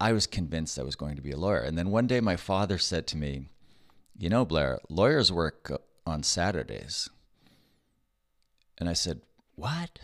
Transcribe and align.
I 0.00 0.12
was 0.12 0.26
convinced 0.26 0.78
I 0.78 0.84
was 0.84 0.96
going 0.96 1.16
to 1.16 1.22
be 1.22 1.32
a 1.32 1.36
lawyer. 1.36 1.60
And 1.60 1.76
then 1.76 1.90
one 1.90 2.06
day 2.06 2.20
my 2.20 2.36
father 2.36 2.78
said 2.78 3.06
to 3.08 3.16
me, 3.16 3.48
You 4.16 4.28
know, 4.28 4.44
Blair, 4.44 4.78
lawyers 4.88 5.32
work 5.32 5.70
on 6.06 6.22
Saturdays. 6.22 7.08
And 8.78 8.88
I 8.88 8.92
said, 8.92 9.22
What? 9.56 9.98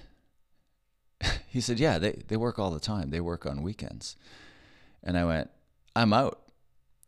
he 1.48 1.60
said, 1.60 1.78
Yeah, 1.78 1.98
they, 1.98 2.22
they 2.26 2.36
work 2.36 2.58
all 2.58 2.70
the 2.70 2.80
time. 2.80 3.10
They 3.10 3.20
work 3.20 3.46
on 3.46 3.62
weekends. 3.62 4.16
And 5.02 5.16
I 5.16 5.24
went, 5.24 5.50
I'm 5.94 6.12
out. 6.12 6.40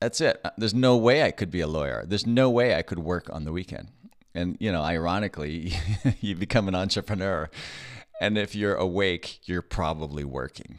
That's 0.01 0.21
it. 0.21 0.41
Uh, 0.45 0.51
there's 0.59 0.75
no 0.75 0.97
way 0.97 1.23
I 1.23 1.31
could 1.31 1.51
be 1.51 1.61
a 1.61 1.67
lawyer. 1.67 2.05
There's 2.07 2.27
no 2.27 2.51
way 2.51 2.75
I 2.75 2.83
could 2.83 2.99
work 2.99 3.29
on 3.33 3.45
the 3.45 3.53
weekend. 3.53 3.89
And, 4.35 4.57
you 4.61 4.71
know, 4.71 4.83
ironically, 4.83 5.73
you 6.21 6.37
become 6.37 6.69
an 6.69 6.75
entrepreneur. 6.75 7.51
And 8.21 8.37
if 8.37 8.55
you're 8.55 8.75
awake, 8.75 9.41
you're 9.49 9.63
probably 9.63 10.25
working. 10.25 10.79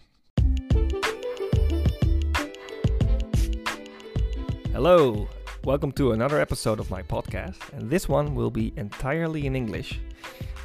Hello, 4.77 5.27
welcome 5.63 5.91
to 5.93 6.11
another 6.11 6.39
episode 6.39 6.79
of 6.79 6.91
my 6.91 7.01
podcast. 7.01 7.57
And 7.73 7.89
this 7.89 8.07
one 8.07 8.35
will 8.35 8.51
be 8.51 8.73
entirely 8.77 9.47
in 9.47 9.55
English 9.55 9.99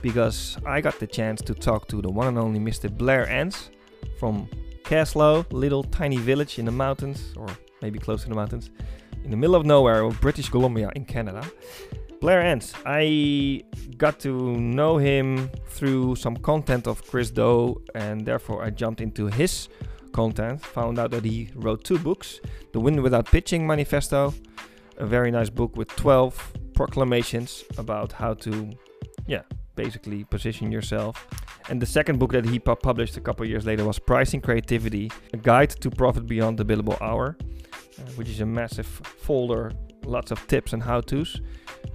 because 0.03 0.59
I 0.67 0.83
got 0.83 1.01
the 1.01 1.07
chance 1.07 1.41
to 1.41 1.55
talk 1.55 1.89
to 1.89 2.03
the 2.03 2.11
one 2.11 2.27
and 2.27 2.39
only 2.39 2.61
Mr. 2.61 2.95
Blair 2.95 3.27
Enns 3.27 3.71
from 4.19 4.51
Kaslo, 4.85 5.51
little 5.51 5.83
tiny 5.83 6.19
village 6.19 6.59
in 6.59 6.67
the 6.67 6.71
mountains, 6.71 7.33
or 7.39 7.47
maybe 7.81 7.99
close 7.99 8.25
to 8.25 8.29
the 8.29 8.35
mountains, 8.35 8.69
in 9.25 9.31
the 9.31 9.37
middle 9.39 9.55
of 9.55 9.65
nowhere 9.65 10.03
of 10.03 10.21
British 10.21 10.51
Columbia 10.51 10.91
in 10.95 11.07
Canada. 11.07 11.43
Blair 12.21 12.43
Enns, 12.43 12.75
I 12.85 13.65
got 13.97 14.21
to 14.21 14.59
know 14.59 14.99
him 14.99 15.49
through 15.69 16.17
some 16.17 16.37
content 16.37 16.87
of 16.87 17.03
Chris 17.07 17.31
Do, 17.31 17.81
and 17.95 18.27
therefore 18.27 18.63
I 18.63 18.69
jumped 18.69 19.01
into 19.01 19.29
his 19.29 19.71
content, 20.13 20.61
found 20.63 20.99
out 20.99 21.11
that 21.11 21.25
he 21.25 21.51
wrote 21.55 21.85
two 21.85 21.99
books 21.99 22.41
The 22.73 22.81
Win 22.81 23.03
Without 23.03 23.27
Pitching 23.27 23.67
Manifesto, 23.67 24.35
a 24.99 25.07
very 25.07 25.31
nice 25.31 25.51
book 25.51 25.77
with 25.77 25.89
12 25.97 26.53
proclamations 26.75 27.65
about 27.79 28.13
how 28.13 28.35
to, 28.35 28.71
yeah, 29.27 29.43
basically 29.75 30.25
position 30.25 30.71
yourself. 30.71 31.27
And 31.69 31.81
the 31.81 31.87
second 31.87 32.19
book 32.19 32.33
that 32.33 32.45
he 32.45 32.59
pu- 32.59 32.77
published 32.77 33.17
a 33.17 33.21
couple 33.21 33.47
years 33.47 33.65
later 33.65 33.85
was 33.85 33.99
Pricing 33.99 34.41
Creativity 34.41 35.11
A 35.33 35.37
Guide 35.37 35.71
to 35.71 35.91
Profit 35.91 36.27
Beyond 36.27 36.59
the 36.59 36.65
Billable 36.65 37.01
Hour, 37.01 37.37
uh, 37.41 38.03
which 38.17 38.29
is 38.29 38.41
a 38.41 38.47
massive 38.47 38.87
folder, 38.87 39.73
lots 40.05 40.31
of 40.31 40.45
tips 40.47 40.73
and 40.73 40.83
how 40.83 41.01
to's. 41.01 41.41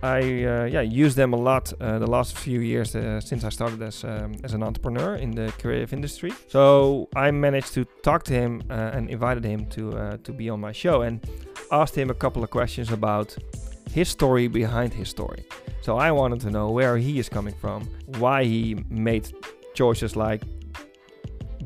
I 0.03 0.19
uh, 0.45 0.65
yeah 0.65 0.81
use 0.81 1.15
them 1.15 1.33
a 1.33 1.37
lot 1.37 1.73
uh, 1.81 1.99
the 1.99 2.07
last 2.07 2.37
few 2.37 2.59
years 2.59 2.95
uh, 2.95 3.19
since 3.19 3.43
I 3.43 3.49
started 3.49 3.81
as 3.81 4.03
um, 4.03 4.35
as 4.43 4.53
an 4.53 4.63
entrepreneur 4.63 5.15
in 5.15 5.31
the 5.31 5.51
creative 5.61 5.93
industry. 5.93 6.31
So 6.47 7.09
I 7.15 7.31
managed 7.31 7.73
to 7.73 7.85
talk 8.03 8.23
to 8.23 8.33
him 8.33 8.61
and 8.69 9.09
invited 9.09 9.43
him 9.43 9.65
to 9.67 10.17
to 10.23 10.31
be 10.33 10.49
on 10.49 10.59
my 10.59 10.71
show 10.71 11.01
and 11.01 11.19
asked 11.71 11.95
him 11.95 12.09
a 12.09 12.13
couple 12.13 12.43
of 12.43 12.49
questions 12.49 12.91
about 12.91 13.35
his 13.91 14.09
story 14.09 14.47
behind 14.47 14.93
his 14.93 15.09
story. 15.09 15.43
So 15.81 15.97
I 15.97 16.11
wanted 16.11 16.41
to 16.41 16.49
know 16.49 16.69
where 16.69 16.97
he 16.97 17.17
is 17.19 17.29
coming 17.29 17.55
from, 17.55 17.89
why 18.19 18.43
he 18.43 18.75
made 18.89 19.31
choices 19.73 20.15
like 20.15 20.41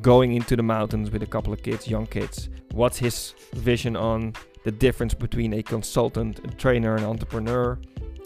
going 0.02 0.33
into 0.33 0.55
the 0.55 0.64
mountains 0.64 1.11
with 1.11 1.23
a 1.23 1.25
couple 1.25 1.53
of 1.53 1.61
kids, 1.64 1.88
young 1.88 2.08
kids. 2.08 2.49
What's 2.72 2.97
his 2.97 3.33
vision 3.53 3.95
on 3.95 4.33
the 4.64 4.72
difference 4.72 5.14
between 5.14 5.53
a 5.53 5.64
consultant, 5.64 6.39
a 6.39 6.47
trainer, 6.55 6.95
an 6.95 7.03
entrepreneur? 7.03 7.80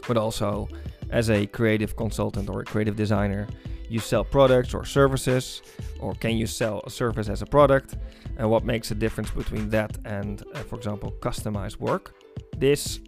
But 0.08 0.18
also 0.18 0.68
as 1.10 1.30
a 1.30 1.46
creative 1.48 1.96
consultant 1.96 2.50
or 2.50 2.62
a 2.62 2.66
creative 2.66 2.96
designer, 2.96 3.48
you 3.90 4.00
sell 4.00 4.24
products 4.24 4.74
or 4.74 4.86
services, 4.86 5.62
or 6.00 6.14
can 6.16 6.38
you 6.38 6.48
sell 6.48 6.82
a 6.86 6.90
service 6.90 7.30
as 7.30 7.42
a 7.42 7.46
product? 7.46 7.96
And 8.38 8.50
what 8.50 8.64
makes 8.64 8.92
a 8.92 8.96
difference 8.96 9.30
between 9.32 9.70
that 9.70 9.98
and, 10.06 10.44
uh, 10.54 10.60
for 10.60 10.76
example, 10.76 11.14
customized 11.20 11.80
work? 11.80 12.16
This 12.58 13.00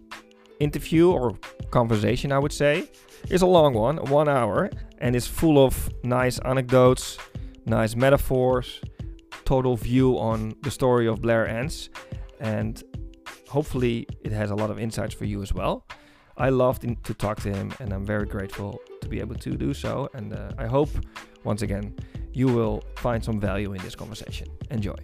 interview 0.60 1.10
or 1.10 1.36
conversation, 1.70 2.32
I 2.32 2.38
would 2.38 2.52
say, 2.52 2.88
is 3.28 3.42
a 3.42 3.46
long 3.46 3.74
one, 3.74 3.96
one 3.96 4.28
hour, 4.28 4.70
and 4.98 5.14
is 5.14 5.26
full 5.26 5.64
of 5.64 5.90
nice 6.04 6.38
anecdotes, 6.40 7.18
nice 7.66 7.94
metaphors, 7.96 8.80
total 9.44 9.76
view 9.76 10.18
on 10.18 10.54
the 10.62 10.70
story 10.70 11.06
of 11.06 11.20
Blair 11.20 11.46
Enns, 11.46 11.90
and 12.40 12.82
hopefully 13.48 14.06
it 14.22 14.32
has 14.32 14.50
a 14.50 14.54
lot 14.54 14.70
of 14.70 14.78
insights 14.78 15.14
for 15.14 15.24
you 15.24 15.42
as 15.42 15.52
well. 15.52 15.86
I 16.40 16.50
loved 16.50 16.82
to 16.82 17.14
talk 17.14 17.40
to 17.40 17.52
him, 17.52 17.74
and 17.80 17.92
I'm 17.92 18.06
very 18.06 18.24
grateful 18.24 18.80
to 19.00 19.08
be 19.08 19.18
able 19.18 19.34
to 19.34 19.56
do 19.56 19.74
so. 19.74 20.08
And 20.14 20.32
uh, 20.32 20.52
I 20.56 20.66
hope, 20.66 20.90
once 21.42 21.62
again, 21.62 21.96
you 22.32 22.46
will 22.46 22.84
find 22.98 23.24
some 23.24 23.40
value 23.40 23.72
in 23.72 23.82
this 23.82 23.96
conversation. 23.96 24.46
Enjoy. 24.70 24.94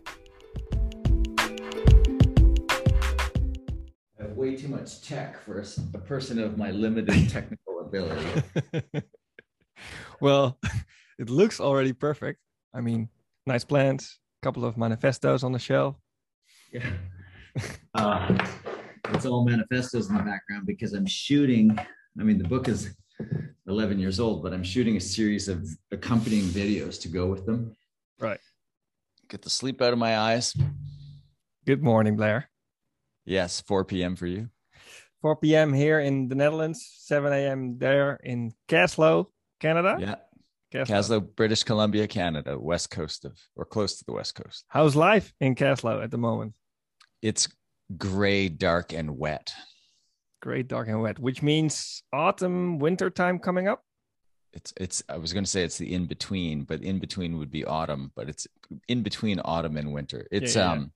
I 4.17 4.23
have 4.23 4.37
way 4.37 4.55
too 4.55 4.69
much 4.69 5.03
tech 5.03 5.43
for 5.43 5.59
a, 5.59 5.65
a 5.95 5.99
person 5.99 6.39
of 6.39 6.57
my 6.57 6.71
limited 6.71 7.29
technical 7.37 7.81
ability. 7.81 8.43
well, 10.21 10.57
it 11.19 11.29
looks 11.31 11.59
already 11.59 11.93
perfect. 11.93 12.39
I 12.73 12.81
mean, 12.81 13.09
nice 13.45 13.65
plants, 13.65 14.21
a 14.41 14.47
couple 14.47 14.65
of 14.65 14.77
manifestos 14.77 15.43
on 15.43 15.51
the 15.51 15.59
shelf. 15.59 15.97
Yeah. 16.71 16.89
Uh, 17.93 18.47
it's 19.11 19.27
all 19.27 19.45
manifestos 19.45 20.09
in 20.09 20.17
the 20.17 20.23
background 20.23 20.67
because 20.67 20.93
I'm 20.93 21.07
shooting. 21.07 21.77
I 22.19 22.23
mean, 22.23 22.39
the 22.39 22.49
book 22.49 22.69
is 22.69 22.95
11 23.67 23.99
years 23.99 24.21
old, 24.21 24.43
but 24.43 24.53
I'm 24.53 24.65
shooting 24.65 24.97
a 24.97 25.01
series 25.01 25.49
of 25.49 25.69
accompanying 25.91 26.45
videos 26.45 27.01
to 27.03 27.09
go 27.09 27.27
with 27.27 27.47
them. 27.47 27.77
Right. 28.19 28.41
Get 29.29 29.43
the 29.43 29.51
sleep 29.51 29.81
out 29.83 29.93
of 29.93 29.99
my 29.99 30.19
eyes. 30.19 30.55
Good 31.67 31.83
morning, 31.83 32.17
Blair. 32.17 32.51
Yes, 33.25 33.63
4 33.63 33.85
p.m. 33.85 34.17
for 34.17 34.27
you. 34.27 34.49
4 35.23 35.37
p.m. 35.37 35.73
here 35.73 36.01
in 36.01 36.29
the 36.29 36.35
Netherlands, 36.35 36.87
7 36.99 37.33
a.m. 37.33 37.79
there 37.79 38.21
in 38.23 38.53
Kaslo, 38.69 39.27
Canada. 39.61 39.97
Yeah. 39.99 40.85
Kaslo. 40.85 41.25
British 41.37 41.63
Columbia, 41.63 42.07
Canada, 42.07 42.59
west 42.59 42.91
coast 42.91 43.25
of, 43.25 43.39
or 43.57 43.65
close 43.65 43.99
to 43.99 44.05
the 44.05 44.13
west 44.13 44.35
coast. 44.35 44.65
How's 44.69 44.95
life 44.95 45.33
in 45.41 45.55
Kaslo 45.55 46.03
at 46.03 46.11
the 46.11 46.19
moment? 46.19 46.55
It's 47.23 47.49
gray, 47.97 48.49
dark, 48.49 48.93
and 48.93 49.19
wet. 49.19 49.53
Gray, 50.43 50.63
dark, 50.63 50.89
and 50.89 51.01
wet, 51.01 51.19
which 51.19 51.43
means 51.43 52.03
autumn, 52.13 52.79
winter 52.79 53.11
time 53.11 53.39
coming 53.39 53.69
up. 53.69 53.83
It's 54.53 54.73
it's. 54.77 55.03
I 55.09 55.17
was 55.17 55.33
going 55.33 55.45
to 55.45 55.51
say 55.51 55.65
it's 55.65 55.79
the 55.79 55.93
in 55.93 56.07
between, 56.07 56.65
but 56.65 56.83
in 56.83 56.99
between 56.99 57.39
would 57.39 57.51
be 57.51 57.65
autumn. 57.65 58.13
But 58.15 58.29
it's 58.29 58.47
in 58.89 59.03
between 59.03 59.41
autumn 59.45 59.77
and 59.77 59.93
winter. 59.93 60.27
It's 60.31 60.55
yeah, 60.55 60.67
yeah. 60.67 60.73
um. 60.73 60.93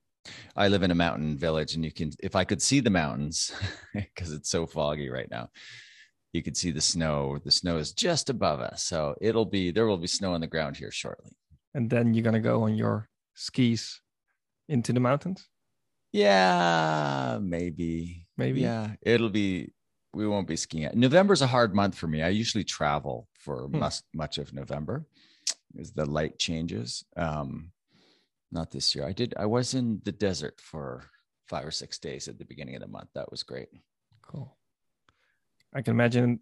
I 0.55 0.67
live 0.67 0.83
in 0.83 0.91
a 0.91 0.95
mountain 0.95 1.37
village, 1.37 1.75
and 1.75 1.83
you 1.83 1.91
can 1.91 2.11
if 2.21 2.35
I 2.35 2.43
could 2.43 2.61
see 2.61 2.79
the 2.79 2.89
mountains 2.89 3.51
because 3.93 4.31
it's 4.31 4.49
so 4.49 4.65
foggy 4.65 5.09
right 5.09 5.29
now. 5.29 5.49
You 6.31 6.43
could 6.43 6.55
see 6.55 6.71
the 6.71 6.81
snow. 6.81 7.39
The 7.43 7.51
snow 7.51 7.77
is 7.77 7.91
just 7.91 8.29
above 8.29 8.59
us, 8.59 8.83
so 8.83 9.15
it'll 9.19 9.45
be 9.45 9.71
there 9.71 9.87
will 9.87 9.97
be 9.97 10.07
snow 10.07 10.33
on 10.33 10.41
the 10.41 10.47
ground 10.47 10.77
here 10.77 10.91
shortly. 10.91 11.31
And 11.73 11.89
then 11.89 12.13
you're 12.13 12.23
gonna 12.23 12.39
go 12.39 12.63
on 12.63 12.75
your 12.75 13.09
skis 13.33 13.99
into 14.67 14.93
the 14.93 14.99
mountains. 14.99 15.47
Yeah, 16.11 17.39
maybe. 17.41 18.27
Maybe. 18.37 18.61
Yeah, 18.61 18.91
it'll 19.01 19.29
be. 19.29 19.71
We 20.13 20.27
won't 20.27 20.47
be 20.47 20.55
skiing. 20.55 20.89
November's 20.95 21.43
a 21.43 21.47
hard 21.47 21.75
month 21.75 21.95
for 21.95 22.07
me. 22.07 22.23
I 22.23 22.29
usually 22.29 22.63
travel 22.63 23.27
for 23.33 23.67
hmm. 23.67 23.79
much 23.79 24.01
much 24.13 24.37
of 24.37 24.53
November, 24.53 25.05
as 25.79 25.91
the 25.91 26.05
light 26.05 26.39
changes. 26.39 27.05
Um, 27.15 27.71
not 28.51 28.71
this 28.71 28.95
year. 28.95 29.05
I 29.05 29.13
did. 29.13 29.33
I 29.37 29.45
was 29.45 29.75
in 29.75 30.01
the 30.03 30.11
desert 30.11 30.59
for 30.59 31.05
five 31.47 31.65
or 31.65 31.71
six 31.71 31.99
days 31.99 32.27
at 32.27 32.39
the 32.39 32.45
beginning 32.45 32.75
of 32.75 32.81
the 32.81 32.87
month. 32.87 33.09
That 33.13 33.29
was 33.29 33.43
great. 33.43 33.69
Cool. 34.21 34.55
I 35.73 35.81
can 35.83 35.93
imagine, 35.93 36.39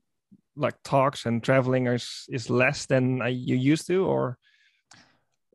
like 0.55 0.75
talks 0.83 1.25
and 1.25 1.43
traveling 1.43 1.87
is 1.87 2.25
is 2.29 2.49
less 2.49 2.85
than 2.85 3.21
I, 3.21 3.29
you 3.29 3.57
used 3.57 3.87
to, 3.87 4.05
or 4.05 4.37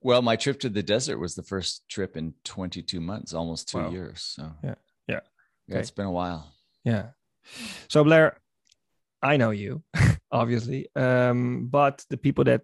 well, 0.03 0.23
my 0.23 0.37
trip 0.37 0.61
to 0.61 0.69
the 0.69 0.83
desert 0.83 1.19
was 1.19 1.35
the 1.35 1.43
first 1.43 1.89
trip 1.89 2.17
in 2.17 2.35
22 2.45 3.01
months, 3.01 3.33
almost 3.33 3.69
two 3.69 3.79
wow. 3.79 3.91
years. 3.91 4.23
So 4.23 4.53
yeah, 4.63 4.75
yeah, 5.09 5.21
yeah, 5.69 5.75
okay. 5.75 5.81
it's 5.81 5.91
been 5.91 6.07
a 6.07 6.13
while. 6.13 6.53
Yeah. 6.85 7.11
So 7.89 8.05
Blair, 8.05 8.37
I 9.23 9.37
know 9.37 9.51
you, 9.51 9.83
obviously, 10.33 10.89
um, 10.97 11.69
but 11.71 12.05
the 12.11 12.17
people 12.17 12.45
that 12.45 12.63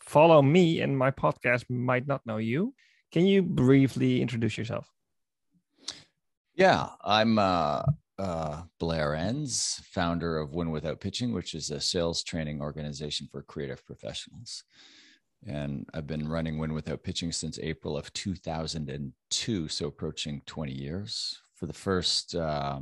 follow 0.00 0.40
me 0.40 0.80
and 0.80 0.96
my 0.96 1.10
podcast 1.10 1.64
might 1.68 2.06
not 2.06 2.24
know 2.26 2.38
you. 2.38 2.74
Can 3.12 3.26
you 3.26 3.42
briefly 3.42 4.20
introduce 4.20 4.58
yourself? 4.58 4.88
Yeah, 6.54 6.88
I'm 7.04 7.38
uh, 7.38 7.82
uh, 8.18 8.62
Blair 8.78 9.14
Enns, 9.14 9.80
founder 9.84 10.38
of 10.38 10.54
Win 10.54 10.70
Without 10.70 11.00
Pitching, 11.00 11.32
which 11.32 11.54
is 11.54 11.70
a 11.70 11.80
sales 11.80 12.22
training 12.22 12.60
organization 12.60 13.28
for 13.30 13.42
creative 13.42 13.84
professionals 13.86 14.64
and 15.46 15.86
I've 15.94 16.06
been 16.06 16.28
running 16.28 16.58
Win 16.58 16.74
Without 16.74 17.02
Pitching 17.02 17.32
since 17.32 17.58
April 17.60 17.96
of 17.96 18.12
2002, 18.12 19.68
so 19.68 19.86
approaching 19.86 20.42
20 20.46 20.72
years. 20.72 21.38
For 21.54 21.66
the 21.66 21.72
first 21.72 22.34
uh, 22.34 22.80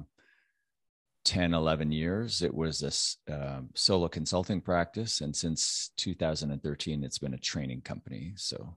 10, 1.24 1.54
11 1.54 1.92
years, 1.92 2.42
it 2.42 2.54
was 2.54 2.82
a 3.28 3.32
uh, 3.32 3.60
solo 3.74 4.08
consulting 4.08 4.60
practice, 4.60 5.20
and 5.20 5.34
since 5.34 5.90
2013, 5.96 7.04
it's 7.04 7.18
been 7.18 7.34
a 7.34 7.38
training 7.38 7.82
company. 7.82 8.32
So 8.36 8.76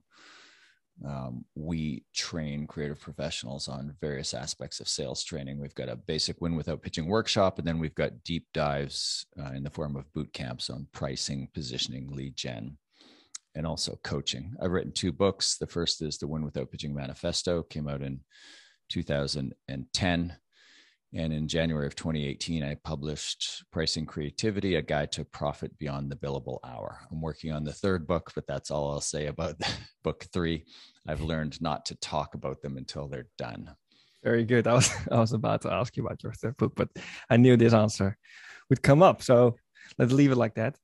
Um, 1.04 1.44
we 1.54 2.04
train 2.12 2.66
creative 2.66 3.00
professionals 3.00 3.68
on 3.68 3.96
various 4.00 4.34
aspects 4.34 4.80
of 4.80 4.88
sales 4.88 5.24
training. 5.24 5.58
We've 5.58 5.74
got 5.74 5.88
a 5.88 5.96
basic 5.96 6.40
win 6.42 6.56
without 6.56 6.82
pitching 6.82 7.06
workshop, 7.06 7.58
and 7.58 7.66
then 7.66 7.78
we've 7.78 7.94
got 7.94 8.22
deep 8.22 8.46
dives 8.52 9.24
uh, 9.38 9.52
in 9.52 9.62
the 9.62 9.70
form 9.70 9.96
of 9.96 10.12
boot 10.12 10.32
camps 10.34 10.68
on 10.68 10.88
pricing, 10.92 11.48
positioning, 11.54 12.10
lead 12.10 12.36
gen, 12.36 12.76
and 13.54 13.66
also 13.66 13.98
coaching. 14.04 14.54
I've 14.62 14.70
written 14.70 14.92
two 14.92 15.12
books. 15.12 15.56
The 15.58 15.66
first 15.66 16.02
is 16.02 16.18
the 16.18 16.28
Win 16.28 16.44
Without 16.44 16.70
Pitching 16.70 16.94
Manifesto, 16.94 17.62
came 17.62 17.88
out 17.88 18.02
in 18.02 18.20
2010. 18.90 20.36
And 21.12 21.32
in 21.32 21.48
January 21.48 21.88
of 21.88 21.96
2018, 21.96 22.62
I 22.62 22.76
published 22.84 23.64
Pricing 23.72 24.06
Creativity, 24.06 24.76
a 24.76 24.82
guide 24.82 25.10
to 25.12 25.24
profit 25.24 25.76
beyond 25.76 26.08
the 26.08 26.16
billable 26.16 26.58
hour. 26.64 27.00
I'm 27.10 27.20
working 27.20 27.52
on 27.52 27.64
the 27.64 27.72
third 27.72 28.06
book, 28.06 28.30
but 28.34 28.46
that's 28.46 28.70
all 28.70 28.92
I'll 28.92 29.00
say 29.00 29.26
about 29.26 29.56
book 30.04 30.26
three. 30.32 30.66
I've 31.08 31.20
learned 31.20 31.60
not 31.60 31.84
to 31.86 31.96
talk 31.96 32.34
about 32.34 32.62
them 32.62 32.76
until 32.76 33.08
they're 33.08 33.26
done. 33.38 33.74
Very 34.22 34.44
good. 34.44 34.68
I 34.68 34.74
was 34.74 34.90
I 35.10 35.18
was 35.18 35.32
about 35.32 35.62
to 35.62 35.72
ask 35.72 35.96
you 35.96 36.06
about 36.06 36.22
your 36.22 36.32
third 36.32 36.56
book, 36.56 36.74
but 36.76 36.88
I 37.28 37.36
knew 37.36 37.56
this 37.56 37.74
answer 37.74 38.16
would 38.68 38.82
come 38.82 39.02
up. 39.02 39.22
So 39.22 39.56
let's 39.98 40.12
leave 40.12 40.30
it 40.30 40.36
like 40.36 40.54
that. 40.54 40.76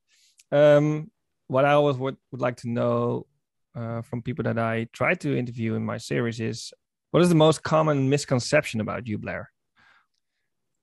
Um, 0.50 1.10
what 1.48 1.64
I 1.64 1.72
always 1.72 1.96
would, 1.96 2.16
would 2.32 2.40
like 2.40 2.56
to 2.58 2.68
know 2.68 3.26
uh, 3.74 4.02
from 4.02 4.22
people 4.22 4.44
that 4.44 4.58
I 4.58 4.88
try 4.92 5.14
to 5.14 5.36
interview 5.36 5.74
in 5.74 5.84
my 5.84 5.98
series 5.98 6.40
is 6.40 6.72
what 7.10 7.22
is 7.22 7.28
the 7.28 7.34
most 7.34 7.62
common 7.62 8.08
misconception 8.08 8.80
about 8.80 9.06
you, 9.06 9.18
Blair? 9.18 9.50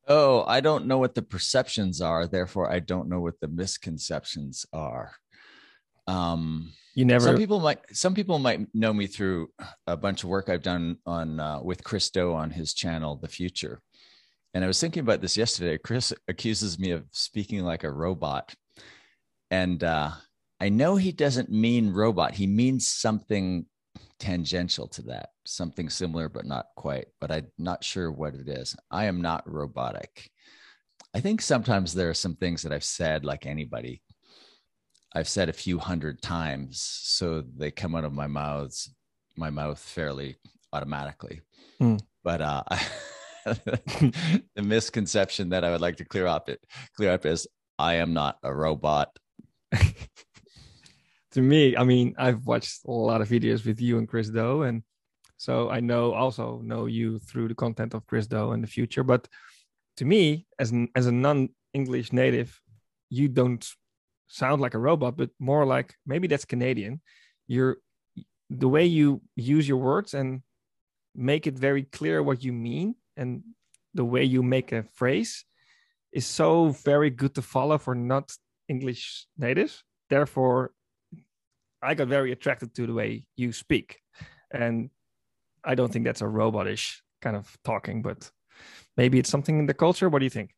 Oh, 0.07 0.43
I 0.45 0.59
don't 0.59 0.85
know 0.85 0.97
what 0.97 1.15
the 1.15 1.21
perceptions 1.21 2.01
are. 2.01 2.27
Therefore, 2.27 2.71
I 2.71 2.79
don't 2.79 3.07
know 3.09 3.21
what 3.21 3.39
the 3.39 3.47
misconceptions 3.47 4.65
are. 4.73 5.13
Um, 6.07 6.73
you 6.93 7.05
never. 7.05 7.25
Some 7.25 7.37
people 7.37 7.59
might. 7.59 7.79
Some 7.93 8.13
people 8.13 8.37
might 8.37 8.67
know 8.75 8.93
me 8.93 9.07
through 9.07 9.49
a 9.87 9.95
bunch 9.95 10.23
of 10.23 10.29
work 10.29 10.49
I've 10.49 10.61
done 10.61 10.97
on 11.05 11.39
uh, 11.39 11.61
with 11.61 11.83
Chris 11.83 12.09
Do 12.09 12.33
on 12.33 12.51
his 12.51 12.73
channel, 12.73 13.15
The 13.15 13.29
Future. 13.29 13.81
And 14.53 14.63
I 14.63 14.67
was 14.67 14.79
thinking 14.79 15.01
about 15.01 15.21
this 15.21 15.37
yesterday. 15.37 15.77
Chris 15.77 16.13
accuses 16.27 16.77
me 16.77 16.91
of 16.91 17.05
speaking 17.11 17.63
like 17.63 17.83
a 17.83 17.91
robot, 17.91 18.53
and 19.49 19.83
uh, 19.83 20.11
I 20.63 20.69
know 20.69 20.95
he 20.95 21.11
doesn't 21.11 21.51
mean 21.51 21.91
robot. 21.91 22.35
He 22.35 22.47
means 22.47 22.87
something 22.87 23.65
tangential 24.17 24.87
to 24.87 25.01
that, 25.01 25.31
something 25.43 25.89
similar, 25.89 26.29
but 26.29 26.45
not 26.45 26.67
quite. 26.77 27.07
But 27.19 27.31
I'm 27.31 27.47
not 27.57 27.83
sure 27.83 28.09
what 28.09 28.33
it 28.33 28.47
is. 28.47 28.73
I 28.89 29.03
am 29.03 29.19
not 29.19 29.43
robotic. 29.45 30.31
I 31.13 31.19
think 31.19 31.41
sometimes 31.41 31.93
there 31.93 32.09
are 32.09 32.13
some 32.13 32.37
things 32.37 32.61
that 32.61 32.71
I've 32.71 32.85
said, 32.85 33.25
like 33.25 33.45
anybody, 33.45 34.03
I've 35.13 35.27
said 35.27 35.49
a 35.49 35.53
few 35.53 35.79
hundred 35.79 36.21
times, 36.21 36.79
so 36.79 37.43
they 37.57 37.69
come 37.69 37.93
out 37.93 38.05
of 38.05 38.13
my 38.13 38.27
mouths, 38.27 38.89
my 39.35 39.49
mouth 39.49 39.79
fairly 39.79 40.37
automatically. 40.71 41.41
Mm. 41.81 41.99
But 42.23 42.41
uh, 42.41 42.63
the 43.45 44.61
misconception 44.61 45.49
that 45.49 45.65
I 45.65 45.71
would 45.71 45.81
like 45.81 45.97
to 45.97 46.05
clear 46.05 46.25
up 46.25 46.47
it 46.47 46.65
clear 46.95 47.11
up 47.11 47.25
is 47.25 47.49
I 47.77 47.95
am 47.95 48.13
not 48.13 48.37
a 48.43 48.55
robot. 48.55 49.09
to 51.33 51.41
me, 51.41 51.75
I 51.75 51.83
mean, 51.83 52.15
I've 52.17 52.45
watched 52.45 52.85
a 52.85 52.91
lot 52.91 53.21
of 53.21 53.29
videos 53.29 53.65
with 53.65 53.81
you 53.81 53.97
and 53.97 54.07
Chris 54.07 54.29
Do, 54.29 54.63
and 54.63 54.83
so 55.37 55.69
I 55.69 55.79
know 55.79 56.13
also 56.13 56.61
know 56.63 56.85
you 56.85 57.19
through 57.19 57.47
the 57.47 57.55
content 57.55 57.93
of 57.93 58.05
Chris 58.07 58.27
Do 58.27 58.53
in 58.53 58.61
the 58.61 58.67
future. 58.67 59.03
But 59.03 59.27
to 59.97 60.05
me, 60.05 60.45
as 60.59 60.71
an, 60.71 60.89
as 60.95 61.07
a 61.07 61.11
non-English 61.11 62.13
native, 62.13 62.59
you 63.09 63.27
don't 63.27 63.67
sound 64.27 64.61
like 64.61 64.75
a 64.75 64.79
robot, 64.79 65.17
but 65.17 65.31
more 65.39 65.65
like 65.65 65.95
maybe 66.05 66.27
that's 66.27 66.45
Canadian. 66.45 67.01
You're 67.47 67.77
the 68.49 68.69
way 68.69 68.85
you 68.85 69.21
use 69.35 69.67
your 69.67 69.77
words 69.77 70.13
and 70.13 70.41
make 71.15 71.47
it 71.47 71.57
very 71.57 71.83
clear 71.83 72.21
what 72.21 72.43
you 72.43 72.53
mean, 72.53 72.95
and 73.17 73.43
the 73.93 74.05
way 74.05 74.23
you 74.23 74.43
make 74.43 74.71
a 74.71 74.83
phrase 74.83 75.45
is 76.11 76.27
so 76.27 76.69
very 76.69 77.09
good 77.09 77.33
to 77.35 77.41
follow 77.41 77.79
for 77.79 77.95
not 77.95 78.31
English 78.67 79.25
natives. 79.37 79.83
Therefore, 80.09 80.71
I 81.83 81.93
got 81.93 82.07
very 82.07 82.31
attracted 82.31 82.73
to 82.75 82.87
the 82.87 82.93
way 82.93 83.25
you 83.35 83.51
speak. 83.51 83.99
And 84.51 84.89
I 85.63 85.75
don't 85.75 85.91
think 85.91 86.05
that's 86.05 86.21
a 86.21 86.25
robotish 86.25 86.99
kind 87.21 87.35
of 87.35 87.57
talking, 87.63 88.01
but 88.01 88.29
maybe 88.97 89.19
it's 89.19 89.29
something 89.29 89.59
in 89.59 89.65
the 89.65 89.73
culture. 89.73 90.09
What 90.09 90.19
do 90.19 90.25
you 90.25 90.29
think? 90.29 90.51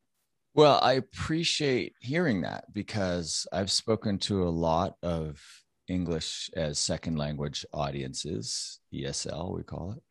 Well, 0.54 0.80
I 0.82 0.94
appreciate 0.94 1.94
hearing 2.00 2.42
that 2.42 2.72
because 2.72 3.46
I've 3.52 3.70
spoken 3.70 4.18
to 4.20 4.44
a 4.44 4.48
lot 4.48 4.94
of 5.02 5.42
English 5.88 6.50
as 6.56 6.78
second 6.78 7.16
language 7.16 7.64
audiences, 7.72 8.80
ESL, 8.92 9.54
we 9.54 9.62
call 9.62 9.92
it. 9.92 10.02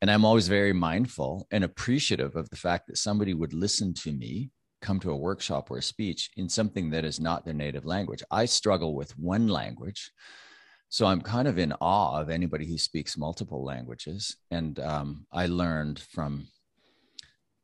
And 0.00 0.10
I'm 0.10 0.24
always 0.24 0.48
very 0.48 0.72
mindful 0.72 1.46
and 1.52 1.62
appreciative 1.62 2.34
of 2.34 2.50
the 2.50 2.56
fact 2.56 2.88
that 2.88 2.98
somebody 2.98 3.34
would 3.34 3.52
listen 3.52 3.94
to 3.94 4.12
me 4.12 4.50
come 4.80 4.98
to 4.98 5.12
a 5.12 5.16
workshop 5.16 5.70
or 5.70 5.78
a 5.78 5.82
speech 5.82 6.30
in 6.36 6.48
something 6.48 6.90
that 6.90 7.04
is 7.04 7.20
not 7.20 7.44
their 7.44 7.54
native 7.54 7.86
language. 7.86 8.22
I 8.30 8.46
struggle 8.46 8.96
with 8.96 9.16
one 9.16 9.46
language 9.46 10.10
so 10.92 11.06
i'm 11.06 11.22
kind 11.22 11.48
of 11.48 11.58
in 11.58 11.72
awe 11.80 12.20
of 12.20 12.28
anybody 12.28 12.66
who 12.66 12.76
speaks 12.76 13.16
multiple 13.16 13.64
languages. 13.64 14.36
And 14.50 14.78
um, 14.78 15.26
i 15.32 15.46
learned 15.46 15.98
from 15.98 16.46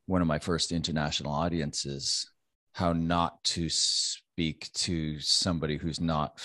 one 0.07 0.23
of 0.23 0.27
my 0.27 0.39
first 0.39 0.73
international 0.73 1.33
audiences 1.33 2.27
how 2.73 2.95
not 2.95 3.45
to 3.45 3.69
speak 3.69 4.73
to 4.73 5.21
somebody 5.21 5.77
who's 5.77 6.01
not 6.01 6.41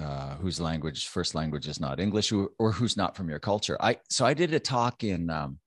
uh, 0.00 0.36
whose 0.36 0.60
language 0.60 1.08
first 1.08 1.34
language 1.34 1.66
is 1.66 1.80
not 1.80 1.98
english 1.98 2.30
or, 2.30 2.50
or, 2.60 2.70
who's 2.70 2.96
not 2.96 3.16
from 3.16 3.28
your 3.28 3.40
culture. 3.40 3.76
I 3.80 3.98
so 4.08 4.24
i 4.24 4.32
did 4.32 4.54
a 4.54 4.60
talk 4.60 5.02
in 5.02 5.28
um, 5.28 5.58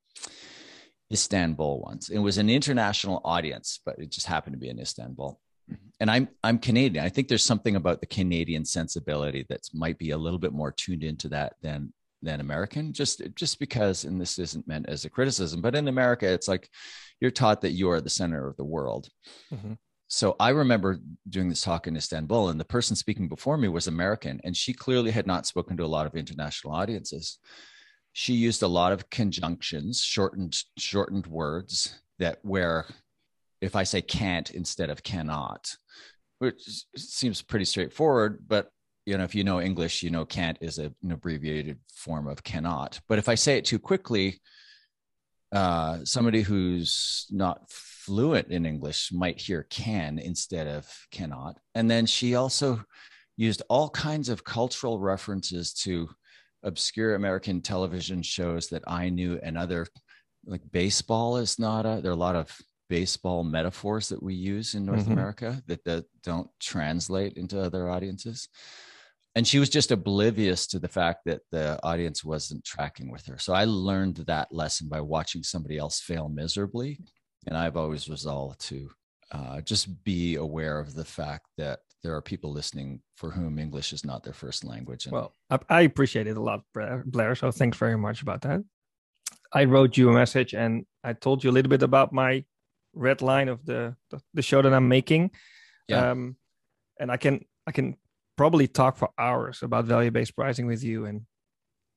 istanbul 1.12 1.82
once. 1.82 2.08
It 2.08 2.20
was 2.20 2.38
an 2.38 2.50
international 2.50 3.20
audience 3.26 3.82
but 3.86 4.00
it 4.00 4.10
just 4.10 4.28
happened 4.28 4.54
to 4.54 4.60
be 4.60 4.70
in 4.70 4.80
istanbul 4.80 5.42
and 6.00 6.10
I'm 6.10 6.30
I'm 6.44 6.60
Canadian. 6.60 7.04
I 7.04 7.10
think 7.10 7.28
there's 7.28 7.44
something 7.44 7.76
about 7.76 8.00
the 8.00 8.08
Canadian 8.08 8.66
sensibility 8.66 9.46
that 9.50 9.68
might 9.74 9.98
be 9.98 10.12
a 10.12 10.18
little 10.18 10.40
bit 10.40 10.54
more 10.54 10.72
tuned 10.72 11.04
into 11.04 11.30
that 11.30 11.56
than 11.62 11.94
than 12.22 12.40
American. 12.40 12.94
Just 12.94 13.22
just 13.36 13.60
because, 13.60 14.06
and 14.06 14.20
this 14.20 14.40
isn't 14.40 14.68
meant 14.68 14.88
as 14.88 15.06
a 15.06 15.10
criticism, 15.10 15.62
but 15.62 15.76
in 15.76 15.88
America, 15.88 16.28
it's 16.28 16.48
like 16.48 16.70
you're 17.20 17.32
taught 17.32 17.62
that 17.62 17.72
you 17.72 17.90
are 17.92 18.02
the 18.02 18.10
center 18.10 18.48
of 18.48 18.56
the 18.58 18.64
world. 18.64 19.10
Mm-hmm. 19.54 19.74
So 20.08 20.36
I 20.40 20.50
remember 20.50 20.98
doing 21.30 21.50
this 21.50 21.62
talk 21.62 21.86
in 21.86 21.96
Istanbul, 21.96 22.50
and 22.50 22.60
the 22.60 22.66
person 22.66 22.96
speaking 22.96 23.28
before 23.28 23.58
me 23.58 23.68
was 23.68 23.88
American, 23.88 24.42
and 24.44 24.58
she 24.58 24.74
clearly 24.74 25.12
had 25.12 25.28
not 25.28 25.46
spoken 25.46 25.78
to 25.78 25.86
a 25.86 25.88
lot 25.88 26.08
of 26.08 26.16
international 26.16 26.74
audiences. 26.74 27.38
She 28.14 28.34
used 28.34 28.64
a 28.64 28.68
lot 28.68 28.92
of 28.92 29.10
conjunctions, 29.10 30.02
shortened 30.02 30.58
shortened 30.78 31.28
words 31.28 32.00
that 32.18 32.40
where 32.42 32.88
if 33.62 33.76
I 33.76 33.84
say 33.84 34.02
can't 34.02 34.52
instead 34.52 34.90
of 34.90 35.04
cannot, 35.04 35.76
which 36.40 36.86
seems 36.96 37.42
pretty 37.42 37.66
straightforward, 37.66 38.46
but 38.48 38.70
you 39.06 39.18
know, 39.18 39.24
if 39.24 39.34
you 39.34 39.44
know 39.44 39.60
English, 39.60 40.04
you 40.04 40.12
know 40.12 40.26
can't 40.26 40.58
is 40.62 40.78
a, 40.78 40.94
an 41.04 41.12
abbreviated 41.12 41.80
form 41.94 42.28
of 42.28 42.44
cannot. 42.44 43.00
But 43.08 43.18
if 43.18 43.28
I 43.28 43.36
say 43.36 43.58
it 43.58 43.66
too 43.66 43.80
quickly, 43.80 44.40
uh, 45.52 46.00
somebody 46.04 46.42
who's 46.42 47.26
not 47.32 47.64
fluent 47.70 48.50
in 48.50 48.66
English 48.66 49.12
might 49.12 49.42
hear 49.42 49.64
can 49.64 50.20
instead 50.20 50.68
of 50.68 50.88
cannot. 51.12 51.58
And 51.74 51.90
then 51.90 52.06
she 52.06 52.36
also 52.36 52.84
used 53.36 53.64
all 53.70 53.90
kinds 53.90 54.30
of 54.30 54.44
cultural 54.44 55.00
references 55.00 55.74
to 55.74 56.10
obscure 56.64 57.16
American 57.16 57.62
television 57.62 58.22
shows 58.22 58.68
that 58.68 58.84
I 58.86 59.10
knew 59.10 59.40
and 59.42 59.58
other 59.58 59.88
like 60.46 60.62
baseball 60.72 61.38
is 61.38 61.58
not 61.58 61.86
a 61.86 62.00
there 62.02 62.12
are 62.12 62.16
a 62.16 62.18
lot 62.18 62.36
of 62.36 62.56
baseball 62.90 63.44
metaphors 63.44 64.10
that 64.10 64.22
we 64.22 64.34
use 64.34 64.76
in 64.76 64.86
North 64.86 65.02
mm-hmm. 65.02 65.14
America 65.14 65.62
that, 65.68 65.84
that 65.86 66.06
don't 66.24 66.50
translate 66.60 67.34
into 67.34 67.62
other 67.62 67.90
audiences. 67.90 68.50
And 69.36 69.48
she 69.48 69.60
was 69.60 69.70
just 69.70 69.92
oblivious 69.92 70.66
to 70.68 70.80
the 70.80 70.88
fact 70.88 71.20
that 71.26 71.42
the 71.52 71.80
audience 71.84 72.24
wasn't 72.24 72.66
tracking 72.66 73.12
with 73.12 73.26
her. 73.28 73.38
So 73.38 73.54
I 73.54 73.66
learned 73.66 74.18
that 74.28 74.52
lesson 74.52 74.90
by 74.90 75.02
watching 75.02 75.44
somebody 75.44 75.78
else 75.78 76.00
fail 76.00 76.28
miserably. 76.28 77.00
And 77.48 77.56
I've 77.56 77.78
always 77.78 78.10
resolved 78.10 78.60
to 78.68 78.90
uh, 79.32 79.62
just 79.62 80.04
be 80.04 80.36
aware 80.36 80.80
of 80.80 80.96
the 80.96 81.06
fact 81.06 81.46
that 81.58 81.80
there 82.04 82.16
are 82.16 82.22
people 82.22 82.52
listening 82.52 83.02
for 83.16 83.30
whom 83.30 83.60
English 83.60 83.94
is 83.94 84.04
not 84.04 84.24
their 84.24 84.34
first 84.34 84.64
language. 84.64 85.06
And 85.06 85.14
well, 85.14 85.34
I 85.70 85.82
appreciate 85.82 86.28
it 86.28 86.38
a 86.38 86.42
lot, 86.42 86.62
Blair. 86.74 87.36
So 87.36 87.52
thanks 87.52 87.78
very 87.78 87.98
much 87.98 88.22
about 88.22 88.42
that. 88.42 88.62
I 89.54 89.66
wrote 89.66 89.98
you 89.98 90.10
a 90.10 90.14
message 90.14 90.54
and 90.54 90.86
I 91.04 91.14
told 91.14 91.44
you 91.44 91.50
a 91.50 91.54
little 91.54 91.70
bit 91.70 91.84
about 91.84 92.14
my 92.14 92.46
red 93.00 93.22
line 93.22 93.50
of 93.50 93.66
the 93.66 93.96
the 94.34 94.42
show 94.42 94.62
that 94.62 94.74
I'm 94.74 94.88
making. 94.88 95.32
Yeah. 95.88 96.12
Um, 96.12 96.36
and 97.00 97.12
I 97.12 97.18
can 97.18 97.46
I 97.66 97.72
can 97.72 97.98
probably 98.36 98.68
talk 98.68 98.98
for 98.98 99.10
hours 99.18 99.64
about 99.64 99.86
value 99.86 100.12
based 100.12 100.36
pricing 100.36 100.68
with 100.68 100.84
you 100.84 101.06
and 101.06 101.22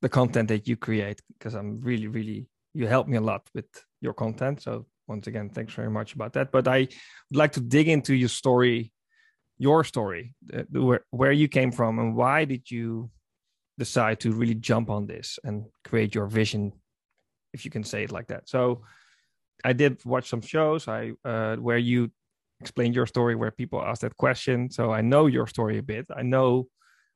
the 0.01 0.09
content 0.09 0.49
that 0.49 0.67
you 0.67 0.77
create 0.77 1.21
because 1.33 1.55
I'm 1.55 1.81
really 1.81 2.07
really 2.07 2.47
you 2.75 2.87
help 2.87 3.07
me 3.09 3.17
a 3.17 3.21
lot 3.21 3.43
with 3.55 3.67
your 4.01 4.15
content. 4.15 4.63
So 4.63 4.87
once 5.07 5.27
again, 5.27 5.51
thanks 5.51 5.75
very 5.75 5.91
much 5.91 6.15
about 6.15 6.33
that. 6.35 6.53
But 6.53 6.67
I 6.67 6.79
would 6.79 7.37
like 7.37 7.53
to 7.53 7.61
dig 7.61 7.89
into 7.89 8.15
your 8.15 8.29
story, 8.29 8.93
your 9.59 9.85
story, 9.85 10.35
where 10.71 11.05
where 11.11 11.33
you 11.33 11.49
came 11.49 11.73
from 11.73 11.99
and 11.99 12.17
why 12.17 12.45
did 12.45 12.71
you 12.71 13.11
decide 13.79 14.21
to 14.21 14.33
really 14.33 14.55
jump 14.55 14.91
on 14.91 15.07
this 15.07 15.39
and 15.45 15.67
create 15.85 16.15
your 16.15 16.27
vision, 16.27 16.73
if 17.53 17.65
you 17.65 17.71
can 17.71 17.85
say 17.85 18.05
it 18.05 18.13
like 18.13 18.29
that? 18.29 18.49
So, 18.49 18.83
I 19.65 19.73
did 19.73 20.05
watch 20.05 20.29
some 20.29 20.41
shows 20.41 20.89
I 20.89 21.13
uh, 21.25 21.57
where 21.57 21.79
you 21.79 22.11
explained 22.61 22.95
your 22.95 23.07
story, 23.07 23.35
where 23.35 23.51
people 23.51 23.83
ask 23.83 24.01
that 24.03 24.17
question. 24.17 24.71
So 24.71 24.93
I 24.93 25.01
know 25.01 25.27
your 25.27 25.47
story 25.47 25.79
a 25.79 25.83
bit. 25.83 26.07
I 26.15 26.23
know, 26.23 26.69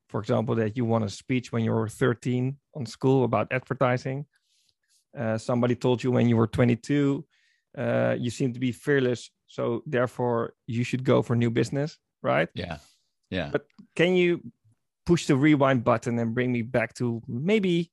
for 0.08 0.20
example, 0.20 0.54
that 0.56 0.76
you 0.76 0.84
won 0.84 1.02
a 1.02 1.08
speech 1.08 1.52
when 1.52 1.62
you 1.64 1.72
were 1.72 1.88
13 1.88 2.56
on 2.74 2.86
school 2.86 3.24
about 3.24 3.46
advertising. 3.50 4.26
Uh, 5.16 5.38
somebody 5.38 5.74
told 5.74 6.02
you 6.02 6.10
when 6.10 6.28
you 6.28 6.36
were 6.36 6.46
22, 6.46 7.24
uh, 7.78 8.16
you 8.18 8.30
seem 8.30 8.52
to 8.52 8.60
be 8.60 8.72
fearless, 8.72 9.30
so 9.46 9.82
therefore 9.86 10.54
you 10.66 10.84
should 10.84 11.04
go 11.04 11.22
for 11.22 11.36
new 11.36 11.50
business, 11.50 11.98
right? 12.22 12.48
Yeah, 12.54 12.78
yeah. 13.30 13.48
But 13.50 13.66
can 13.94 14.16
you 14.16 14.42
push 15.06 15.26
the 15.26 15.36
rewind 15.36 15.84
button 15.84 16.18
and 16.18 16.34
bring 16.34 16.52
me 16.52 16.62
back 16.62 16.92
to 16.94 17.22
maybe 17.28 17.90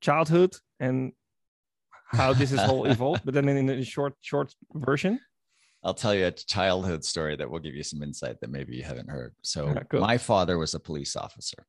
childhood 0.00 0.54
and 0.78 1.12
how 2.08 2.32
this 2.32 2.52
is 2.52 2.58
all 2.58 2.84
evolved, 2.90 3.22
but 3.24 3.34
then 3.34 3.48
in 3.48 3.68
a 3.68 3.84
short, 3.84 4.14
short 4.20 4.54
version? 4.74 5.20
I'll 5.84 5.94
tell 5.94 6.14
you 6.14 6.26
a 6.26 6.32
childhood 6.32 7.04
story 7.04 7.36
that 7.36 7.48
will 7.48 7.60
give 7.60 7.74
you 7.74 7.84
some 7.84 8.02
insight 8.02 8.40
that 8.40 8.50
maybe 8.50 8.74
you 8.74 8.82
haven't 8.82 9.08
heard. 9.08 9.34
So, 9.42 9.68
Yeah, 9.68 9.82
cool. 9.84 10.00
my 10.00 10.18
father 10.18 10.58
was 10.58 10.74
a 10.74 10.80
police 10.80 11.14
officer. 11.14 11.66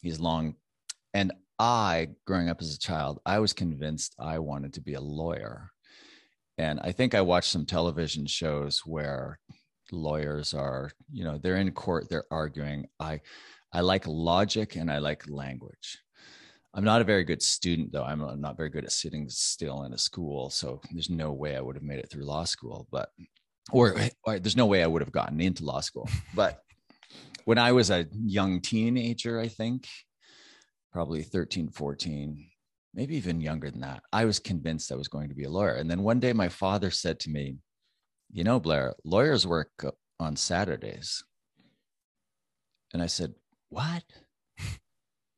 He's 0.00 0.18
long, 0.20 0.54
and 1.12 1.32
I, 1.58 2.08
growing 2.26 2.48
up 2.48 2.60
as 2.60 2.74
a 2.74 2.78
child, 2.78 3.20
I 3.26 3.38
was 3.38 3.52
convinced 3.52 4.14
I 4.18 4.38
wanted 4.38 4.72
to 4.74 4.80
be 4.80 4.94
a 4.94 5.00
lawyer. 5.00 5.70
And 6.58 6.80
I 6.80 6.92
think 6.92 7.14
I 7.14 7.20
watched 7.20 7.50
some 7.50 7.66
television 7.66 8.26
shows 8.26 8.80
where 8.86 9.38
lawyers 9.92 10.54
are, 10.54 10.90
you 11.12 11.24
know, 11.24 11.38
they're 11.38 11.56
in 11.56 11.70
court, 11.72 12.08
they're 12.08 12.24
arguing. 12.30 12.86
I, 12.98 13.20
I 13.72 13.80
like 13.80 14.06
logic 14.06 14.76
and 14.76 14.90
I 14.90 14.98
like 14.98 15.28
language. 15.28 15.98
I'm 16.76 16.84
not 16.84 17.00
a 17.00 17.04
very 17.04 17.24
good 17.24 17.42
student, 17.42 17.90
though. 17.90 18.04
I'm 18.04 18.38
not 18.38 18.58
very 18.58 18.68
good 18.68 18.84
at 18.84 18.92
sitting 18.92 19.30
still 19.30 19.84
in 19.84 19.94
a 19.94 19.98
school. 19.98 20.50
So 20.50 20.82
there's 20.92 21.08
no 21.08 21.32
way 21.32 21.56
I 21.56 21.60
would 21.62 21.74
have 21.74 21.82
made 21.82 21.98
it 21.98 22.10
through 22.10 22.26
law 22.26 22.44
school. 22.44 22.86
But, 22.92 23.08
or, 23.72 23.96
or 24.24 24.38
there's 24.38 24.58
no 24.58 24.66
way 24.66 24.82
I 24.82 24.86
would 24.86 25.00
have 25.00 25.10
gotten 25.10 25.40
into 25.40 25.64
law 25.64 25.80
school. 25.80 26.06
But 26.34 26.60
when 27.46 27.56
I 27.56 27.72
was 27.72 27.88
a 27.90 28.06
young 28.12 28.60
teenager, 28.60 29.40
I 29.40 29.48
think, 29.48 29.88
probably 30.92 31.22
13, 31.22 31.70
14, 31.70 32.46
maybe 32.92 33.16
even 33.16 33.40
younger 33.40 33.70
than 33.70 33.80
that, 33.80 34.02
I 34.12 34.26
was 34.26 34.38
convinced 34.38 34.92
I 34.92 34.96
was 34.96 35.08
going 35.08 35.30
to 35.30 35.34
be 35.34 35.44
a 35.44 35.50
lawyer. 35.50 35.76
And 35.76 35.90
then 35.90 36.02
one 36.02 36.20
day 36.20 36.34
my 36.34 36.50
father 36.50 36.90
said 36.90 37.18
to 37.20 37.30
me, 37.30 37.56
You 38.30 38.44
know, 38.44 38.60
Blair, 38.60 38.94
lawyers 39.02 39.46
work 39.46 39.70
on 40.20 40.36
Saturdays. 40.36 41.24
And 42.92 43.02
I 43.02 43.06
said, 43.06 43.32
What? 43.70 44.02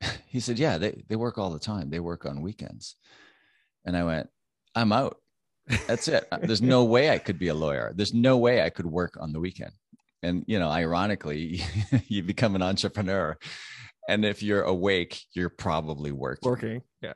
he 0.26 0.40
said, 0.40 0.58
Yeah, 0.58 0.78
they, 0.78 1.02
they 1.08 1.16
work 1.16 1.38
all 1.38 1.50
the 1.50 1.58
time. 1.58 1.90
They 1.90 2.00
work 2.00 2.26
on 2.26 2.42
weekends. 2.42 2.96
And 3.84 3.96
I 3.96 4.04
went, 4.04 4.28
I'm 4.74 4.92
out. 4.92 5.18
That's 5.86 6.08
it. 6.08 6.26
There's 6.42 6.62
no 6.62 6.84
way 6.84 7.10
I 7.10 7.18
could 7.18 7.38
be 7.38 7.48
a 7.48 7.54
lawyer. 7.54 7.92
There's 7.94 8.14
no 8.14 8.38
way 8.38 8.62
I 8.62 8.70
could 8.70 8.86
work 8.86 9.18
on 9.20 9.32
the 9.32 9.40
weekend. 9.40 9.72
And, 10.22 10.44
you 10.46 10.58
know, 10.58 10.68
ironically, 10.68 11.62
you 12.08 12.22
become 12.22 12.54
an 12.56 12.62
entrepreneur. 12.62 13.36
And 14.08 14.24
if 14.24 14.42
you're 14.42 14.62
awake, 14.62 15.20
you're 15.34 15.50
probably 15.50 16.10
working. 16.10 16.50
Working. 16.50 16.82
Yeah. 17.02 17.12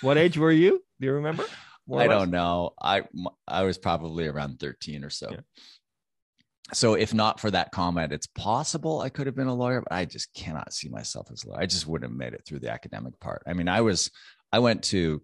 What 0.00 0.18
age 0.18 0.36
were 0.36 0.50
you? 0.50 0.82
Do 1.00 1.06
you 1.06 1.12
remember? 1.14 1.46
More 1.86 2.00
I 2.00 2.08
don't 2.08 2.30
know. 2.30 2.74
I 2.80 3.02
I 3.46 3.62
was 3.62 3.78
probably 3.78 4.26
around 4.26 4.60
13 4.60 5.04
or 5.04 5.10
so. 5.10 5.28
Yeah. 5.30 5.40
So 6.74 6.94
if 6.94 7.12
not 7.12 7.38
for 7.38 7.50
that 7.50 7.70
comment, 7.70 8.12
it's 8.12 8.26
possible 8.26 9.00
I 9.00 9.10
could 9.10 9.26
have 9.26 9.36
been 9.36 9.46
a 9.46 9.54
lawyer, 9.54 9.82
but 9.82 9.92
I 9.92 10.04
just 10.04 10.32
cannot 10.34 10.72
see 10.72 10.88
myself 10.88 11.28
as 11.30 11.44
a 11.44 11.50
lawyer. 11.50 11.60
I 11.60 11.66
just 11.66 11.86
wouldn't 11.86 12.10
have 12.10 12.18
made 12.18 12.32
it 12.32 12.42
through 12.46 12.60
the 12.60 12.70
academic 12.70 13.18
part. 13.20 13.42
I 13.46 13.52
mean, 13.52 13.68
I 13.68 13.80
was 13.82 14.10
I 14.52 14.58
went 14.58 14.82
to 14.84 15.22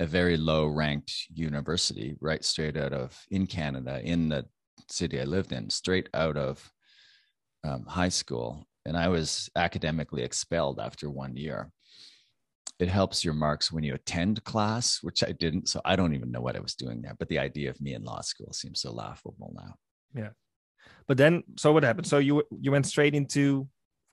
a 0.00 0.06
very 0.06 0.36
low 0.36 0.66
ranked 0.66 1.12
university 1.34 2.16
right 2.20 2.44
straight 2.44 2.76
out 2.76 2.92
of 2.92 3.18
in 3.30 3.46
Canada 3.46 4.00
in 4.02 4.28
the 4.28 4.46
city 4.88 5.20
I 5.20 5.24
lived 5.24 5.52
in, 5.52 5.68
straight 5.70 6.08
out 6.14 6.36
of 6.36 6.70
um, 7.64 7.84
high 7.84 8.08
school, 8.08 8.66
and 8.86 8.96
I 8.96 9.08
was 9.08 9.50
academically 9.56 10.22
expelled 10.22 10.80
after 10.80 11.10
one 11.10 11.36
year 11.36 11.70
it 12.78 12.88
helps 12.88 13.24
your 13.24 13.34
marks 13.34 13.72
when 13.72 13.82
you 13.82 13.94
attend 13.94 14.44
class, 14.44 15.02
which 15.02 15.24
I 15.24 15.32
didn't. 15.32 15.68
So 15.68 15.80
I 15.84 15.96
don't 15.96 16.14
even 16.14 16.30
know 16.30 16.40
what 16.40 16.56
I 16.56 16.60
was 16.60 16.74
doing 16.74 17.02
there. 17.02 17.16
But 17.18 17.28
the 17.28 17.38
idea 17.38 17.70
of 17.70 17.80
me 17.80 17.94
in 17.94 18.04
law 18.04 18.20
school 18.20 18.52
seems 18.52 18.80
so 18.80 18.92
laughable 18.92 19.52
now. 19.54 19.74
But 21.08 21.16
then, 21.16 21.42
so 21.56 21.72
what 21.72 21.82
happened? 21.82 22.06
So 22.06 22.18
you 22.18 22.44
you 22.60 22.70
went 22.70 22.86
straight 22.86 23.14
into, 23.14 23.66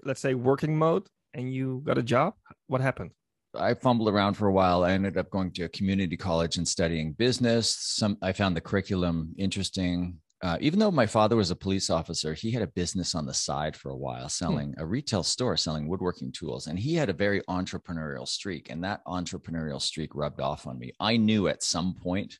let's 0.03 0.21
say, 0.21 0.33
working 0.33 0.77
mode, 0.77 1.07
and 1.33 1.53
you 1.53 1.83
got 1.85 1.97
a 1.97 2.03
job. 2.03 2.33
What 2.67 2.81
happened? 2.81 3.11
I 3.57 3.73
fumbled 3.73 4.09
around 4.09 4.35
for 4.35 4.47
a 4.47 4.51
while. 4.51 4.83
I 4.83 4.91
ended 4.91 5.17
up 5.17 5.29
going 5.29 5.51
to 5.51 5.63
a 5.63 5.69
community 5.69 6.17
college 6.17 6.57
and 6.57 6.67
studying 6.67 7.13
business. 7.13 7.75
Some 7.79 8.17
I 8.21 8.31
found 8.31 8.55
the 8.55 8.61
curriculum 8.61 9.35
interesting. 9.37 10.19
Uh, 10.41 10.57
even 10.59 10.79
though 10.79 10.91
my 10.91 11.05
father 11.05 11.35
was 11.35 11.49
a 11.49 11.55
police 11.55 11.89
officer, 11.89 12.33
he 12.33 12.51
had 12.51 12.61
a 12.61 12.67
business 12.67 13.15
on 13.15 13.25
the 13.25 13.33
side 13.33 13.75
for 13.75 13.89
a 13.89 13.97
while, 13.97 14.29
selling 14.29 14.75
a 14.77 14.85
retail 14.85 15.23
store 15.23 15.57
selling 15.57 15.87
woodworking 15.87 16.31
tools, 16.31 16.67
and 16.67 16.77
he 16.77 16.93
had 16.93 17.09
a 17.09 17.13
very 17.13 17.41
entrepreneurial 17.49 18.27
streak. 18.27 18.69
And 18.69 18.83
that 18.83 19.03
entrepreneurial 19.05 19.81
streak 19.81 20.13
rubbed 20.13 20.41
off 20.41 20.67
on 20.67 20.77
me. 20.77 20.91
I 20.99 21.17
knew 21.17 21.47
at 21.47 21.63
some 21.63 21.93
point, 21.95 22.37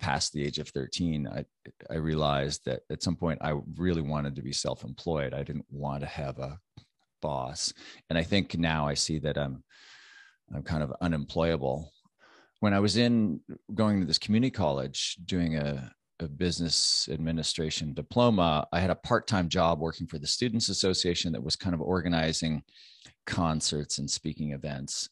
past 0.00 0.32
the 0.32 0.44
age 0.44 0.58
of 0.58 0.68
thirteen, 0.68 1.28
I 1.28 1.44
I 1.90 1.96
realized 1.96 2.64
that 2.64 2.80
at 2.90 3.02
some 3.02 3.16
point 3.16 3.38
I 3.42 3.54
really 3.76 4.02
wanted 4.02 4.34
to 4.36 4.42
be 4.42 4.52
self-employed. 4.52 5.34
I 5.34 5.42
didn't 5.42 5.66
want 5.70 6.00
to 6.02 6.06
have 6.08 6.38
a 6.38 6.58
boss, 7.22 7.72
and 8.08 8.18
I 8.18 8.24
think 8.24 8.58
now 8.58 8.88
I 8.88 8.94
see 8.94 9.18
that 9.20 9.38
I'm 9.38 9.62
I'm 10.54 10.62
kind 10.62 10.82
of 10.82 10.92
unemployable. 11.00 11.92
When 12.60 12.74
I 12.74 12.80
was 12.80 12.96
in 12.96 13.40
going 13.74 14.00
to 14.00 14.06
this 14.06 14.18
community 14.18 14.50
college 14.50 15.16
doing 15.24 15.56
a, 15.56 15.92
a 16.18 16.28
business 16.28 17.08
administration 17.10 17.94
diploma, 17.94 18.66
I 18.72 18.80
had 18.80 18.90
a 18.90 18.96
part 18.96 19.26
time 19.26 19.48
job 19.48 19.80
working 19.80 20.06
for 20.06 20.18
the 20.18 20.26
Students 20.26 20.68
Association 20.68 21.32
that 21.32 21.42
was 21.42 21.56
kind 21.56 21.74
of 21.74 21.80
organizing 21.80 22.62
concerts 23.26 23.98
and 23.98 24.10
speaking 24.10 24.52
events. 24.52 25.08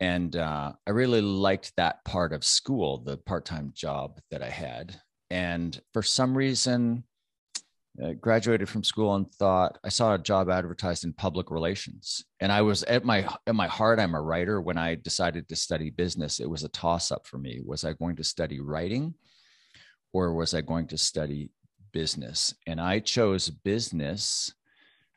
And 0.00 0.36
uh, 0.36 0.72
I 0.86 0.90
really 0.90 1.20
liked 1.20 1.72
that 1.76 2.04
part 2.04 2.32
of 2.32 2.44
school, 2.44 2.98
the 2.98 3.16
part 3.16 3.44
time 3.44 3.72
job 3.74 4.20
that 4.30 4.42
I 4.42 4.50
had. 4.50 5.00
And 5.30 5.78
for 5.92 6.02
some 6.02 6.36
reason, 6.36 7.04
uh, 8.02 8.12
graduated 8.12 8.68
from 8.68 8.84
school 8.84 9.14
and 9.16 9.30
thought 9.34 9.78
I 9.82 9.88
saw 9.88 10.14
a 10.14 10.18
job 10.18 10.48
advertised 10.48 11.04
in 11.04 11.12
public 11.12 11.50
relations, 11.50 12.24
and 12.38 12.52
I 12.52 12.62
was 12.62 12.84
at 12.84 13.04
my 13.04 13.28
at 13.46 13.56
my 13.56 13.66
heart 13.66 13.98
I'm 13.98 14.14
a 14.14 14.22
writer. 14.22 14.60
When 14.60 14.78
I 14.78 14.94
decided 14.94 15.48
to 15.48 15.56
study 15.56 15.90
business, 15.90 16.38
it 16.38 16.48
was 16.48 16.62
a 16.62 16.68
toss 16.68 17.10
up 17.10 17.26
for 17.26 17.38
me. 17.38 17.60
Was 17.64 17.84
I 17.84 17.94
going 17.94 18.14
to 18.16 18.24
study 18.24 18.60
writing, 18.60 19.14
or 20.12 20.32
was 20.32 20.54
I 20.54 20.60
going 20.60 20.86
to 20.88 20.98
study 20.98 21.50
business? 21.92 22.54
And 22.66 22.80
I 22.80 23.00
chose 23.00 23.50
business. 23.50 24.52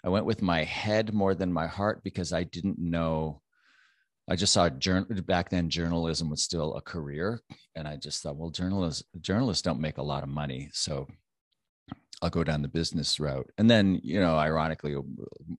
I 0.04 0.10
went 0.10 0.26
with 0.26 0.42
my 0.42 0.64
head 0.64 1.14
more 1.14 1.36
than 1.36 1.54
my 1.54 1.68
heart 1.68 2.04
because 2.04 2.34
I 2.34 2.44
didn't 2.44 2.80
know. 2.80 3.41
I 4.30 4.36
just 4.36 4.54
saw 4.54 4.70
journal 4.70 5.08
back 5.24 5.50
then. 5.50 5.70
Journalism 5.70 6.30
was 6.30 6.42
still 6.42 6.76
a 6.76 6.82
career, 6.82 7.42
and 7.76 7.88
I 7.88 7.98
just 7.98 8.22
thought, 8.22 8.38
well, 8.38 8.50
journalists 8.50 9.04
journalists 9.20 9.62
don't 9.62 9.82
make 9.82 9.98
a 9.98 10.04
lot 10.04 10.24
of 10.24 10.30
money, 10.30 10.70
so 10.74 11.08
I'll 12.22 12.30
go 12.30 12.44
down 12.44 12.62
the 12.62 12.68
business 12.68 13.20
route. 13.20 13.50
And 13.58 13.70
then, 13.70 14.00
you 14.04 14.20
know, 14.20 14.36
ironically, 14.36 14.96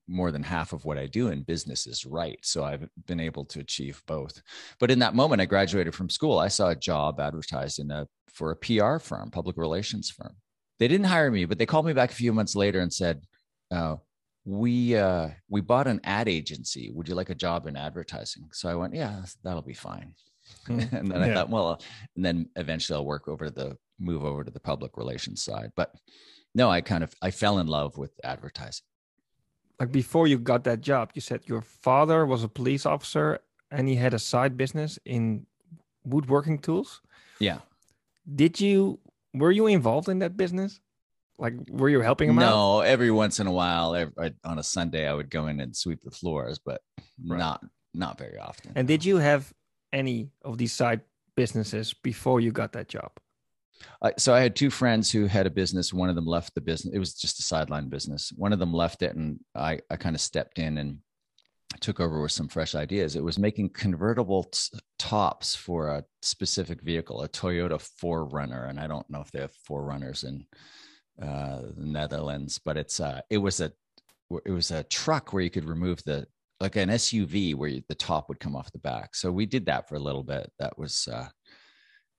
more 0.07 0.31
than 0.31 0.43
half 0.43 0.71
of 0.71 0.85
what 0.85 0.97
I 0.97 1.07
do 1.07 1.27
in 1.27 1.43
business 1.43 1.85
is 1.87 2.05
right. 2.05 2.39
So 2.41 2.63
I've 2.63 2.87
been 3.05 3.19
able 3.19 3.43
to 3.45 3.59
achieve 3.59 4.01
both. 4.07 4.41
But 4.79 4.89
in 4.89 4.99
that 4.99 5.13
moment, 5.13 5.41
I 5.41 5.45
graduated 5.45 5.93
from 5.93 6.09
school. 6.09 6.39
I 6.39 6.47
saw 6.47 6.69
a 6.69 6.75
job 6.75 7.19
advertised 7.19 7.79
in 7.79 7.91
a 7.91 8.07
for 8.33 8.51
a 8.51 8.55
PR 8.55 8.97
firm, 8.97 9.29
public 9.29 9.57
relations 9.57 10.09
firm. 10.09 10.35
They 10.79 10.87
didn't 10.87 11.05
hire 11.05 11.29
me, 11.29 11.45
but 11.45 11.59
they 11.59 11.65
called 11.65 11.85
me 11.85 11.93
back 11.93 12.11
a 12.11 12.15
few 12.15 12.33
months 12.33 12.55
later 12.55 12.79
and 12.79 12.91
said, 12.91 13.25
uh, 13.69 13.97
"We 14.45 14.95
uh, 14.95 15.29
we 15.49 15.61
bought 15.61 15.87
an 15.87 16.01
ad 16.03 16.27
agency. 16.27 16.91
Would 16.93 17.07
you 17.07 17.15
like 17.15 17.29
a 17.29 17.35
job 17.35 17.67
in 17.67 17.75
advertising?" 17.75 18.49
So 18.51 18.69
I 18.69 18.75
went, 18.75 18.93
"Yeah, 18.93 19.23
that'll 19.43 19.61
be 19.61 19.73
fine." 19.73 20.13
Mm, 20.67 20.93
and 20.93 21.11
then 21.11 21.21
I 21.21 21.33
thought, 21.33 21.49
well, 21.49 21.81
and 22.15 22.23
then 22.23 22.49
eventually 22.55 22.95
I'll 22.95 23.05
work 23.05 23.27
over 23.27 23.49
the 23.49 23.77
move 23.99 24.23
over 24.23 24.43
to 24.43 24.51
the 24.51 24.59
public 24.59 24.97
relations 24.97 25.43
side. 25.43 25.71
But 25.75 25.93
no, 26.55 26.69
I 26.69 26.81
kind 26.81 27.03
of 27.03 27.13
I 27.21 27.31
fell 27.31 27.59
in 27.59 27.67
love 27.67 27.97
with 27.97 28.11
advertising. 28.23 28.85
Like 29.79 29.91
before 29.91 30.27
you 30.27 30.37
got 30.37 30.63
that 30.65 30.81
job, 30.81 31.11
you 31.15 31.21
said 31.21 31.41
your 31.45 31.61
father 31.61 32.25
was 32.25 32.43
a 32.43 32.47
police 32.47 32.85
officer 32.85 33.39
and 33.71 33.87
he 33.89 33.95
had 33.95 34.13
a 34.13 34.19
side 34.19 34.55
business 34.55 34.99
in 35.05 35.45
woodworking 36.05 36.59
tools. 36.59 37.01
Yeah. 37.39 37.59
Did 38.35 38.61
you 38.61 38.99
were 39.33 39.51
you 39.51 39.67
involved 39.67 40.09
in 40.09 40.19
that 40.19 40.37
business? 40.37 40.79
Like 41.43 41.55
were 41.69 41.89
you 41.89 41.99
helping 41.99 42.29
him 42.29 42.39
out? 42.39 42.49
No, 42.49 42.79
every 42.79 43.11
once 43.11 43.41
in 43.41 43.47
a 43.47 43.51
while, 43.51 43.93
every, 43.95 44.33
on 44.45 44.59
a 44.59 44.63
Sunday, 44.63 45.05
I 45.07 45.13
would 45.13 45.29
go 45.29 45.47
in 45.47 45.59
and 45.59 45.75
sweep 45.75 46.01
the 46.01 46.09
floors, 46.09 46.57
but 46.57 46.81
Right. 47.23 47.37
not 47.37 47.61
not 47.93 48.17
very 48.17 48.39
often. 48.39 48.71
And 48.75 48.87
did 48.87 49.03
you 49.05 49.17
have 49.17 49.53
any 49.91 50.29
of 50.43 50.57
these 50.57 50.71
side 50.73 51.01
businesses 51.35 51.93
before 51.93 52.39
you 52.39 52.51
got 52.51 52.71
that 52.71 52.87
job? 52.87 53.11
I, 54.01 54.13
so 54.17 54.33
I 54.33 54.39
had 54.39 54.55
two 54.55 54.69
friends 54.69 55.11
who 55.11 55.25
had 55.25 55.45
a 55.45 55.49
business. 55.49 55.93
One 55.93 56.09
of 56.09 56.15
them 56.15 56.25
left 56.25 56.55
the 56.55 56.61
business. 56.61 56.95
It 56.95 56.99
was 56.99 57.13
just 57.13 57.39
a 57.39 57.43
sideline 57.43 57.89
business. 57.89 58.31
One 58.35 58.53
of 58.53 58.59
them 58.59 58.73
left 58.73 59.01
it, 59.03 59.13
and 59.15 59.39
I 59.53 59.81
I 59.91 59.97
kind 59.97 60.15
of 60.15 60.21
stepped 60.21 60.59
in 60.59 60.77
and 60.77 60.99
took 61.81 61.99
over 61.99 62.21
with 62.21 62.31
some 62.31 62.47
fresh 62.47 62.73
ideas. 62.73 63.15
It 63.17 63.23
was 63.23 63.37
making 63.37 63.69
convertible 63.71 64.45
t- 64.45 64.79
tops 64.97 65.55
for 65.55 65.89
a 65.89 66.05
specific 66.21 66.81
vehicle, 66.81 67.21
a 67.23 67.27
Toyota 67.29 67.79
4Runner, 68.01 68.69
and 68.69 68.79
I 68.79 68.87
don't 68.87 69.09
know 69.09 69.21
if 69.21 69.31
they 69.31 69.41
have 69.41 69.53
4Runners 69.69 70.23
in 70.23 70.45
uh, 71.21 71.61
the 71.77 71.85
Netherlands, 71.85 72.59
but 72.63 72.77
it's 72.77 72.99
uh, 72.99 73.21
it 73.29 73.37
was 73.37 73.61
a 73.61 73.71
it 74.45 74.51
was 74.51 74.71
a 74.71 74.83
truck 74.83 75.33
where 75.33 75.43
you 75.43 75.49
could 75.49 75.65
remove 75.65 76.03
the 76.03 76.27
like 76.59 76.75
an 76.75 76.89
SUV 76.89 77.55
where 77.55 77.69
you, 77.69 77.83
the 77.89 77.95
top 77.95 78.29
would 78.29 78.39
come 78.39 78.55
off 78.55 78.71
the 78.71 78.79
back. 78.79 79.15
So 79.15 79.31
we 79.31 79.45
did 79.45 79.65
that 79.65 79.89
for 79.89 79.95
a 79.95 79.99
little 79.99 80.23
bit. 80.23 80.51
That 80.59 80.77
was 80.77 81.07
uh, 81.11 81.27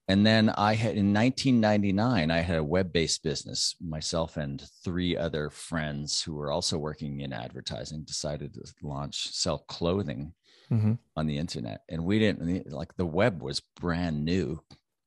and 0.07 0.27
then 0.27 0.51
I 0.51 0.75
had 0.75 0.97
in 0.97 1.15
1999, 1.15 2.31
I 2.31 2.41
had 2.41 2.59
a 2.59 2.65
web 2.65 2.93
based 2.93 3.23
business. 3.23 3.75
Myself 3.81 4.37
and 4.37 4.63
three 4.85 5.17
other 5.17 5.49
friends 5.49 6.23
who 6.23 6.35
were 6.35 6.51
also 6.51 6.77
working 6.77 7.21
in 7.21 7.33
advertising 7.33 8.03
decided 8.03 8.55
to 8.55 8.61
launch 8.83 9.29
sell 9.33 9.59
clothing 9.67 10.35
mm-hmm. 10.71 10.95
on 11.17 11.27
the 11.27 11.39
internet. 11.39 11.83
And 11.89 12.05
we 12.05 12.19
didn't 12.19 12.71
like 12.71 12.95
the 12.97 13.07
web 13.07 13.43
was 13.43 13.61
brand 13.81 14.25
new. 14.25 14.61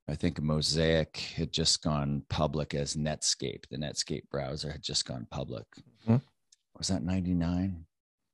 I 0.09 0.15
think 0.15 0.41
Mosaic 0.41 1.17
had 1.35 1.51
just 1.51 1.83
gone 1.83 2.23
public 2.29 2.73
as 2.73 2.95
Netscape. 2.95 3.67
The 3.69 3.77
Netscape 3.77 4.29
browser 4.31 4.71
had 4.71 4.81
just 4.81 5.05
gone 5.05 5.27
public. 5.29 5.65
Mm-hmm. 6.03 6.17
Was 6.77 6.87
that 6.87 7.03
99? 7.03 7.85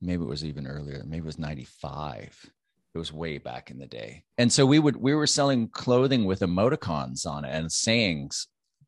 Maybe 0.01 0.23
it 0.23 0.27
was 0.27 0.45
even 0.45 0.67
earlier. 0.67 1.03
Maybe 1.05 1.23
it 1.23 1.25
was 1.25 1.39
95 1.39 2.51
it 2.93 2.99
was 2.99 3.11
way 3.11 3.37
back 3.37 3.71
in 3.71 3.79
the 3.79 3.87
day 3.87 4.23
and 4.37 4.51
so 4.51 4.65
we 4.65 4.79
would 4.79 4.97
we 4.97 5.13
were 5.13 5.27
selling 5.27 5.67
clothing 5.67 6.25
with 6.25 6.41
emoticons 6.41 7.25
on 7.25 7.43
it 7.45 7.49
and 7.49 7.71
sayings 7.71 8.47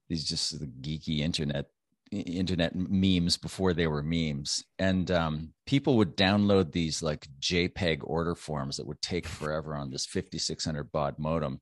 these 0.10 0.24
just 0.24 0.60
the 0.60 0.68
geeky 0.68 1.20
internet 1.20 1.66
internet 2.12 2.76
memes 2.76 3.36
before 3.36 3.74
they 3.74 3.88
were 3.88 4.04
memes 4.04 4.64
and 4.78 5.10
um, 5.10 5.50
people 5.66 5.98
would 5.98 6.16
download 6.16 6.72
these 6.72 7.02
like 7.02 7.28
jpeg 7.40 8.00
order 8.04 8.36
forms 8.36 8.78
that 8.78 8.86
would 8.86 9.02
take 9.02 9.28
forever 9.28 9.76
on 9.76 9.90
this 9.90 10.06
5600 10.06 10.92
baud 10.92 11.16
modem 11.18 11.60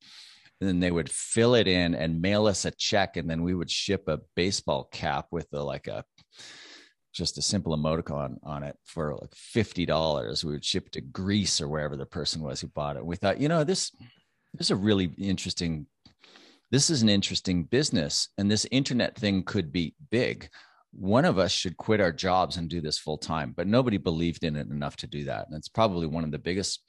and 0.64 0.70
then 0.70 0.80
they 0.80 0.92
would 0.92 1.12
fill 1.12 1.56
it 1.56 1.68
in 1.68 1.94
and 1.94 2.22
mail 2.22 2.48
us 2.48 2.64
a 2.64 2.72
check 2.72 3.18
and 3.18 3.30
then 3.30 3.44
we 3.44 3.54
would 3.54 3.70
ship 3.70 4.08
a 4.08 4.22
baseball 4.34 4.88
cap 4.94 5.28
with 5.30 5.48
a 5.52 5.62
like 5.62 5.88
a 5.88 6.06
just 7.14 7.38
a 7.38 7.42
simple 7.42 7.78
emoticon 7.78 8.38
on 8.44 8.64
it 8.64 8.78
for 8.86 9.14
like 9.20 9.36
fifty 9.36 9.86
dollars. 9.86 10.46
We 10.46 10.54
would 10.54 10.64
ship 10.64 10.90
to 10.92 11.02
Greece 11.02 11.60
or 11.60 11.68
wherever 11.68 11.98
the 11.98 12.06
person 12.06 12.42
was 12.42 12.62
who 12.62 12.68
bought 12.68 12.96
it. 12.96 13.06
We 13.06 13.18
thought, 13.18 13.42
you 13.42 13.50
know, 13.50 13.66
this 13.66 13.92
this 14.54 14.68
is 14.68 14.72
a 14.72 14.76
really 14.78 15.12
interesting. 15.18 15.86
This 16.72 16.90
is 16.90 17.02
an 17.02 17.10
interesting 17.10 17.66
business, 17.66 18.30
and 18.38 18.50
this 18.50 18.66
internet 18.72 19.18
thing 19.18 19.44
could 19.44 19.74
be 19.74 19.96
big. 20.12 20.48
One 20.92 21.26
of 21.26 21.38
us 21.38 21.52
should 21.52 21.76
quit 21.76 22.00
our 22.00 22.14
jobs 22.14 22.56
and 22.56 22.70
do 22.70 22.80
this 22.80 22.98
full 22.98 23.18
time, 23.18 23.54
but 23.56 23.68
nobody 23.68 23.98
believed 23.98 24.46
in 24.46 24.56
it 24.56 24.70
enough 24.70 24.96
to 24.98 25.08
do 25.08 25.26
that. 25.26 25.48
And 25.48 25.58
it's 25.58 25.68
probably 25.68 26.08
one 26.08 26.24
of 26.24 26.32
the 26.32 26.40
biggest 26.40 26.82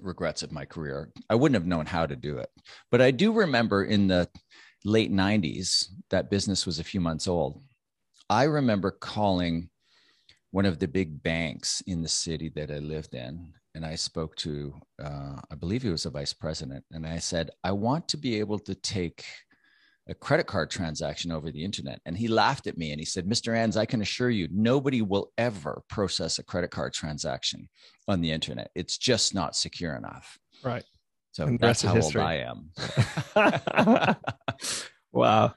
regrets 0.00 0.42
of 0.42 0.52
my 0.52 0.64
career. 0.64 1.10
I 1.30 1.34
wouldn't 1.34 1.60
have 1.60 1.66
known 1.66 1.86
how 1.86 2.06
to 2.06 2.16
do 2.16 2.38
it. 2.38 2.50
But 2.90 3.00
I 3.00 3.10
do 3.10 3.32
remember 3.32 3.84
in 3.84 4.06
the 4.08 4.28
late 4.84 5.12
90s, 5.12 5.86
that 6.10 6.30
business 6.30 6.66
was 6.66 6.78
a 6.78 6.84
few 6.84 7.00
months 7.00 7.26
old. 7.26 7.62
I 8.28 8.44
remember 8.44 8.90
calling 8.90 9.70
one 10.50 10.66
of 10.66 10.78
the 10.78 10.88
big 10.88 11.22
banks 11.22 11.82
in 11.86 12.02
the 12.02 12.08
city 12.08 12.50
that 12.56 12.70
I 12.70 12.78
lived 12.78 13.14
in. 13.14 13.52
And 13.74 13.84
I 13.84 13.94
spoke 13.94 14.34
to, 14.36 14.74
uh, 15.02 15.36
I 15.50 15.54
believe 15.54 15.82
he 15.82 15.90
was 15.90 16.06
a 16.06 16.10
vice 16.10 16.32
president. 16.32 16.84
And 16.92 17.06
I 17.06 17.18
said, 17.18 17.50
I 17.62 17.72
want 17.72 18.08
to 18.08 18.16
be 18.16 18.38
able 18.38 18.58
to 18.60 18.74
take 18.74 19.24
a 20.08 20.14
credit 20.14 20.46
card 20.46 20.70
transaction 20.70 21.32
over 21.32 21.50
the 21.50 21.64
internet. 21.64 22.00
And 22.06 22.16
he 22.16 22.28
laughed 22.28 22.66
at 22.66 22.78
me 22.78 22.92
and 22.92 23.00
he 23.00 23.04
said, 23.04 23.26
Mr. 23.26 23.56
Enns, 23.56 23.76
I 23.76 23.86
can 23.86 24.02
assure 24.02 24.30
you, 24.30 24.48
nobody 24.52 25.02
will 25.02 25.32
ever 25.36 25.82
process 25.88 26.38
a 26.38 26.44
credit 26.44 26.70
card 26.70 26.92
transaction 26.92 27.68
on 28.06 28.20
the 28.20 28.30
internet. 28.30 28.70
It's 28.74 28.98
just 28.98 29.34
not 29.34 29.56
secure 29.56 29.96
enough. 29.96 30.38
Right. 30.62 30.84
So 31.32 31.44
and 31.44 31.58
that's 31.58 31.82
how 31.82 31.94
history. 31.94 32.22
old 32.22 32.30
I 32.30 32.46
am. 32.46 34.16
wow. 35.12 35.54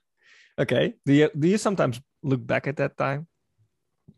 Okay. 0.60 0.96
Do 1.06 1.14
you 1.14 1.30
do 1.38 1.48
you 1.48 1.58
sometimes 1.58 2.02
look 2.22 2.46
back 2.46 2.68
at 2.68 2.78
that 2.78 2.98
time 2.98 3.28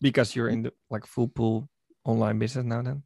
because 0.01 0.35
you're 0.35 0.49
in 0.49 0.63
the 0.63 0.73
like 0.89 1.05
full 1.05 1.27
pool 1.27 1.69
online 2.03 2.39
business 2.39 2.65
now 2.65 2.81
then 2.81 3.03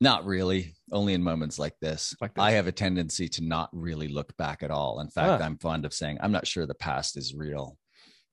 not 0.00 0.24
really 0.24 0.74
only 0.92 1.12
in 1.12 1.22
moments 1.22 1.58
like 1.58 1.78
this. 1.80 2.14
like 2.20 2.34
this. 2.34 2.42
i 2.42 2.52
have 2.52 2.66
a 2.66 2.72
tendency 2.72 3.28
to 3.28 3.44
not 3.44 3.68
really 3.72 4.08
look 4.08 4.36
back 4.36 4.62
at 4.62 4.70
all 4.70 5.00
in 5.00 5.08
fact 5.08 5.42
ah. 5.42 5.44
i'm 5.44 5.58
fond 5.58 5.84
of 5.84 5.92
saying 5.92 6.18
i'm 6.20 6.32
not 6.32 6.46
sure 6.46 6.66
the 6.66 6.74
past 6.74 7.16
is 7.16 7.34
real 7.34 7.76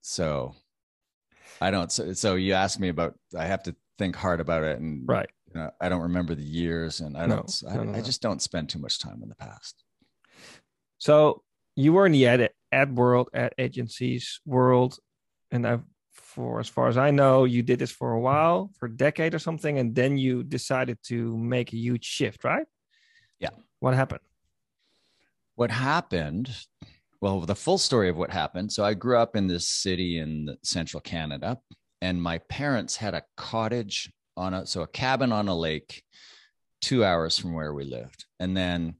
so 0.01 0.53
i 1.61 1.69
don't 1.71 1.91
so, 1.91 2.13
so 2.13 2.35
you 2.35 2.53
ask 2.53 2.79
me 2.79 2.89
about 2.89 3.13
i 3.37 3.45
have 3.45 3.63
to 3.63 3.75
think 3.97 4.15
hard 4.15 4.39
about 4.39 4.63
it 4.63 4.79
and 4.79 5.07
right 5.07 5.29
you 5.53 5.59
know, 5.59 5.69
i 5.81 5.89
don't 5.89 6.01
remember 6.01 6.35
the 6.35 6.43
years 6.43 6.99
and 6.99 7.17
i 7.17 7.27
don't 7.27 7.61
I, 7.69 7.75
no, 7.75 7.83
no, 7.83 7.97
I 7.97 8.01
just 8.01 8.21
don't 8.21 8.41
spend 8.41 8.69
too 8.69 8.79
much 8.79 8.99
time 8.99 9.21
in 9.21 9.29
the 9.29 9.35
past 9.35 9.83
so 10.99 11.43
you 11.75 11.93
were 11.93 12.05
in 12.05 12.11
the 12.11 12.27
ad, 12.27 12.49
ad 12.71 12.95
world 12.95 13.29
ad 13.33 13.53
agencies 13.57 14.39
world 14.45 14.97
and 15.51 15.65
I've 15.65 15.83
for 16.37 16.59
as 16.59 16.69
far 16.69 16.87
as 16.87 16.97
I 16.97 17.09
know, 17.09 17.45
you 17.45 17.63
did 17.63 17.79
this 17.79 17.91
for 17.91 18.11
a 18.11 18.19
while, 18.19 18.69
for 18.77 18.85
a 18.85 18.95
decade 18.95 19.33
or 19.33 19.39
something, 19.39 19.79
and 19.79 19.95
then 19.95 20.19
you 20.19 20.43
decided 20.43 20.99
to 21.05 21.35
make 21.35 21.73
a 21.73 21.77
huge 21.77 22.05
shift, 22.05 22.43
right? 22.43 22.67
Yeah. 23.39 23.49
What 23.79 23.95
happened? 23.95 24.21
What 25.55 25.71
happened? 25.71 26.55
Well, 27.21 27.41
the 27.41 27.55
full 27.55 27.79
story 27.79 28.07
of 28.09 28.17
what 28.17 28.29
happened. 28.29 28.71
So 28.71 28.85
I 28.85 28.93
grew 28.93 29.17
up 29.17 29.35
in 29.35 29.47
this 29.47 29.67
city 29.67 30.19
in 30.19 30.55
central 30.61 31.01
Canada, 31.01 31.57
and 32.01 32.21
my 32.21 32.37
parents 32.37 32.95
had 32.95 33.15
a 33.15 33.23
cottage 33.35 34.13
on 34.37 34.53
a 34.53 34.67
so 34.67 34.83
a 34.83 34.87
cabin 34.87 35.31
on 35.31 35.47
a 35.47 35.57
lake, 35.57 36.03
two 36.81 37.03
hours 37.03 37.39
from 37.39 37.53
where 37.53 37.73
we 37.73 37.83
lived, 37.83 38.25
and 38.39 38.55
then 38.55 38.93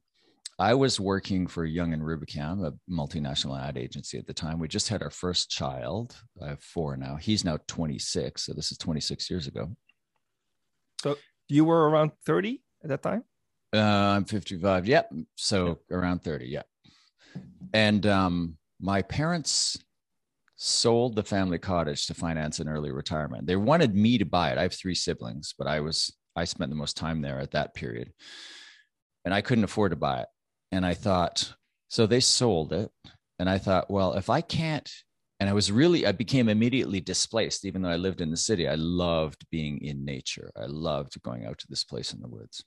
I 0.60 0.74
was 0.74 0.98
working 0.98 1.46
for 1.46 1.64
Young 1.64 1.92
and 1.92 2.02
Rubicam, 2.02 2.66
a 2.66 2.72
multinational 2.90 3.60
ad 3.60 3.78
agency 3.78 4.18
at 4.18 4.26
the 4.26 4.34
time. 4.34 4.58
We 4.58 4.66
just 4.66 4.88
had 4.88 5.02
our 5.02 5.10
first 5.10 5.50
child. 5.50 6.16
I 6.42 6.48
have 6.48 6.62
four 6.62 6.96
now. 6.96 7.14
He's 7.14 7.44
now 7.44 7.58
26. 7.68 8.42
So 8.42 8.52
this 8.54 8.72
is 8.72 8.78
26 8.78 9.30
years 9.30 9.46
ago. 9.46 9.70
So 11.00 11.16
you 11.48 11.64
were 11.64 11.88
around 11.88 12.10
30 12.26 12.60
at 12.82 12.90
that 12.90 13.02
time? 13.02 13.22
Uh, 13.72 13.78
I'm 13.78 14.24
55. 14.24 14.86
Yep. 14.86 15.12
So 15.36 15.78
around 15.92 16.24
30. 16.24 16.46
Yeah. 16.46 16.62
And 17.72 18.04
um, 18.06 18.56
my 18.80 19.02
parents 19.02 19.78
sold 20.56 21.14
the 21.14 21.22
family 21.22 21.58
cottage 21.58 22.06
to 22.06 22.14
finance 22.14 22.58
an 22.58 22.68
early 22.68 22.90
retirement. 22.90 23.46
They 23.46 23.54
wanted 23.54 23.94
me 23.94 24.18
to 24.18 24.24
buy 24.24 24.50
it. 24.50 24.58
I 24.58 24.62
have 24.62 24.74
three 24.74 24.94
siblings, 24.96 25.54
but 25.56 25.68
I 25.68 25.78
was 25.78 26.12
I 26.34 26.44
spent 26.44 26.70
the 26.70 26.76
most 26.76 26.96
time 26.96 27.20
there 27.20 27.38
at 27.38 27.52
that 27.52 27.74
period. 27.74 28.12
And 29.24 29.32
I 29.32 29.40
couldn't 29.40 29.64
afford 29.64 29.92
to 29.92 29.96
buy 29.96 30.22
it. 30.22 30.28
And 30.72 30.84
I 30.84 30.94
thought, 30.94 31.54
so 31.88 32.06
they 32.06 32.20
sold 32.20 32.72
it. 32.72 32.90
And 33.38 33.48
I 33.48 33.58
thought, 33.58 33.90
well, 33.90 34.14
if 34.14 34.28
I 34.30 34.40
can't, 34.40 34.90
and 35.40 35.48
I 35.48 35.52
was 35.52 35.70
really, 35.70 36.06
I 36.06 36.12
became 36.12 36.48
immediately 36.48 37.00
displaced, 37.00 37.64
even 37.64 37.82
though 37.82 37.88
I 37.88 37.96
lived 37.96 38.20
in 38.20 38.30
the 38.30 38.36
city. 38.36 38.66
I 38.66 38.74
loved 38.74 39.46
being 39.50 39.78
in 39.82 40.04
nature. 40.04 40.50
I 40.56 40.66
loved 40.66 41.22
going 41.22 41.46
out 41.46 41.58
to 41.58 41.66
this 41.68 41.84
place 41.84 42.12
in 42.12 42.20
the 42.20 42.28
woods. 42.28 42.64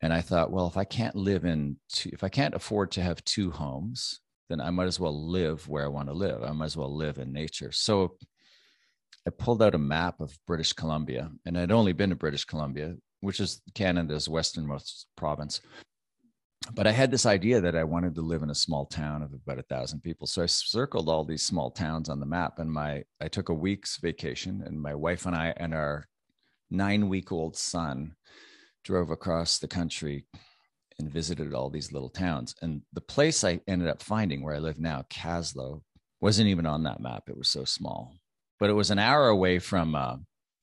And 0.00 0.12
I 0.12 0.22
thought, 0.22 0.50
well, 0.50 0.66
if 0.66 0.76
I 0.76 0.84
can't 0.84 1.14
live 1.14 1.44
in, 1.44 1.76
two, 1.90 2.10
if 2.12 2.24
I 2.24 2.28
can't 2.28 2.54
afford 2.54 2.92
to 2.92 3.02
have 3.02 3.24
two 3.24 3.50
homes, 3.50 4.20
then 4.48 4.60
I 4.60 4.70
might 4.70 4.86
as 4.86 5.00
well 5.00 5.28
live 5.28 5.68
where 5.68 5.84
I 5.84 5.88
want 5.88 6.08
to 6.08 6.14
live. 6.14 6.42
I 6.42 6.52
might 6.52 6.66
as 6.66 6.76
well 6.76 6.94
live 6.94 7.18
in 7.18 7.32
nature. 7.32 7.72
So 7.72 8.16
I 9.26 9.30
pulled 9.30 9.62
out 9.62 9.74
a 9.74 9.78
map 9.78 10.20
of 10.20 10.38
British 10.46 10.72
Columbia, 10.72 11.30
and 11.44 11.58
I'd 11.58 11.72
only 11.72 11.92
been 11.92 12.10
to 12.10 12.16
British 12.16 12.44
Columbia, 12.44 12.94
which 13.20 13.40
is 13.40 13.60
Canada's 13.74 14.28
westernmost 14.28 15.06
province 15.16 15.60
but 16.74 16.86
I 16.86 16.92
had 16.92 17.10
this 17.10 17.26
idea 17.26 17.60
that 17.60 17.76
I 17.76 17.84
wanted 17.84 18.14
to 18.14 18.22
live 18.22 18.42
in 18.42 18.50
a 18.50 18.54
small 18.54 18.86
town 18.86 19.22
of 19.22 19.32
about 19.32 19.58
a 19.58 19.62
thousand 19.62 20.00
people. 20.00 20.26
So 20.26 20.42
I 20.42 20.46
circled 20.46 21.08
all 21.08 21.24
these 21.24 21.42
small 21.42 21.70
towns 21.70 22.08
on 22.08 22.20
the 22.20 22.26
map, 22.26 22.58
and 22.58 22.70
my 22.70 23.04
I 23.20 23.28
took 23.28 23.48
a 23.48 23.54
week's 23.54 23.98
vacation, 23.98 24.62
and 24.66 24.80
my 24.80 24.94
wife 24.94 25.26
and 25.26 25.36
I 25.36 25.54
and 25.56 25.74
our 25.74 26.08
nine 26.70 27.08
week 27.08 27.32
old 27.32 27.56
son 27.56 28.14
drove 28.84 29.10
across 29.10 29.58
the 29.58 29.68
country 29.68 30.26
and 30.98 31.10
visited 31.10 31.52
all 31.52 31.70
these 31.70 31.92
little 31.92 32.08
towns. 32.08 32.54
And 32.62 32.82
the 32.92 33.00
place 33.00 33.44
I 33.44 33.60
ended 33.66 33.88
up 33.88 34.02
finding 34.02 34.42
where 34.42 34.54
I 34.54 34.58
live 34.58 34.78
now, 34.78 35.04
Kaslo, 35.10 35.82
wasn't 36.20 36.48
even 36.48 36.66
on 36.66 36.84
that 36.84 37.00
map. 37.00 37.24
It 37.28 37.36
was 37.36 37.48
so 37.48 37.64
small, 37.64 38.14
but 38.58 38.70
it 38.70 38.74
was 38.74 38.90
an 38.90 38.98
hour 38.98 39.28
away 39.28 39.58
from 39.58 39.94
uh, 39.94 40.16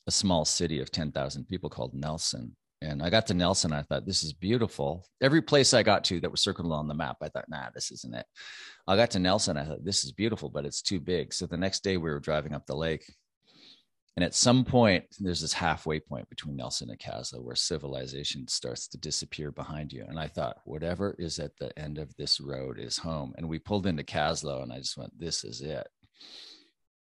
a 0.08 0.12
small 0.12 0.46
city 0.46 0.80
of 0.80 0.92
ten 0.92 1.12
thousand 1.12 1.48
people 1.48 1.70
called 1.70 1.94
Nelson 1.94 2.56
and 2.84 3.02
I 3.02 3.10
got 3.10 3.28
to 3.28 3.34
Nelson. 3.34 3.72
I 3.72 3.82
thought, 3.82 4.06
this 4.06 4.24
is 4.24 4.34
beautiful. 4.34 5.06
Every 5.22 5.42
place 5.42 5.74
I 5.74 5.84
got 5.84 6.04
to 6.06 6.20
that 6.20 6.32
was 6.32 6.44
circled 6.44 6.72
on 6.72 6.88
the 6.88 6.94
map, 6.94 7.18
I 7.22 7.30
thought, 7.30 7.50
nah, 7.50 7.70
this 7.74 7.92
isn't 7.92 8.14
it. 8.14 8.26
I 8.88 8.96
got 8.98 9.12
to 9.12 9.20
Nelson. 9.20 9.58
I 9.58 9.66
thought, 9.66 9.86
this 9.86 10.04
is 10.04 10.12
beautiful, 10.12 10.50
but 10.50 10.66
it's 10.66 10.82
too 10.82 11.00
big. 11.00 11.34
So 11.34 11.46
the 11.46 11.58
next 11.58 11.84
day 11.84 11.98
we 11.98 12.10
were 12.10 12.20
driving 12.20 12.54
up 12.54 12.66
the 12.66 12.76
lake. 12.76 13.06
And 14.16 14.24
at 14.24 14.36
some 14.36 14.64
point, 14.64 15.06
there's 15.20 15.42
this 15.42 15.54
halfway 15.54 16.00
point 16.00 16.30
between 16.30 16.58
Nelson 16.58 16.90
and 16.90 17.00
Kaslo 17.00 17.42
where 17.42 17.56
civilization 17.56 18.48
starts 18.48 18.88
to 18.90 18.98
disappear 18.98 19.52
behind 19.52 19.92
you. 19.92 20.06
And 20.08 20.20
I 20.20 20.28
thought, 20.28 20.58
whatever 20.66 21.16
is 21.18 21.40
at 21.40 21.58
the 21.58 21.78
end 21.80 21.98
of 21.98 22.16
this 22.16 22.40
road 22.40 22.78
is 22.80 22.98
home. 22.98 23.34
And 23.38 23.50
we 23.50 23.58
pulled 23.58 23.88
into 23.88 24.04
Kaslo, 24.04 24.62
and 24.62 24.72
I 24.72 24.78
just 24.78 24.98
went, 24.98 25.18
this 25.18 25.44
is 25.44 25.62
it. 25.62 25.88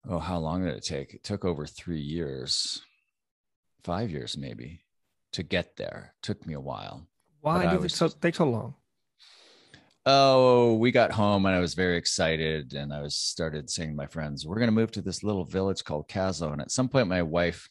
Oh, 0.10 0.19
how 0.19 0.39
long 0.39 0.63
did 0.63 0.74
it 0.74 0.84
take? 0.84 1.13
It 1.13 1.24
took 1.24 1.46
over 1.46 1.67
three 1.67 2.02
years, 2.02 2.82
five 3.84 4.10
years 4.10 4.36
maybe 4.36 4.83
to 5.34 5.43
get 5.43 5.76
there. 5.76 6.13
It 6.15 6.24
took 6.24 6.46
me 6.48 6.54
a 6.54 6.62
while. 6.62 7.08
Why 7.41 7.67
did 7.67 7.84
it 7.84 7.91
so, 7.91 8.08
take 8.08 8.36
so 8.36 8.50
long? 8.50 8.76
Oh, 10.06 10.76
we 10.76 10.91
got 10.91 11.12
home 11.12 11.46
and 11.46 11.56
I 11.56 11.60
was 11.60 11.76
very 11.76 11.96
excited, 11.98 12.74
and 12.74 12.93
I 12.93 13.02
was 13.02 13.15
started 13.15 13.69
saying 13.69 13.91
to 13.91 13.96
my 13.96 14.08
friends, 14.08 14.46
"We're 14.46 14.58
going 14.58 14.67
to 14.67 14.74
move 14.74 14.91
to 14.91 15.02
this 15.02 15.24
little 15.24 15.46
village 15.46 15.84
called 15.84 16.10
Kaslo." 16.10 16.52
And 16.52 16.62
at 16.62 16.72
some 16.72 16.89
point, 16.89 17.08
my 17.08 17.22
wife 17.22 17.69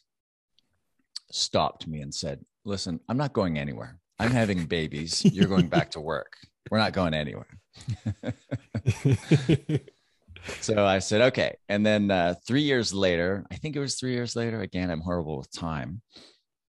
stopped 1.31 1.87
me 1.87 2.01
and 2.01 2.13
said, 2.13 2.43
"Listen, 2.65 2.99
I'm 3.07 3.17
not 3.17 3.33
going 3.33 3.59
anywhere. 3.59 3.99
I'm 4.19 4.31
having 4.31 4.65
babies. 4.77 5.23
You're 5.25 5.47
going 5.47 5.67
back 5.67 5.91
to 5.91 6.01
work. 6.01 6.37
We're 6.71 6.79
not 6.79 6.93
going 6.93 7.13
anywhere." 7.13 7.59
so 10.59 10.85
I 10.85 10.97
said, 10.99 11.21
"Okay." 11.21 11.55
And 11.69 11.85
then 11.85 12.09
uh, 12.09 12.33
three 12.47 12.63
years 12.63 12.95
later, 12.95 13.45
I 13.51 13.55
think 13.55 13.75
it 13.75 13.79
was 13.79 13.99
three 13.99 14.13
years 14.13 14.35
later. 14.35 14.61
Again, 14.61 14.89
I'm 14.89 15.01
horrible 15.01 15.37
with 15.37 15.51
time. 15.51 16.01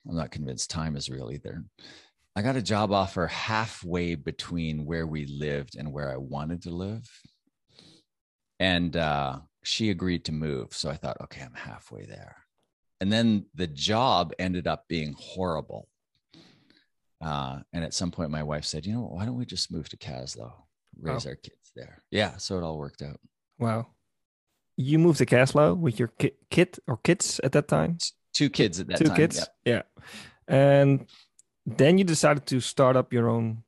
I'm 0.10 0.16
not 0.16 0.32
convinced 0.32 0.72
time 0.72 0.96
is 0.96 1.10
real 1.10 1.32
either. 1.32 1.64
I 2.36 2.42
got 2.42 2.56
a 2.56 2.62
job 2.62 2.92
offer 2.92 3.28
halfway 3.28 4.16
between 4.16 4.86
where 4.86 5.06
we 5.06 5.26
lived 5.26 5.76
and 5.78 5.94
where 5.94 6.12
I 6.12 6.18
wanted 6.18 6.64
to 6.64 6.72
live. 6.72 7.08
And 8.60 8.96
uh, 8.96 9.40
she 9.64 9.90
agreed 9.90 10.26
to 10.26 10.32
move. 10.32 10.74
So 10.74 10.90
I 10.90 10.96
thought, 10.96 11.18
okay, 11.22 11.42
I'm 11.42 11.54
halfway 11.54 12.06
there. 12.06 12.38
And 13.02 13.12
then 13.12 13.46
the 13.56 13.68
job 13.68 14.34
ended 14.40 14.68
up 14.68 14.86
being 14.88 15.16
horrible. 15.18 15.88
Uh, 17.22 17.60
and 17.74 17.84
at 17.84 17.94
some 17.94 18.12
point, 18.12 18.32
my 18.32 18.44
wife 18.44 18.66
said, 18.66 18.86
you 18.86 18.94
know, 18.94 19.02
why 19.02 19.26
don't 19.26 19.38
we 19.38 19.46
just 19.46 19.72
move 19.72 19.90
to 19.90 19.98
Kaslo, 19.98 20.52
raise 21.00 21.26
our 21.26 21.36
kids 21.36 21.72
there? 21.76 22.02
Yeah. 22.12 22.38
So 22.38 22.58
it 22.58 22.64
all 22.64 22.78
worked 22.78 23.02
out. 23.02 23.20
wow. 23.60 23.88
You 24.82 24.98
moved 24.98 25.18
to 25.18 25.26
Kaslo 25.26 25.76
with 25.78 26.00
your 26.00 26.08
ki- 26.08 26.38
kid 26.50 26.78
or 26.88 26.98
kids 26.98 27.42
at 27.44 27.52
that 27.52 27.68
time? 27.68 27.98
Two 28.34 28.50
kids 28.50 28.80
at 28.80 28.88
that 28.88 28.98
Two 28.98 29.06
time. 29.06 29.16
kids? 29.16 29.48
Yeah. 29.66 29.74
Yeah. 29.74 29.82
And 30.48 31.06
then 31.66 31.98
you 31.98 32.04
decided 32.04 32.46
to 32.48 32.60
start 32.60 32.96
up 32.96 33.14
your 33.14 33.30
own 33.30 33.64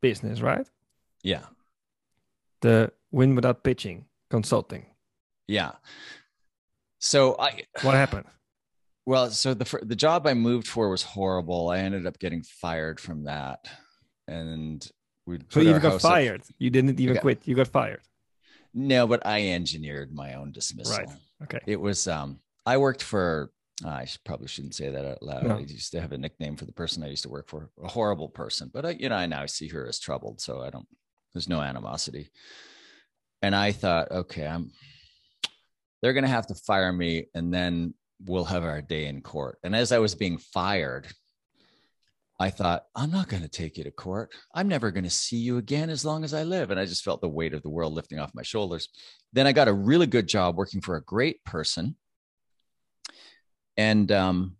business, 0.00 0.40
right? 0.40 0.66
Yeah. 1.22 1.42
The 2.60 2.92
Win 3.10 3.34
Without 3.34 3.64
Pitching 3.64 4.04
Consulting. 4.30 4.86
Yeah. 5.48 5.72
So 6.98 7.36
I, 7.38 7.62
What 7.82 7.94
happened? 7.94 8.26
Well, 9.06 9.30
so 9.30 9.54
the 9.54 9.64
the 9.82 9.96
job 9.96 10.26
I 10.26 10.34
moved 10.34 10.68
for 10.68 10.88
was 10.90 11.02
horrible. 11.02 11.70
I 11.70 11.78
ended 11.78 12.06
up 12.06 12.18
getting 12.18 12.42
fired 12.42 13.00
from 13.00 13.24
that, 13.24 13.66
and 14.28 14.86
we. 15.26 15.38
So 15.48 15.60
you 15.60 15.78
got 15.80 16.00
fired. 16.00 16.42
You 16.58 16.70
didn't 16.70 17.00
even 17.00 17.16
Okay. 17.16 17.20
quit. 17.22 17.48
You 17.48 17.56
got 17.56 17.68
fired. 17.68 18.02
No, 18.74 19.06
but 19.06 19.26
I 19.26 19.48
engineered 19.48 20.12
my 20.14 20.34
own 20.34 20.52
dismissal. 20.52 20.98
Right. 20.98 21.08
Okay. 21.42 21.58
It 21.66 21.80
was. 21.80 22.06
Um, 22.06 22.40
I 22.66 22.76
worked 22.76 23.02
for. 23.02 23.50
I 23.84 24.06
probably 24.24 24.48
shouldn't 24.48 24.74
say 24.74 24.90
that 24.90 25.04
out 25.04 25.22
loud. 25.22 25.44
No. 25.44 25.56
I 25.56 25.60
used 25.60 25.92
to 25.92 26.00
have 26.00 26.12
a 26.12 26.18
nickname 26.18 26.56
for 26.56 26.66
the 26.66 26.72
person 26.72 27.02
I 27.02 27.08
used 27.08 27.22
to 27.22 27.30
work 27.30 27.48
for. 27.48 27.70
A 27.82 27.88
horrible 27.88 28.28
person, 28.28 28.70
but 28.72 28.84
I, 28.84 28.90
you 28.90 29.08
know, 29.08 29.16
I 29.16 29.26
now 29.26 29.46
see 29.46 29.68
her 29.68 29.86
as 29.86 29.98
troubled, 29.98 30.40
so 30.40 30.62
I 30.62 30.70
don't. 30.70 30.86
There's 31.32 31.48
no 31.48 31.60
animosity. 31.60 32.30
And 33.42 33.54
I 33.54 33.72
thought, 33.72 34.10
okay, 34.10 34.46
I'm. 34.46 34.72
They're 36.02 36.14
going 36.14 36.24
to 36.24 36.30
have 36.30 36.46
to 36.46 36.54
fire 36.54 36.92
me, 36.92 37.26
and 37.34 37.52
then 37.52 37.94
we'll 38.24 38.44
have 38.44 38.64
our 38.64 38.80
day 38.80 39.06
in 39.06 39.20
court. 39.20 39.58
And 39.62 39.76
as 39.76 39.92
I 39.92 39.98
was 39.98 40.14
being 40.14 40.38
fired, 40.38 41.06
I 42.38 42.48
thought, 42.48 42.84
I'm 42.96 43.10
not 43.10 43.28
going 43.28 43.42
to 43.42 43.50
take 43.50 43.76
you 43.76 43.84
to 43.84 43.90
court. 43.90 44.32
I'm 44.54 44.66
never 44.66 44.90
going 44.90 45.04
to 45.04 45.10
see 45.10 45.36
you 45.36 45.58
again 45.58 45.90
as 45.90 46.06
long 46.06 46.24
as 46.24 46.32
I 46.32 46.42
live. 46.42 46.70
And 46.70 46.80
I 46.80 46.86
just 46.86 47.04
felt 47.04 47.20
the 47.20 47.28
weight 47.28 47.52
of 47.52 47.62
the 47.62 47.68
world 47.68 47.92
lifting 47.92 48.18
off 48.18 48.34
my 48.34 48.42
shoulders. 48.42 48.88
Then 49.34 49.46
I 49.46 49.52
got 49.52 49.68
a 49.68 49.74
really 49.74 50.06
good 50.06 50.26
job 50.26 50.56
working 50.56 50.80
for 50.80 50.96
a 50.96 51.04
great 51.04 51.44
person. 51.44 51.96
And 53.80 54.12
um, 54.12 54.56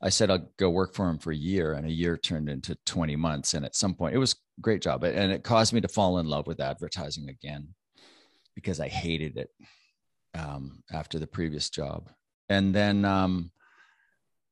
I 0.00 0.08
said, 0.08 0.30
I'll 0.30 0.48
go 0.56 0.70
work 0.70 0.94
for 0.94 1.06
him 1.06 1.18
for 1.18 1.30
a 1.30 1.36
year. 1.36 1.74
And 1.74 1.86
a 1.86 1.92
year 1.92 2.16
turned 2.16 2.48
into 2.48 2.74
20 2.86 3.16
months. 3.16 3.52
And 3.52 3.66
at 3.66 3.76
some 3.76 3.94
point, 3.94 4.14
it 4.14 4.18
was 4.18 4.32
a 4.32 4.62
great 4.62 4.80
job. 4.80 5.04
And 5.04 5.30
it 5.30 5.44
caused 5.44 5.74
me 5.74 5.82
to 5.82 5.88
fall 5.88 6.18
in 6.18 6.26
love 6.26 6.46
with 6.46 6.58
advertising 6.58 7.28
again 7.28 7.68
because 8.54 8.80
I 8.80 8.88
hated 8.88 9.36
it 9.36 9.50
um, 10.34 10.82
after 10.90 11.18
the 11.18 11.26
previous 11.26 11.68
job. 11.68 12.08
And 12.48 12.74
then 12.74 13.04
um, 13.04 13.50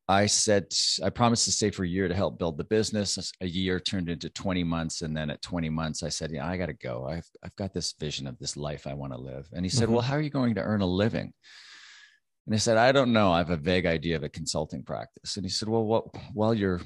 I 0.06 0.26
said, 0.26 0.66
I 1.02 1.08
promised 1.08 1.46
to 1.46 1.52
stay 1.52 1.70
for 1.70 1.84
a 1.84 1.88
year 1.88 2.06
to 2.06 2.14
help 2.14 2.38
build 2.38 2.58
the 2.58 2.64
business. 2.64 3.32
A 3.40 3.46
year 3.46 3.80
turned 3.80 4.10
into 4.10 4.28
20 4.28 4.64
months. 4.64 5.00
And 5.00 5.16
then 5.16 5.30
at 5.30 5.40
20 5.40 5.70
months, 5.70 6.02
I 6.02 6.10
said, 6.10 6.30
Yeah, 6.30 6.46
I 6.46 6.58
got 6.58 6.66
to 6.66 6.74
go. 6.74 7.06
I've, 7.08 7.28
I've 7.42 7.56
got 7.56 7.72
this 7.72 7.94
vision 7.98 8.26
of 8.26 8.38
this 8.38 8.54
life 8.54 8.86
I 8.86 8.92
want 8.92 9.14
to 9.14 9.18
live. 9.18 9.48
And 9.54 9.64
he 9.64 9.70
said, 9.70 9.88
Mhm. 9.88 9.92
Well, 9.92 10.02
how 10.02 10.16
are 10.16 10.20
you 10.20 10.28
going 10.28 10.56
to 10.56 10.62
earn 10.62 10.82
a 10.82 10.86
living? 10.86 11.32
And 12.46 12.54
I 12.54 12.58
said, 12.58 12.76
I 12.76 12.92
don't 12.92 13.12
know. 13.12 13.32
I 13.32 13.38
have 13.38 13.50
a 13.50 13.56
vague 13.56 13.86
idea 13.86 14.16
of 14.16 14.22
a 14.22 14.28
consulting 14.28 14.82
practice. 14.82 15.36
And 15.36 15.44
he 15.44 15.50
said, 15.50 15.68
Well, 15.68 15.84
what, 15.84 16.04
while 16.32 16.54
you're 16.54 16.80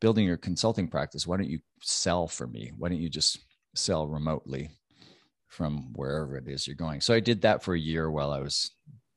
building 0.00 0.26
your 0.26 0.36
consulting 0.36 0.88
practice, 0.88 1.26
why 1.26 1.36
don't 1.36 1.50
you 1.50 1.60
sell 1.82 2.28
for 2.28 2.46
me? 2.46 2.72
Why 2.76 2.88
don't 2.88 3.00
you 3.00 3.08
just 3.08 3.38
sell 3.74 4.06
remotely 4.06 4.70
from 5.48 5.92
wherever 5.94 6.36
it 6.36 6.46
is 6.46 6.66
you're 6.66 6.76
going? 6.76 7.00
So 7.00 7.14
I 7.14 7.20
did 7.20 7.42
that 7.42 7.62
for 7.62 7.74
a 7.74 7.80
year 7.80 8.10
while 8.10 8.30
I 8.30 8.40
was 8.40 8.70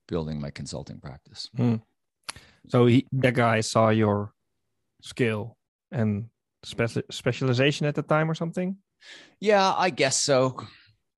building 0.07 0.39
my 0.41 0.49
consulting 0.49 0.99
practice. 0.99 1.49
Hmm. 1.55 1.75
So 2.69 2.85
he, 2.85 3.05
that 3.13 3.33
guy 3.33 3.61
saw 3.61 3.89
your 3.89 4.33
skill 5.01 5.57
and 5.91 6.29
speci- 6.65 7.03
specialization 7.11 7.85
at 7.85 7.95
the 7.95 8.01
time 8.01 8.29
or 8.29 8.35
something. 8.35 8.77
Yeah, 9.39 9.73
I 9.75 9.89
guess 9.89 10.15
so. 10.15 10.57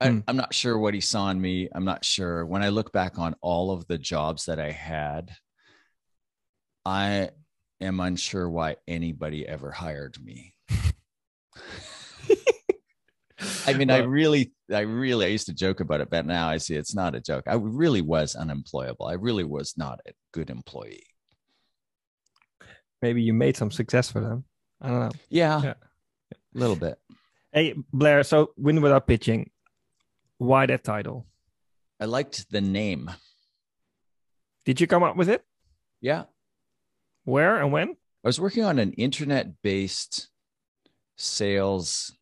I, 0.04 0.10
Hmm. 0.10 0.18
I'm 0.28 0.36
not 0.36 0.52
sure 0.54 0.78
what 0.78 0.94
he 0.94 1.00
saw 1.00 1.30
in 1.30 1.40
me. 1.40 1.68
I'm 1.74 1.84
not 1.84 2.04
sure. 2.04 2.44
When 2.46 2.62
I 2.62 2.68
look 2.68 2.92
back 2.92 3.18
on 3.18 3.34
all 3.40 3.70
of 3.70 3.86
the 3.86 3.98
jobs 3.98 4.44
that 4.46 4.60
I 4.60 4.70
had, 4.70 5.30
I 6.84 7.30
am 7.80 8.00
unsure 8.00 8.48
why 8.48 8.76
anybody 8.86 9.48
ever 9.48 9.70
hired 9.70 10.16
me. 10.22 10.54
I 13.66 13.72
mean, 13.74 13.90
I 13.90 13.98
really, 13.98 14.52
I 14.72 14.80
really, 14.80 15.26
I 15.26 15.28
used 15.28 15.46
to 15.46 15.54
joke 15.54 15.80
about 15.80 16.00
it, 16.00 16.08
but 16.10 16.24
now 16.26 16.48
I 16.48 16.58
see 16.58 16.76
it's 16.76 16.94
not 16.94 17.14
a 17.14 17.20
joke. 17.20 17.44
I 17.46 17.54
really 17.54 18.00
was 18.02 18.34
unemployable. 18.36 19.06
I 19.06 19.14
really 19.14 19.44
was 19.44 19.74
not 19.76 20.00
a 20.06 20.12
good 20.32 20.50
employee. 20.50 21.06
Maybe 23.02 23.22
you 23.22 23.32
made 23.34 23.56
some 23.56 23.70
success 23.70 24.10
for 24.10 24.20
them. 24.20 24.44
I 24.80 24.88
don't 24.88 25.00
know. 25.00 25.10
Yeah, 25.30 25.62
Yeah. 25.62 25.74
a 26.32 26.58
little 26.58 26.76
bit. 26.76 26.98
Hey 27.52 27.74
Blair, 27.92 28.22
so 28.22 28.52
Win 28.56 28.80
Without 28.82 29.06
Pitching. 29.06 29.50
Why 30.44 30.66
that 30.66 30.84
title? 30.84 31.26
I 31.98 32.04
liked 32.04 32.50
the 32.50 32.60
name. 32.60 33.10
Did 34.64 34.80
you 34.80 34.86
come 34.86 35.02
up 35.02 35.16
with 35.16 35.28
it? 35.28 35.42
Yeah. 36.00 36.24
Where 37.24 37.56
and 37.56 37.72
when? 37.72 37.90
I 37.90 38.28
was 38.28 38.40
working 38.40 38.64
on 38.64 38.78
an 38.78 38.92
internet 38.92 39.62
based 39.62 40.28
sales 41.16 42.14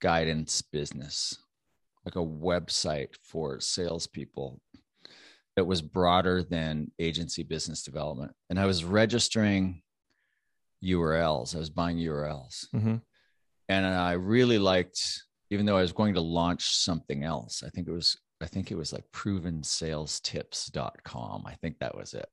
guidance 0.00 0.62
business, 0.62 1.38
like 2.04 2.16
a 2.16 2.18
website 2.18 3.16
for 3.22 3.58
salespeople 3.58 4.60
that 5.56 5.64
was 5.64 5.82
broader 5.82 6.42
than 6.42 6.90
agency 6.98 7.42
business 7.42 7.82
development. 7.82 8.32
And 8.50 8.58
I 8.60 8.66
was 8.66 8.84
registering 8.84 9.82
URLs, 10.84 11.56
I 11.56 11.58
was 11.58 11.70
buying 11.70 11.96
URLs. 11.98 12.68
Mhm. 12.72 13.00
And 13.68 13.86
I 13.86 14.12
really 14.12 14.58
liked, 14.58 15.00
even 15.54 15.66
though 15.66 15.78
I 15.78 15.82
was 15.82 15.92
going 15.92 16.14
to 16.14 16.20
launch 16.20 16.76
something 16.76 17.24
else, 17.24 17.62
I 17.64 17.70
think 17.70 17.88
it 17.88 17.92
was. 17.92 18.16
I 18.42 18.46
think 18.46 18.72
it 18.72 18.76
was 18.76 18.92
like 18.92 19.04
provensalestips.com. 19.12 21.44
I 21.46 21.54
think 21.54 21.78
that 21.78 21.96
was 21.96 22.12
it. 22.12 22.28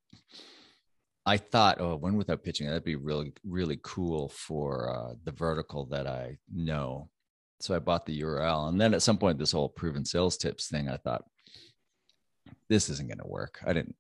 I 1.25 1.38
thought, 1.38 1.79
oh, 1.79 1.95
one 1.95 2.17
without 2.17 2.43
pitching, 2.43 2.67
that'd 2.67 2.84
be 2.84 2.95
really, 2.95 3.34
really 3.45 3.79
cool 3.84 4.29
for 4.29 4.89
uh, 4.89 5.13
the 5.23 5.31
vertical 5.31 5.86
that 5.86 6.07
I 6.07 6.39
know. 6.51 7.12
So 7.60 7.75
I 7.75 7.79
bought 7.79 8.07
the 8.07 8.19
URL. 8.21 8.69
And 8.69 8.81
then 8.81 8.95
at 8.95 9.03
some 9.03 9.19
point, 9.19 9.38
this 9.38 9.51
whole 9.51 9.69
proven 9.69 10.03
sales 10.03 10.38
tips 10.38 10.67
thing, 10.67 10.89
I 10.89 10.97
thought, 10.97 11.23
this 12.67 12.89
isn't 12.89 13.07
going 13.07 13.19
to 13.19 13.27
work. 13.27 13.60
I 13.65 13.73
didn't, 13.73 13.95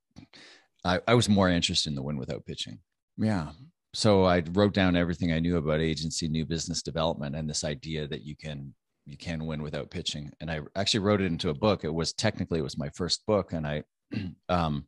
I, 0.83 0.99
I 1.07 1.13
was 1.13 1.29
more 1.29 1.49
interested 1.49 1.89
in 1.89 1.95
the 1.95 2.01
win 2.01 2.17
without 2.17 2.47
pitching. 2.47 2.79
Yeah. 3.15 3.51
So 3.93 4.25
I 4.25 4.41
wrote 4.53 4.73
down 4.73 4.95
everything 4.95 5.31
I 5.31 5.39
knew 5.39 5.57
about 5.57 5.81
agency, 5.81 6.27
new 6.27 6.45
business 6.45 6.81
development, 6.81 7.35
and 7.35 7.47
this 7.47 7.63
idea 7.63 8.07
that 8.07 8.23
you 8.23 8.35
can 8.35 8.73
you 9.11 9.17
can 9.17 9.45
win 9.45 9.61
without 9.61 9.91
pitching. 9.91 10.31
And 10.39 10.49
I 10.49 10.61
actually 10.75 11.01
wrote 11.01 11.21
it 11.21 11.25
into 11.25 11.49
a 11.49 11.53
book. 11.53 11.83
It 11.83 11.93
was 11.93 12.13
technically 12.13 12.59
it 12.59 12.63
was 12.63 12.77
my 12.77 12.89
first 12.89 13.25
book, 13.25 13.53
and 13.53 13.67
I 13.67 13.83
um, 14.49 14.85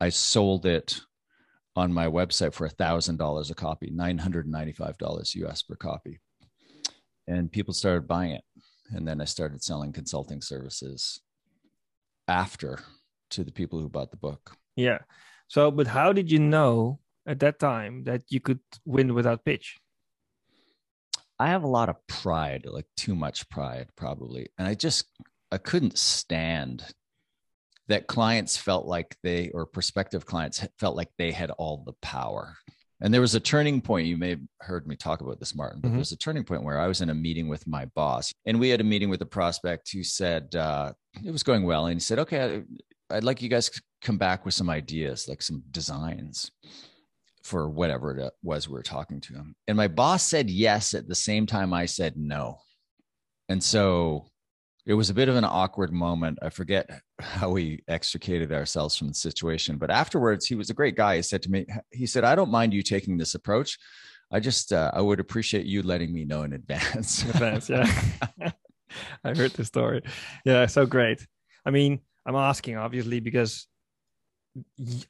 I 0.00 0.08
sold 0.08 0.66
it 0.66 1.00
on 1.76 1.92
my 1.92 2.06
website 2.06 2.54
for 2.54 2.66
a 2.66 2.70
thousand 2.70 3.18
dollars 3.18 3.50
a 3.50 3.54
copy, 3.54 3.90
nine 3.92 4.18
hundred 4.18 4.46
and 4.46 4.52
ninety-five 4.52 4.98
dollars 4.98 5.34
US 5.34 5.62
per 5.62 5.76
copy, 5.76 6.20
and 7.26 7.52
people 7.52 7.74
started 7.74 8.08
buying 8.08 8.32
it. 8.32 8.44
And 8.90 9.06
then 9.06 9.20
I 9.20 9.24
started 9.24 9.62
selling 9.62 9.92
consulting 9.92 10.42
services 10.42 11.20
after 12.28 12.80
to 13.30 13.44
the 13.44 13.52
people 13.52 13.80
who 13.80 13.88
bought 13.88 14.10
the 14.10 14.16
book. 14.16 14.56
Yeah. 14.76 14.98
So, 15.48 15.70
but 15.70 15.86
how 15.86 16.12
did 16.12 16.30
you 16.30 16.38
know 16.38 17.00
at 17.26 17.40
that 17.40 17.58
time 17.58 18.04
that 18.04 18.22
you 18.28 18.40
could 18.40 18.60
win 18.84 19.14
without 19.14 19.44
pitch? 19.44 19.78
I 21.42 21.48
have 21.48 21.64
a 21.64 21.68
lot 21.68 21.88
of 21.88 21.96
pride, 22.06 22.66
like 22.70 22.86
too 22.96 23.16
much 23.16 23.48
pride, 23.48 23.88
probably. 23.96 24.46
And 24.58 24.68
I 24.68 24.74
just, 24.74 25.06
I 25.50 25.58
couldn't 25.58 25.98
stand 25.98 26.84
that 27.88 28.06
clients 28.06 28.56
felt 28.56 28.86
like 28.86 29.16
they, 29.24 29.50
or 29.50 29.66
prospective 29.66 30.24
clients 30.24 30.64
felt 30.78 30.94
like 30.94 31.08
they 31.18 31.32
had 31.32 31.50
all 31.50 31.82
the 31.84 31.94
power. 32.00 32.54
And 33.00 33.12
there 33.12 33.20
was 33.20 33.34
a 33.34 33.40
turning 33.40 33.80
point. 33.80 34.06
You 34.06 34.16
may 34.16 34.30
have 34.30 34.40
heard 34.60 34.86
me 34.86 34.94
talk 34.94 35.20
about 35.20 35.40
this, 35.40 35.52
Martin, 35.52 35.80
but 35.80 35.90
Mhm. 35.90 35.94
there's 35.96 36.12
a 36.12 36.16
turning 36.16 36.44
point 36.44 36.62
where 36.62 36.78
I 36.78 36.86
was 36.86 37.00
in 37.00 37.10
a 37.10 37.14
meeting 37.14 37.48
with 37.48 37.66
my 37.66 37.86
boss, 37.86 38.32
and 38.46 38.60
we 38.60 38.68
had 38.68 38.80
a 38.80 38.84
meeting 38.84 39.10
with 39.10 39.20
a 39.20 39.26
prospect 39.26 39.90
who 39.90 40.04
said 40.04 40.54
uh, 40.54 40.92
it 41.24 41.32
was 41.32 41.42
going 41.42 41.64
well, 41.64 41.86
and 41.86 41.96
he 41.96 42.00
said, 42.00 42.20
"Okay, 42.20 42.62
I'd 43.10 43.24
like 43.24 43.42
you 43.42 43.48
guys 43.48 43.68
to 43.70 43.82
come 44.00 44.16
back 44.16 44.44
with 44.44 44.54
some 44.54 44.70
ideas, 44.70 45.26
like 45.26 45.42
some 45.42 45.64
designs." 45.72 46.52
For 47.42 47.68
whatever 47.68 48.16
it 48.16 48.32
was 48.42 48.68
we 48.68 48.74
were 48.74 48.82
talking 48.82 49.20
to 49.22 49.34
him. 49.34 49.56
And 49.66 49.76
my 49.76 49.88
boss 49.88 50.22
said 50.22 50.48
yes 50.48 50.94
at 50.94 51.08
the 51.08 51.14
same 51.14 51.46
time 51.46 51.72
I 51.72 51.86
said 51.86 52.16
no. 52.16 52.58
And 53.48 53.62
so 53.62 54.26
it 54.86 54.94
was 54.94 55.10
a 55.10 55.14
bit 55.14 55.28
of 55.28 55.36
an 55.36 55.44
awkward 55.44 55.92
moment. 55.92 56.38
I 56.42 56.50
forget 56.50 56.88
how 57.20 57.50
we 57.50 57.82
extricated 57.88 58.52
ourselves 58.52 58.96
from 58.96 59.08
the 59.08 59.14
situation, 59.14 59.76
but 59.76 59.90
afterwards, 59.90 60.46
he 60.46 60.54
was 60.54 60.70
a 60.70 60.74
great 60.74 60.96
guy. 60.96 61.16
He 61.16 61.22
said 61.22 61.42
to 61.42 61.50
me, 61.50 61.66
he 61.90 62.06
said, 62.06 62.24
I 62.24 62.34
don't 62.34 62.50
mind 62.50 62.72
you 62.72 62.82
taking 62.82 63.16
this 63.16 63.34
approach. 63.34 63.78
I 64.30 64.40
just, 64.40 64.72
uh, 64.72 64.90
I 64.94 65.00
would 65.00 65.20
appreciate 65.20 65.66
you 65.66 65.82
letting 65.82 66.12
me 66.12 66.24
know 66.24 66.42
in 66.42 66.52
advance. 66.52 67.22
In 67.22 67.30
advance, 67.30 67.68
yeah. 67.68 68.50
I 69.24 69.34
heard 69.34 69.52
the 69.52 69.64
story. 69.64 70.02
Yeah, 70.44 70.66
so 70.66 70.86
great. 70.86 71.26
I 71.64 71.70
mean, 71.70 72.00
I'm 72.26 72.36
asking 72.36 72.76
obviously 72.76 73.20
because 73.20 73.66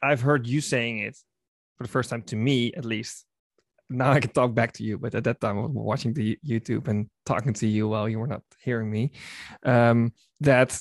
I've 0.03 0.21
heard 0.21 0.47
you 0.47 0.61
saying 0.61 0.99
it 0.99 1.17
for 1.77 1.85
the 1.85 1.89
first 1.89 2.11
time 2.11 2.23
to 2.23 2.37
me, 2.37 2.73
at 2.75 2.85
least. 2.85 3.25
Now 3.89 4.13
I 4.13 4.21
can 4.21 4.31
talk 4.31 4.55
back 4.55 4.73
to 4.75 4.85
you, 4.85 4.99
but 4.99 5.15
at 5.15 5.25
that 5.25 5.41
time 5.41 5.59
I 5.59 5.63
was 5.63 5.71
watching 5.73 6.15
the 6.15 6.39
YouTube 6.47 6.89
and 6.89 7.11
talking 7.27 7.53
to 7.55 7.67
you 7.67 7.89
while 7.89 8.09
you 8.09 8.19
were 8.19 8.27
not 8.27 8.43
hearing 8.63 8.91
me. 8.91 9.13
Um, 9.65 10.13
that 10.41 10.81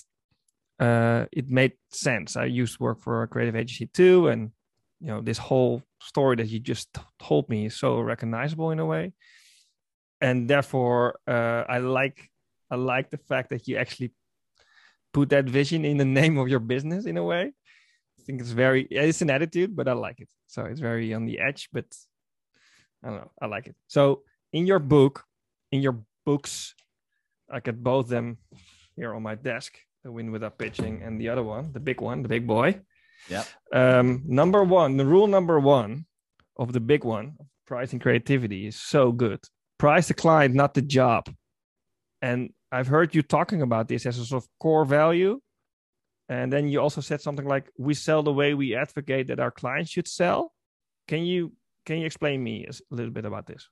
uh, 0.80 1.26
it 1.32 1.50
made 1.50 1.74
sense. 1.92 2.36
I 2.36 2.46
used 2.46 2.78
to 2.78 2.84
work 2.84 3.02
for 3.02 3.24
a 3.24 3.28
creative 3.28 3.56
agency 3.56 3.88
too, 3.88 4.28
and 4.30 4.52
you 5.00 5.08
know 5.08 5.22
this 5.22 5.38
whole 5.38 5.84
story 6.02 6.36
that 6.38 6.48
you 6.48 6.60
just 6.60 6.90
told 7.22 7.50
me 7.50 7.66
is 7.68 7.76
so 7.76 8.00
recognizable 8.00 8.72
in 8.72 8.80
a 8.80 8.86
way, 8.86 9.14
and 10.22 10.50
therefore 10.50 11.20
uh, 11.28 11.64
I 11.68 11.80
like 11.80 12.30
I 12.72 12.76
like 12.76 13.12
the 13.12 13.18
fact 13.18 13.50
that 13.50 13.68
you 13.68 13.78
actually 13.78 14.14
put 15.14 15.30
that 15.30 15.46
vision 15.46 15.86
in 15.86 15.98
the 15.98 16.06
name 16.20 16.38
of 16.38 16.48
your 16.48 16.60
business 16.60 17.06
in 17.06 17.18
a 17.18 17.24
way. 17.24 17.54
I 18.22 18.24
think 18.24 18.40
it's 18.40 18.52
very 18.52 18.84
it's 18.84 19.22
an 19.22 19.32
attitude, 19.32 19.76
but 19.76 19.88
I 19.88 19.94
like 19.94 20.20
it. 20.20 20.30
So 20.48 20.66
it's 20.66 20.80
very 20.80 21.14
on 21.14 21.26
the 21.26 21.40
edge, 21.40 21.70
but 21.74 21.86
I 23.04 23.08
don't 23.08 23.18
know. 23.18 23.32
I 23.42 23.48
like 23.48 23.68
it. 23.68 23.76
So 23.88 24.22
in 24.54 24.68
your 24.68 24.80
book, 24.80 25.24
in 25.72 25.82
your 25.82 26.04
books, 26.24 26.76
I 27.50 27.62
got 27.62 27.82
both 27.82 28.10
them 28.10 28.38
here 28.96 29.16
on 29.16 29.24
my 29.24 29.36
desk. 29.36 29.78
The 30.04 30.12
win 30.12 30.32
without 30.32 30.58
pitching 30.58 31.02
and 31.04 31.20
the 31.20 31.30
other 31.30 31.44
one, 31.44 31.72
the 31.74 31.80
big 31.80 32.02
one, 32.02 32.22
the 32.22 32.30
big 32.30 32.46
boy. 32.46 32.82
Yeah. 33.30 33.44
Um, 33.74 34.24
number 34.26 34.64
one, 34.64 34.98
the 34.98 35.06
rule 35.06 35.28
number 35.28 35.60
one 35.60 36.06
of 36.58 36.74
the 36.74 36.80
big 36.80 37.04
one, 37.04 37.38
pricing 37.66 38.00
creativity, 38.00 38.68
is 38.68 38.76
so 38.76 39.12
good. 39.12 39.40
Price 39.78 40.08
the 40.08 40.14
client, 40.14 40.54
not 40.54 40.74
the 40.74 40.82
job. 40.82 41.34
And 42.22 42.54
I've 42.72 42.88
heard 42.88 43.16
you 43.16 43.22
talking 43.22 43.62
about 43.62 43.88
this 43.88 44.06
as 44.06 44.20
a 44.20 44.26
sort 44.26 44.44
of 44.44 44.50
core 44.60 44.86
value. 44.86 45.40
And 46.32 46.52
then 46.52 46.70
you 46.70 46.80
also 46.80 47.02
said 47.02 47.20
something 47.20 47.46
like, 47.46 47.70
"We 47.78 47.94
sell 47.94 48.24
the 48.24 48.32
way 48.32 48.54
we 48.54 48.74
advocate 48.74 49.28
that 49.28 49.42
our 49.42 49.52
clients 49.52 49.92
should 49.92 50.08
sell." 50.08 50.54
Can 51.10 51.26
you 51.26 51.52
can 51.86 51.98
you 52.00 52.06
explain 52.06 52.42
me 52.42 52.66
a 52.66 52.96
little 52.96 53.12
bit 53.12 53.26
about 53.26 53.48
this? 53.48 53.68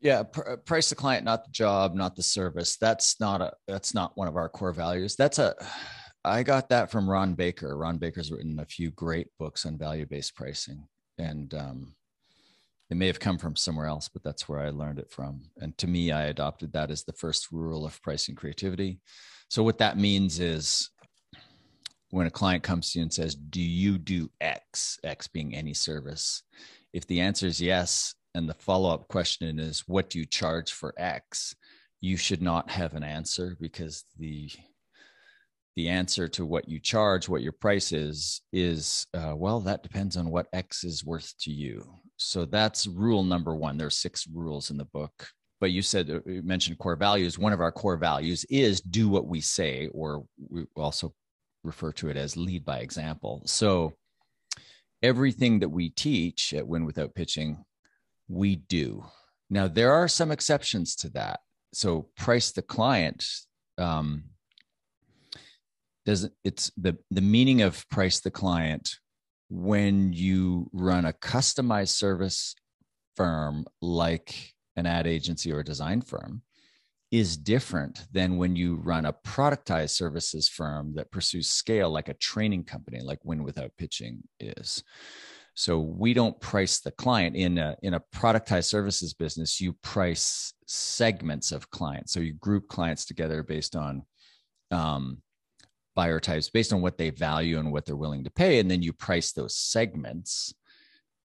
Yeah, 0.00 0.24
pr- 0.24 0.48
uh, 0.48 0.56
price 0.56 0.88
the 0.88 0.96
client, 0.96 1.24
not 1.24 1.44
the 1.44 1.52
job, 1.52 1.94
not 1.94 2.16
the 2.16 2.24
service. 2.24 2.76
That's 2.76 3.20
not 3.20 3.40
a 3.40 3.52
that's 3.68 3.94
not 3.94 4.16
one 4.16 4.26
of 4.26 4.36
our 4.36 4.48
core 4.48 4.72
values. 4.72 5.14
That's 5.14 5.38
a 5.38 5.54
I 6.24 6.42
got 6.42 6.70
that 6.70 6.90
from 6.90 7.08
Ron 7.08 7.34
Baker. 7.34 7.76
Ron 7.76 7.98
Baker's 7.98 8.32
written 8.32 8.58
a 8.58 8.66
few 8.66 8.90
great 8.90 9.28
books 9.38 9.64
on 9.64 9.78
value-based 9.78 10.34
pricing. 10.34 10.88
And 11.16 11.54
um 11.54 11.94
it 12.90 12.96
may 12.96 13.06
have 13.06 13.20
come 13.20 13.38
from 13.38 13.54
somewhere 13.54 13.86
else, 13.86 14.08
but 14.08 14.24
that's 14.24 14.48
where 14.48 14.58
I 14.58 14.70
learned 14.70 14.98
it 14.98 15.12
from. 15.12 15.42
And 15.58 15.78
to 15.78 15.86
me, 15.86 16.10
I 16.10 16.24
adopted 16.24 16.72
that 16.72 16.90
as 16.90 17.04
the 17.04 17.12
first 17.12 17.52
rule 17.52 17.86
of 17.86 18.02
pricing 18.02 18.34
creativity. 18.34 18.98
So 19.48 19.62
what 19.62 19.78
that 19.78 19.96
means 19.96 20.40
is 20.40 20.90
when 22.10 22.26
a 22.26 22.30
client 22.30 22.62
comes 22.62 22.92
to 22.92 22.98
you 22.98 23.02
and 23.04 23.12
says, 23.12 23.34
"Do 23.34 23.60
you 23.60 23.98
do 23.98 24.30
X?" 24.40 24.98
X 25.04 25.28
being 25.28 25.54
any 25.54 25.74
service. 25.74 26.42
If 26.92 27.06
the 27.06 27.20
answer 27.20 27.46
is 27.46 27.60
yes, 27.60 28.14
and 28.34 28.48
the 28.48 28.54
follow-up 28.54 29.08
question 29.08 29.58
is, 29.58 29.88
"What 29.88 30.10
do 30.10 30.18
you 30.18 30.26
charge 30.26 30.72
for 30.72 30.94
X?" 30.96 31.54
You 32.00 32.16
should 32.16 32.42
not 32.42 32.70
have 32.70 32.94
an 32.94 33.02
answer 33.02 33.56
because 33.60 34.04
the 34.18 34.50
the 35.76 35.88
answer 35.88 36.28
to 36.28 36.44
what 36.44 36.68
you 36.68 36.80
charge, 36.80 37.28
what 37.28 37.42
your 37.42 37.52
price 37.52 37.92
is, 37.92 38.42
is 38.52 39.06
uh, 39.14 39.34
well, 39.36 39.60
that 39.60 39.82
depends 39.82 40.16
on 40.16 40.30
what 40.30 40.48
X 40.52 40.84
is 40.84 41.04
worth 41.04 41.32
to 41.40 41.50
you. 41.50 41.84
So 42.16 42.44
that's 42.44 42.86
rule 42.86 43.22
number 43.22 43.54
one. 43.54 43.78
There's 43.78 43.96
six 43.96 44.26
rules 44.26 44.70
in 44.70 44.76
the 44.76 44.84
book. 44.86 45.28
But 45.60 45.70
you 45.72 45.82
said 45.82 46.10
uh, 46.10 46.20
you 46.26 46.42
mentioned 46.42 46.78
core 46.78 46.96
values. 46.96 47.38
One 47.38 47.52
of 47.52 47.60
our 47.60 47.72
core 47.72 47.96
values 47.96 48.44
is 48.50 48.80
do 48.80 49.08
what 49.08 49.26
we 49.26 49.40
say, 49.40 49.88
or 49.92 50.24
we 50.48 50.64
also 50.76 51.14
refer 51.62 51.92
to 51.92 52.08
it 52.08 52.16
as 52.16 52.36
lead 52.36 52.64
by 52.64 52.78
example. 52.78 53.42
So 53.46 53.94
everything 55.02 55.60
that 55.60 55.68
we 55.68 55.90
teach 55.90 56.52
at 56.54 56.66
Win 56.66 56.84
Without 56.84 57.14
Pitching, 57.14 57.64
we 58.28 58.56
do. 58.56 59.04
Now 59.48 59.68
there 59.68 59.92
are 59.92 60.08
some 60.08 60.30
exceptions 60.30 60.94
to 60.96 61.10
that. 61.10 61.40
So 61.72 62.08
price 62.16 62.52
the 62.52 62.62
client. 62.62 63.24
Um, 63.78 64.24
does 66.06 66.28
it's 66.44 66.70
the 66.76 66.96
the 67.10 67.20
meaning 67.20 67.62
of 67.62 67.88
price 67.90 68.20
the 68.20 68.30
client 68.30 68.96
when 69.50 70.12
you 70.12 70.70
run 70.72 71.04
a 71.04 71.12
customized 71.12 71.90
service 71.90 72.54
firm 73.16 73.66
like 73.82 74.54
an 74.76 74.86
ad 74.86 75.06
agency 75.06 75.52
or 75.52 75.60
a 75.60 75.64
design 75.64 76.00
firm 76.00 76.42
is 77.10 77.36
different 77.36 78.06
than 78.12 78.36
when 78.36 78.54
you 78.54 78.76
run 78.76 79.06
a 79.06 79.12
productized 79.12 79.90
services 79.90 80.48
firm 80.48 80.94
that 80.94 81.10
pursues 81.10 81.48
scale 81.48 81.90
like 81.90 82.08
a 82.08 82.14
training 82.14 82.64
company 82.64 83.00
like 83.00 83.18
win 83.24 83.42
without 83.42 83.72
pitching 83.76 84.22
is. 84.38 84.84
So 85.54 85.80
we 85.80 86.14
don't 86.14 86.40
price 86.40 86.80
the 86.80 86.92
client. 86.92 87.34
In 87.36 87.58
a 87.58 87.76
in 87.82 87.94
a 87.94 88.02
productized 88.14 88.66
services 88.66 89.12
business 89.12 89.60
you 89.60 89.72
price 89.82 90.54
segments 90.66 91.50
of 91.50 91.70
clients. 91.70 92.12
So 92.12 92.20
you 92.20 92.34
group 92.34 92.68
clients 92.68 93.04
together 93.04 93.42
based 93.42 93.74
on 93.74 94.02
um, 94.70 95.18
buyer 95.96 96.20
types 96.20 96.48
based 96.48 96.72
on 96.72 96.80
what 96.80 96.96
they 96.96 97.10
value 97.10 97.58
and 97.58 97.72
what 97.72 97.84
they're 97.84 97.96
willing 97.96 98.24
to 98.24 98.30
pay 98.30 98.60
and 98.60 98.70
then 98.70 98.82
you 98.82 98.92
price 98.92 99.32
those 99.32 99.56
segments 99.56 100.54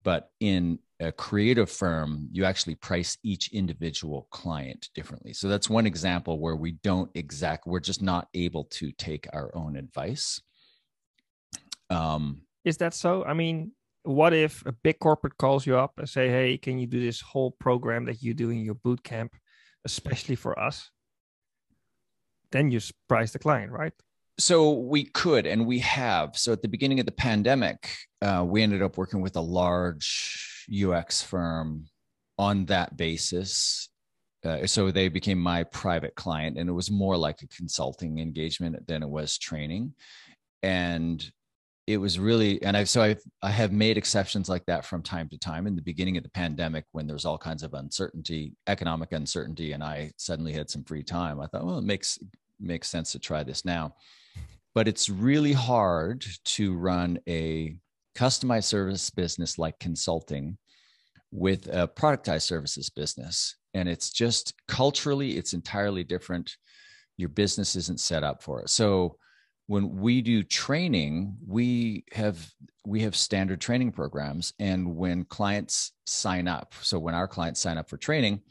but 0.03 0.31
in 0.39 0.79
a 0.99 1.11
creative 1.11 1.69
firm 1.69 2.29
you 2.31 2.45
actually 2.45 2.75
price 2.75 3.17
each 3.23 3.51
individual 3.51 4.27
client 4.31 4.89
differently 4.95 5.33
so 5.33 5.47
that's 5.47 5.69
one 5.69 5.85
example 5.85 6.39
where 6.39 6.55
we 6.55 6.73
don't 6.83 7.09
exact 7.15 7.67
we're 7.67 7.79
just 7.79 8.01
not 8.01 8.27
able 8.33 8.65
to 8.65 8.91
take 8.93 9.27
our 9.33 9.49
own 9.55 9.75
advice 9.75 10.41
um 11.89 12.41
Is 12.65 12.77
that 12.77 12.93
so? 12.93 13.23
I 13.25 13.33
mean, 13.33 13.71
what 14.03 14.33
if 14.33 14.65
a 14.65 14.71
big 14.71 14.99
corporate 14.99 15.37
calls 15.37 15.65
you 15.65 15.77
up 15.77 15.99
and 15.99 16.07
say, 16.07 16.29
"Hey, 16.29 16.57
can 16.57 16.79
you 16.79 16.87
do 16.87 16.99
this 16.99 17.21
whole 17.21 17.51
program 17.51 18.05
that 18.05 18.21
you 18.23 18.33
do 18.33 18.49
in 18.49 18.63
your 18.63 18.75
boot 18.75 19.03
camp, 19.03 19.35
especially 19.85 20.35
for 20.35 20.57
us?" 20.57 20.89
Then 22.51 22.71
you 22.71 22.79
price 23.07 23.31
the 23.31 23.39
client, 23.39 23.71
right? 23.71 23.93
so 24.39 24.71
we 24.71 25.03
could 25.03 25.45
and 25.45 25.67
we 25.67 25.79
have 25.79 26.35
so 26.35 26.51
at 26.51 26.61
the 26.61 26.67
beginning 26.67 26.99
of 26.99 27.05
the 27.05 27.11
pandemic 27.11 27.95
uh, 28.23 28.43
we 28.43 28.61
ended 28.61 28.81
up 28.81 28.97
working 28.97 29.21
with 29.21 29.35
a 29.35 29.41
large 29.41 30.65
ux 30.85 31.21
firm 31.21 31.85
on 32.37 32.65
that 32.65 32.95
basis. 32.97 33.89
Uh, 34.43 34.65
so 34.65 34.91
they 34.91 35.07
became 35.07 35.37
my 35.37 35.63
private 35.63 36.15
client 36.15 36.57
and 36.57 36.69
it 36.69 36.73
was 36.73 36.89
more 36.89 37.15
like 37.15 37.41
a 37.41 37.47
consulting 37.47 38.19
engagement 38.19 38.87
than 38.87 39.03
it 39.03 39.09
was 39.09 39.37
training. 39.37 39.93
And 40.63 41.23
it 41.85 41.97
was 41.97 42.17
really 42.17 42.63
and 42.63 42.77
i 42.77 42.85
so 42.85 43.01
i 43.01 43.13
i 43.41 43.49
have 43.49 43.73
made 43.73 43.97
exceptions 43.97 44.47
like 44.47 44.65
that 44.67 44.85
from 44.85 45.03
time 45.03 45.27
to 45.29 45.37
time. 45.37 45.67
In 45.67 45.75
the 45.75 45.81
beginning 45.81 46.15
of 46.15 46.23
the 46.23 46.29
pandemic 46.29 46.85
when 46.93 47.07
there's 47.07 47.25
all 47.25 47.37
kinds 47.37 47.61
of 47.61 47.73
uncertainty 47.73 48.53
economic 48.67 49.11
uncertainty 49.11 49.73
and 49.73 49.83
i 49.83 50.09
suddenly 50.15 50.53
had 50.53 50.69
some 50.69 50.85
free 50.85 51.03
time 51.03 51.41
i 51.41 51.47
thought 51.47 51.65
well 51.65 51.79
it 51.79 51.83
makes 51.83 52.17
makes 52.63 52.89
sense 52.89 53.11
to 53.11 53.19
try 53.19 53.43
this 53.43 53.65
now. 53.65 53.95
But 54.75 54.87
it's 54.87 55.09
really 55.09 55.53
hard 55.53 56.25
to 56.45 56.73
run 56.73 57.19
a 57.27 57.75
customized 58.15 58.65
service 58.65 59.09
business 59.09 59.57
like 59.57 59.79
consulting 59.79 60.57
with 61.31 61.67
a 61.67 61.87
productized 61.87 62.43
services 62.43 62.89
business. 62.89 63.55
And 63.73 63.89
it's 63.89 64.11
just 64.11 64.53
culturally 64.67 65.37
it's 65.37 65.53
entirely 65.53 66.03
different. 66.03 66.55
Your 67.17 67.29
business 67.29 67.75
isn't 67.75 67.99
set 67.99 68.23
up 68.23 68.43
for 68.43 68.61
it. 68.61 68.69
So 68.69 69.17
when 69.67 69.97
we 69.97 70.21
do 70.21 70.43
training 70.43 71.35
we 71.45 72.03
have 72.11 72.47
we 72.85 73.01
have 73.01 73.15
standard 73.15 73.61
training 73.61 73.91
programs. 73.93 74.53
And 74.59 74.95
when 74.95 75.25
clients 75.25 75.93
sign 76.05 76.47
up 76.47 76.75
so 76.81 76.99
when 76.99 77.15
our 77.15 77.27
clients 77.27 77.61
sign 77.61 77.77
up 77.77 77.89
for 77.89 77.97
training 77.97 78.41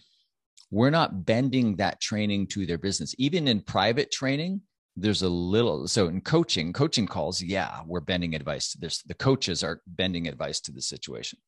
we're 0.70 0.90
not 0.90 1.27
bending 1.27 1.77
that 1.77 2.01
training 2.01 2.46
to 2.46 2.64
their 2.64 2.79
business. 2.79 3.14
Even 3.18 3.46
in 3.46 3.61
private 3.61 4.11
training 4.11 4.62
there's 4.97 5.23
a 5.23 5.29
little 5.29 5.89
so 5.89 6.09
in 6.09 6.21
coaching 6.21 6.73
coaching 6.73 7.07
calls 7.07 7.43
yeah 7.43 7.81
we're 7.87 8.01
bending 8.01 8.35
advice 8.35 8.73
to 8.73 8.79
this 8.79 9.03
the 9.05 9.15
coaches 9.15 9.65
are 9.65 9.81
bending 9.87 10.29
advice 10.29 10.61
to 10.61 10.73
the 10.73 10.83
situation 10.83 11.39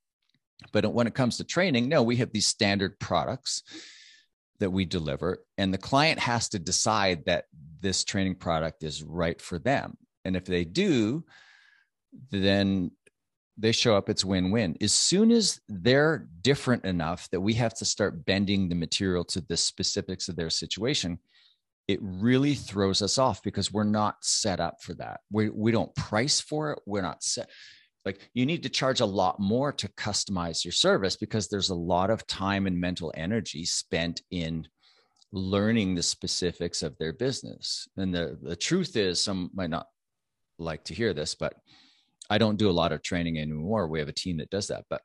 But 0.73 0.93
when 0.93 1.07
it 1.07 1.15
comes 1.15 1.37
to 1.37 1.45
training, 1.45 1.89
no, 1.89 2.03
we 2.03 2.17
have 2.17 2.33
these 2.33 2.47
standard 2.47 2.99
products 2.99 3.63
that 4.61 4.71
we 4.71 4.85
deliver, 4.85 5.45
and 5.59 5.73
the 5.73 5.79
client 5.79 6.19
has 6.21 6.49
to 6.51 6.59
decide 6.59 7.25
that 7.27 7.47
this 7.81 8.05
training 8.05 8.37
product 8.37 8.83
is 8.83 9.03
right 9.03 9.41
for 9.41 9.59
them. 9.59 9.97
And 10.25 10.37
if 10.37 10.45
they 10.45 10.65
do, 10.65 11.25
then 12.31 12.93
they 13.59 13.73
show 13.73 13.97
up, 13.97 14.09
it's 14.09 14.25
win 14.25 14.51
win. 14.51 14.77
As 14.81 14.93
soon 14.93 15.31
as 15.31 15.61
they're 15.69 16.27
different 16.41 16.85
enough 16.85 17.29
that 17.31 17.41
we 17.41 17.55
have 17.55 17.75
to 17.75 17.85
start 17.85 18.25
bending 18.25 18.69
the 18.69 18.75
material 18.75 19.25
to 19.27 19.41
the 19.41 19.57
specifics 19.57 20.29
of 20.29 20.37
their 20.37 20.51
situation, 20.51 21.19
it 21.87 22.01
really 22.03 22.55
throws 22.55 23.03
us 23.03 23.19
off 23.19 23.43
because 23.43 23.73
we're 23.73 23.85
not 23.85 24.17
set 24.23 24.61
up 24.61 24.83
for 24.83 24.95
that. 24.95 25.21
We, 25.31 25.51
we 25.51 25.71
don't 25.71 25.95
price 25.95 26.41
for 26.41 26.73
it. 26.73 26.81
We're 26.87 27.03
not 27.03 27.23
set. 27.23 27.51
Like 28.05 28.31
you 28.35 28.47
need 28.47 28.63
to 28.65 28.69
charge 28.69 29.01
a 29.01 29.07
lot 29.07 29.41
more 29.41 29.73
to 29.73 29.89
customize 29.89 30.65
your 30.65 30.73
service 30.73 31.17
because 31.17 31.49
there's 31.49 31.71
a 31.71 31.75
lot 31.75 32.11
of 32.11 32.27
time 32.27 32.67
and 32.67 32.81
mental 32.81 33.13
energy 33.17 33.65
spent 33.65 34.23
in 34.31 34.67
learning 35.33 35.95
the 35.95 36.03
specifics 36.03 36.83
of 36.83 36.97
their 36.99 37.13
business. 37.13 37.89
And 37.97 38.15
the, 38.15 38.39
the 38.41 38.57
truth 38.57 38.97
is, 38.97 39.23
some 39.23 39.51
might 39.55 39.71
not 39.71 39.87
like 40.59 40.85
to 40.85 40.95
hear 40.95 41.13
this, 41.13 41.35
but 41.35 41.55
I 42.31 42.39
don't 42.39 42.59
do 42.59 42.71
a 42.71 42.73
lot 42.73 42.93
of 42.93 43.03
training 43.03 43.39
anymore. 43.39 43.89
We 43.89 43.99
have 43.99 44.09
a 44.09 44.13
team 44.13 44.39
that 44.39 44.51
does 44.51 44.69
that. 44.69 44.85
But 44.89 45.03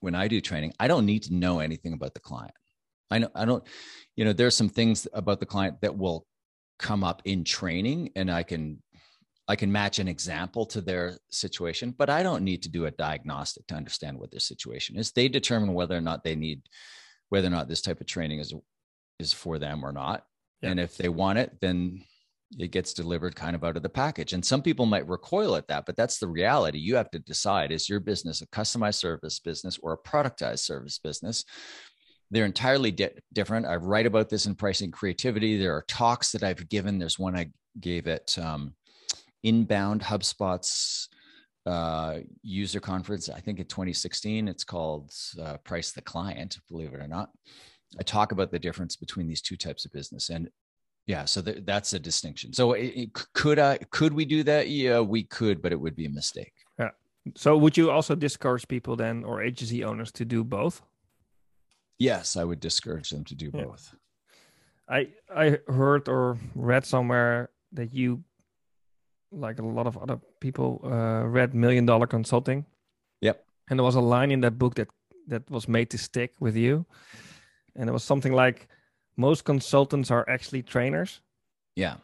when 0.00 0.14
I 0.14 0.28
do 0.28 0.40
training, 0.40 0.74
I 0.78 0.88
don't 0.88 1.06
need 1.06 1.24
to 1.24 1.34
know 1.34 1.60
anything 1.60 1.92
about 1.92 2.14
the 2.14 2.20
client. 2.20 2.54
I 3.12 3.18
know 3.18 3.30
I 3.34 3.44
don't, 3.44 3.62
you 4.16 4.24
know, 4.24 4.32
there's 4.32 4.56
some 4.56 4.68
things 4.68 5.06
about 5.12 5.40
the 5.40 5.46
client 5.46 5.80
that 5.82 5.96
will 5.96 6.26
come 6.78 7.04
up 7.04 7.22
in 7.24 7.44
training 7.44 8.10
and 8.16 8.30
I 8.30 8.42
can 8.42 8.82
I 9.48 9.56
can 9.56 9.72
match 9.72 9.98
an 9.98 10.08
example 10.08 10.64
to 10.66 10.80
their 10.80 11.18
situation, 11.30 11.94
but 11.96 12.08
I 12.08 12.22
don't 12.22 12.44
need 12.44 12.62
to 12.62 12.68
do 12.68 12.86
a 12.86 12.90
diagnostic 12.92 13.66
to 13.66 13.74
understand 13.74 14.18
what 14.18 14.30
their 14.30 14.40
situation 14.40 14.96
is. 14.96 15.12
They 15.12 15.28
determine 15.28 15.74
whether 15.74 15.96
or 15.96 16.00
not 16.00 16.24
they 16.24 16.36
need 16.36 16.62
whether 17.28 17.48
or 17.48 17.50
not 17.50 17.68
this 17.68 17.82
type 17.82 18.00
of 18.00 18.06
training 18.06 18.38
is 18.38 18.54
is 19.18 19.32
for 19.32 19.58
them 19.58 19.84
or 19.84 19.92
not. 19.92 20.24
Yeah. 20.62 20.70
And 20.70 20.80
if 20.80 20.96
they 20.96 21.08
want 21.08 21.38
it, 21.38 21.52
then 21.60 22.02
it 22.58 22.70
gets 22.70 22.92
delivered 22.92 23.34
kind 23.34 23.56
of 23.56 23.64
out 23.64 23.76
of 23.76 23.82
the 23.82 23.88
package. 23.88 24.32
And 24.32 24.44
some 24.44 24.62
people 24.62 24.86
might 24.86 25.08
recoil 25.08 25.56
at 25.56 25.68
that, 25.68 25.86
but 25.86 25.96
that's 25.96 26.18
the 26.18 26.28
reality. 26.28 26.78
You 26.78 26.96
have 26.96 27.10
to 27.12 27.18
decide 27.18 27.72
is 27.72 27.88
your 27.88 28.00
business 28.00 28.42
a 28.42 28.46
customized 28.48 28.96
service 28.96 29.38
business 29.38 29.78
or 29.82 29.92
a 29.92 30.08
productized 30.08 30.60
service 30.60 30.98
business? 30.98 31.44
They're 32.32 32.46
entirely 32.46 32.90
di- 32.90 33.10
different. 33.32 33.66
I 33.66 33.76
write 33.76 34.06
about 34.06 34.28
this 34.28 34.46
in 34.46 34.54
Pricing 34.54 34.90
Creativity. 34.90 35.58
There 35.58 35.76
are 35.76 35.84
talks 35.86 36.32
that 36.32 36.42
I've 36.42 36.68
given. 36.68 36.98
There's 36.98 37.18
one 37.18 37.36
I 37.36 37.50
gave 37.78 38.08
at 38.08 38.36
um, 38.38 38.74
Inbound 39.42 40.00
HubSpot's 40.00 41.08
uh, 41.66 42.20
user 42.42 42.80
conference, 42.80 43.28
I 43.28 43.38
think 43.38 43.60
in 43.60 43.66
2016. 43.66 44.48
It's 44.48 44.64
called 44.64 45.12
uh, 45.40 45.58
Price 45.58 45.92
the 45.92 46.02
Client, 46.02 46.58
believe 46.68 46.94
it 46.94 47.00
or 47.00 47.06
not. 47.06 47.30
I 48.00 48.02
talk 48.02 48.32
about 48.32 48.50
the 48.50 48.58
difference 48.58 48.96
between 48.96 49.28
these 49.28 49.42
two 49.42 49.56
types 49.56 49.84
of 49.84 49.92
business. 49.92 50.30
And 50.30 50.48
yeah 51.06 51.24
so 51.24 51.42
th- 51.42 51.64
that's 51.64 51.92
a 51.94 51.98
distinction 51.98 52.52
so 52.52 52.72
it, 52.72 52.92
it, 52.94 53.12
could 53.12 53.58
i 53.58 53.76
could 53.90 54.12
we 54.12 54.24
do 54.24 54.42
that 54.42 54.68
yeah 54.68 55.00
we 55.00 55.24
could 55.24 55.60
but 55.60 55.72
it 55.72 55.80
would 55.80 55.96
be 55.96 56.06
a 56.06 56.10
mistake 56.10 56.52
yeah 56.78 56.90
so 57.36 57.56
would 57.56 57.76
you 57.76 57.90
also 57.90 58.14
discourage 58.14 58.66
people 58.68 58.96
then 58.96 59.24
or 59.24 59.42
agency 59.42 59.82
owners 59.82 60.12
to 60.12 60.24
do 60.24 60.44
both 60.44 60.82
yes 61.98 62.36
i 62.36 62.44
would 62.44 62.60
discourage 62.60 63.10
them 63.10 63.24
to 63.24 63.34
do 63.34 63.50
yeah. 63.52 63.64
both 63.64 63.94
i 64.88 65.08
i 65.34 65.58
heard 65.68 66.08
or 66.08 66.38
read 66.54 66.84
somewhere 66.84 67.50
that 67.72 67.92
you 67.94 68.22
like 69.30 69.58
a 69.58 69.62
lot 69.62 69.86
of 69.86 69.96
other 69.96 70.18
people 70.40 70.80
uh, 70.84 71.24
read 71.26 71.54
million 71.54 71.86
dollar 71.86 72.06
consulting 72.06 72.66
yep 73.20 73.44
and 73.68 73.78
there 73.78 73.84
was 73.84 73.94
a 73.94 74.00
line 74.00 74.30
in 74.30 74.40
that 74.40 74.58
book 74.58 74.74
that 74.74 74.88
that 75.26 75.48
was 75.50 75.68
made 75.68 75.88
to 75.88 75.96
stick 75.96 76.32
with 76.40 76.56
you 76.56 76.84
and 77.76 77.88
it 77.88 77.92
was 77.92 78.04
something 78.04 78.32
like 78.32 78.68
most 79.16 79.44
consultants 79.44 80.10
are 80.10 80.28
actually 80.28 80.62
trainers. 80.62 81.20
Yeah. 81.76 81.96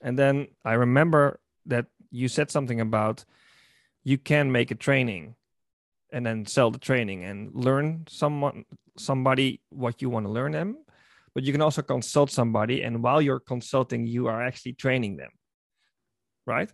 And 0.00 0.18
then 0.18 0.48
I 0.64 0.74
remember 0.74 1.40
that 1.66 1.86
you 2.10 2.28
said 2.28 2.50
something 2.50 2.80
about 2.80 3.24
you 4.04 4.18
can 4.18 4.52
make 4.52 4.70
a 4.70 4.74
training 4.74 5.34
and 6.12 6.24
then 6.24 6.46
sell 6.46 6.70
the 6.70 6.78
training 6.78 7.24
and 7.24 7.50
learn 7.54 8.04
someone 8.08 8.64
somebody 8.96 9.60
what 9.70 10.02
you 10.02 10.10
want 10.10 10.26
to 10.26 10.32
learn 10.32 10.52
them 10.52 10.76
but 11.34 11.44
you 11.44 11.52
can 11.52 11.62
also 11.62 11.82
consult 11.82 12.30
somebody 12.30 12.82
and 12.82 13.02
while 13.02 13.22
you're 13.22 13.40
consulting 13.40 14.06
you 14.06 14.26
are 14.26 14.42
actually 14.42 14.72
training 14.72 15.16
them 15.16 15.30
right 16.46 16.72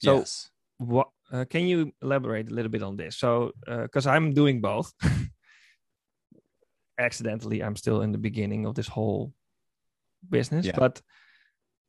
so 0.00 0.18
yes. 0.18 0.50
what 0.78 1.08
uh, 1.32 1.44
can 1.48 1.66
you 1.66 1.92
elaborate 2.02 2.50
a 2.50 2.54
little 2.54 2.70
bit 2.70 2.82
on 2.82 2.96
this 2.96 3.16
so 3.16 3.52
because 3.66 4.06
uh, 4.06 4.10
i'm 4.10 4.32
doing 4.32 4.60
both 4.60 4.92
accidentally 6.98 7.62
i'm 7.62 7.76
still 7.76 8.02
in 8.02 8.12
the 8.12 8.18
beginning 8.18 8.66
of 8.66 8.74
this 8.74 8.88
whole 8.88 9.32
business 10.28 10.66
yeah. 10.66 10.76
but 10.76 11.00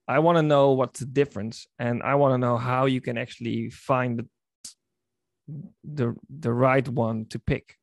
i 0.08 0.20
want 0.20 0.38
to 0.38 0.42
know 0.44 0.72
what's 0.72 1.00
the 1.00 1.06
difference 1.06 1.68
and 1.80 2.02
i 2.04 2.16
want 2.16 2.34
to 2.34 2.38
know 2.38 2.58
how 2.58 2.86
you 2.86 3.02
can 3.02 3.18
actually 3.18 3.70
find 3.70 4.20
the, 4.20 4.26
the 5.84 6.16
the 6.30 6.54
right 6.54 6.88
one 6.88 7.26
to 7.26 7.40
pick 7.40 7.78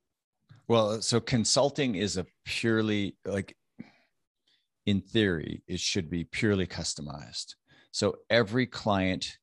well 0.68 1.00
so 1.02 1.20
consulting 1.20 1.94
is 1.94 2.16
a 2.16 2.26
purely 2.44 3.16
like 3.24 3.56
in 4.86 5.00
theory 5.00 5.62
it 5.66 5.78
should 5.80 6.08
be 6.08 6.24
purely 6.24 6.66
customized 6.66 7.54
so 7.92 8.16
every 8.30 8.66
client 8.66 9.38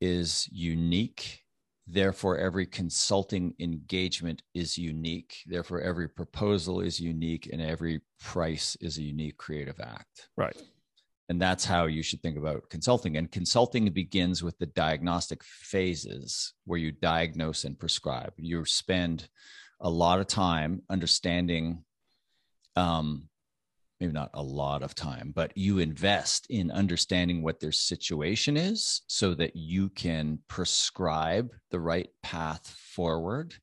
is 0.00 0.48
unique 0.52 1.46
Therefore, 1.86 2.36
every 2.36 2.66
consulting 2.66 3.54
engagement 3.60 4.42
is 4.54 4.76
unique. 4.76 5.36
Therefore, 5.46 5.80
every 5.80 6.08
proposal 6.08 6.80
is 6.80 6.98
unique 6.98 7.48
and 7.52 7.62
every 7.62 8.00
price 8.20 8.76
is 8.80 8.98
a 8.98 9.02
unique 9.02 9.36
creative 9.36 9.78
act. 9.78 10.28
Right. 10.36 10.60
And 11.28 11.40
that's 11.40 11.64
how 11.64 11.86
you 11.86 12.02
should 12.02 12.22
think 12.22 12.38
about 12.38 12.70
consulting. 12.70 13.16
And 13.16 13.30
consulting 13.30 13.90
begins 13.90 14.42
with 14.42 14.56
the 14.58 14.66
diagnostic 14.66 15.42
phases 15.42 16.54
where 16.64 16.78
you 16.78 16.92
diagnose 16.92 17.64
and 17.64 17.78
prescribe. 17.78 18.32
You 18.36 18.64
spend 18.64 19.28
a 19.80 19.90
lot 19.90 20.20
of 20.20 20.28
time 20.28 20.82
understanding 20.88 21.84
um, 22.76 23.28
maybe 24.00 24.12
not 24.12 24.30
a 24.34 24.42
lot 24.42 24.82
of 24.82 24.94
time, 24.94 25.32
but 25.34 25.56
you 25.56 25.78
invest 25.78 26.46
in 26.50 26.70
understanding 26.70 27.42
what 27.42 27.60
their 27.60 27.72
situation 27.72 28.56
is 28.56 29.02
so 29.06 29.34
that 29.34 29.56
you 29.56 29.88
can 29.88 30.38
prescribe 30.48 31.52
the 31.70 31.80
right 31.80 32.10
path 32.22 32.68
forward. 32.94 33.54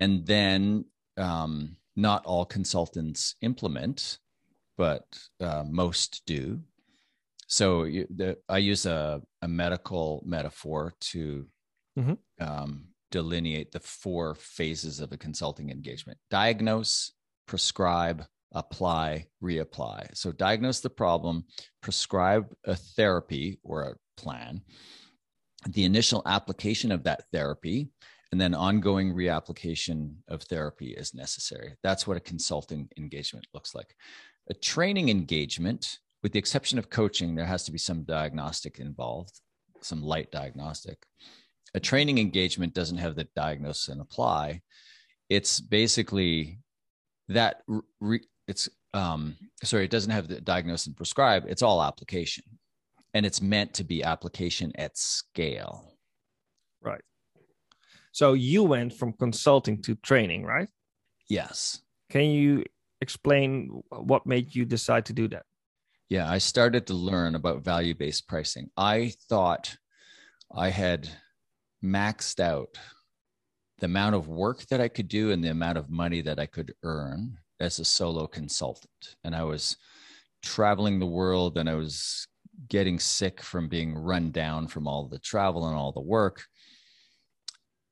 And 0.00 0.26
then 0.26 0.86
um, 1.18 1.76
not 1.96 2.24
all 2.24 2.44
consultants 2.44 3.34
implement, 3.42 4.18
but 4.76 5.04
uh, 5.40 5.64
most 5.68 6.22
do. 6.26 6.60
So 7.48 7.84
you, 7.84 8.06
the, 8.14 8.36
I 8.48 8.58
use 8.58 8.86
a, 8.86 9.22
a 9.42 9.48
medical 9.48 10.22
metaphor 10.26 10.94
to 11.12 11.46
mm-hmm. 11.98 12.14
um, 12.40 12.86
delineate 13.10 13.72
the 13.72 13.80
four 13.80 14.34
phases 14.34 15.00
of 15.00 15.12
a 15.12 15.16
consulting 15.16 15.70
engagement 15.70 16.18
diagnose, 16.30 17.12
prescribe, 17.46 18.24
apply, 18.52 19.26
reapply. 19.42 20.08
So 20.14 20.32
diagnose 20.32 20.80
the 20.80 20.90
problem, 20.90 21.44
prescribe 21.82 22.46
a 22.64 22.74
therapy 22.74 23.60
or 23.62 23.82
a 23.82 24.20
plan, 24.20 24.62
the 25.68 25.84
initial 25.84 26.22
application 26.26 26.90
of 26.90 27.04
that 27.04 27.24
therapy, 27.32 27.90
and 28.32 28.40
then 28.40 28.54
ongoing 28.54 29.14
reapplication 29.14 30.14
of 30.28 30.42
therapy 30.42 30.88
is 30.88 31.14
necessary. 31.14 31.74
That's 31.82 32.06
what 32.06 32.16
a 32.16 32.20
consulting 32.20 32.88
engagement 32.98 33.46
looks 33.54 33.74
like. 33.74 33.94
A 34.48 34.54
training 34.54 35.08
engagement, 35.08 35.98
with 36.22 36.32
the 36.32 36.38
exception 36.38 36.78
of 36.78 36.90
coaching, 36.90 37.34
there 37.34 37.46
has 37.46 37.64
to 37.64 37.72
be 37.72 37.78
some 37.78 38.04
diagnostic 38.04 38.78
involved, 38.78 39.40
some 39.80 40.02
light 40.02 40.30
diagnostic. 40.30 40.98
A 41.74 41.80
training 41.80 42.18
engagement 42.18 42.72
doesn't 42.72 42.98
have 42.98 43.16
the 43.16 43.28
diagnose 43.34 43.88
and 43.88 44.00
apply. 44.00 44.62
It's 45.28 45.60
basically 45.60 46.60
that 47.28 47.62
re- 48.00 48.26
it's 48.46 48.68
um 48.94 49.36
sorry 49.64 49.84
it 49.84 49.90
doesn't 49.90 50.12
have 50.12 50.28
the 50.28 50.40
diagnose 50.40 50.86
and 50.86 50.96
prescribe 50.96 51.44
it's 51.48 51.62
all 51.62 51.82
application. 51.82 52.44
And 53.14 53.26
it's 53.26 53.42
meant 53.42 53.74
to 53.74 53.84
be 53.84 54.04
application 54.04 54.72
at 54.76 54.96
scale. 54.96 55.92
Right. 56.82 57.02
So 58.12 58.34
you 58.34 58.62
went 58.62 58.92
from 58.92 59.12
consulting 59.14 59.82
to 59.82 59.96
training 59.96 60.44
right? 60.44 60.68
Yes. 61.28 61.80
Can 62.10 62.26
you 62.30 62.64
explain 63.00 63.82
what 63.90 64.26
made 64.26 64.54
you 64.54 64.64
decide 64.64 65.04
to 65.04 65.12
do 65.12 65.28
that 65.28 65.44
yeah 66.08 66.30
i 66.30 66.38
started 66.38 66.86
to 66.86 66.94
learn 66.94 67.34
about 67.34 67.64
value 67.64 67.94
based 67.94 68.26
pricing 68.28 68.68
i 68.76 69.12
thought 69.28 69.76
i 70.54 70.68
had 70.68 71.08
maxed 71.84 72.40
out 72.40 72.78
the 73.78 73.86
amount 73.86 74.14
of 74.14 74.28
work 74.28 74.66
that 74.66 74.80
i 74.80 74.88
could 74.88 75.08
do 75.08 75.32
and 75.32 75.42
the 75.44 75.50
amount 75.50 75.76
of 75.76 75.90
money 75.90 76.20
that 76.20 76.38
i 76.38 76.46
could 76.46 76.74
earn 76.82 77.38
as 77.60 77.78
a 77.78 77.84
solo 77.84 78.26
consultant. 78.26 79.16
And 79.24 79.34
I 79.34 79.44
was 79.44 79.76
traveling 80.42 80.98
the 80.98 81.06
world 81.06 81.58
and 81.58 81.68
I 81.68 81.74
was 81.74 82.26
getting 82.68 82.98
sick 82.98 83.42
from 83.42 83.68
being 83.68 83.94
run 83.94 84.30
down 84.30 84.68
from 84.68 84.86
all 84.86 85.08
the 85.08 85.18
travel 85.18 85.66
and 85.66 85.76
all 85.76 85.92
the 85.92 86.00
work. 86.00 86.44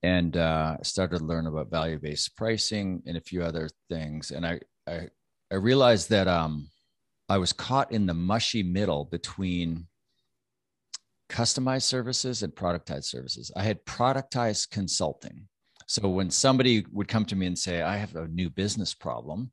and 0.03 0.37
uh, 0.37 0.77
started 0.83 1.19
to 1.19 1.25
learn 1.25 1.47
about 1.47 1.71
value 1.71 1.99
based 1.99 2.37
pricing 2.37 3.03
and 3.07 3.17
a 3.17 3.23
few 3.23 3.43
other 3.43 3.71
things. 3.89 4.33
And 4.33 4.45
I, 4.47 4.61
I, 4.87 5.09
I 5.51 5.57
realized 5.57 6.11
that 6.11 6.29
um, 6.29 6.69
I 7.29 7.39
was 7.39 7.53
caught 7.53 7.93
in 7.93 8.07
the 8.07 8.15
mushy 8.15 8.63
middle 8.63 9.05
between 9.05 9.87
customized 11.31 11.83
services 11.83 12.43
and 12.43 12.55
productized 12.55 13.05
services. 13.05 13.51
I 13.57 13.63
had 13.63 13.85
productized 13.85 14.71
consulting. 14.71 15.49
So 15.87 16.09
when 16.09 16.31
somebody 16.31 16.85
would 16.93 17.09
come 17.09 17.25
to 17.27 17.37
me 17.37 17.47
and 17.47 17.59
say, 17.59 17.83
I 17.83 17.97
have 17.97 18.15
a 18.17 18.29
new 18.29 18.51
business 18.51 18.95
problem, 18.95 19.51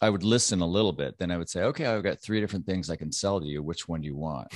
I 0.00 0.10
would 0.10 0.22
listen 0.22 0.60
a 0.60 0.66
little 0.66 0.92
bit. 0.92 1.18
Then 1.18 1.30
I 1.30 1.38
would 1.38 1.48
say, 1.48 1.62
okay, 1.62 1.86
I've 1.86 2.02
got 2.02 2.20
three 2.20 2.40
different 2.40 2.66
things 2.66 2.90
I 2.90 2.96
can 2.96 3.12
sell 3.12 3.40
to 3.40 3.46
you. 3.46 3.62
Which 3.62 3.88
one 3.88 4.02
do 4.02 4.06
you 4.06 4.16
want? 4.16 4.48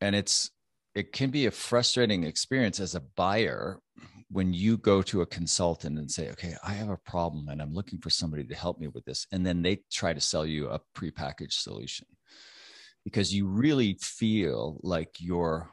And 0.00 0.16
it's, 0.16 0.50
it 0.94 1.12
can 1.12 1.30
be 1.30 1.46
a 1.46 1.50
frustrating 1.50 2.24
experience 2.24 2.80
as 2.80 2.94
a 2.94 3.00
buyer 3.00 3.78
when 4.30 4.52
you 4.52 4.76
go 4.76 5.02
to 5.02 5.22
a 5.22 5.26
consultant 5.26 5.98
and 5.98 6.10
say, 6.10 6.30
okay, 6.30 6.54
I 6.64 6.72
have 6.72 6.88
a 6.88 6.96
problem 6.96 7.48
and 7.48 7.60
I'm 7.60 7.74
looking 7.74 7.98
for 7.98 8.10
somebody 8.10 8.44
to 8.44 8.54
help 8.54 8.78
me 8.78 8.86
with 8.86 9.04
this. 9.04 9.26
And 9.32 9.44
then 9.44 9.62
they 9.62 9.82
try 9.90 10.12
to 10.12 10.20
sell 10.20 10.46
you 10.46 10.68
a 10.68 10.80
prepackaged 10.96 11.52
solution 11.52 12.06
because 13.04 13.34
you 13.34 13.48
really 13.48 13.98
feel 14.00 14.78
like 14.82 15.16
you're 15.18 15.68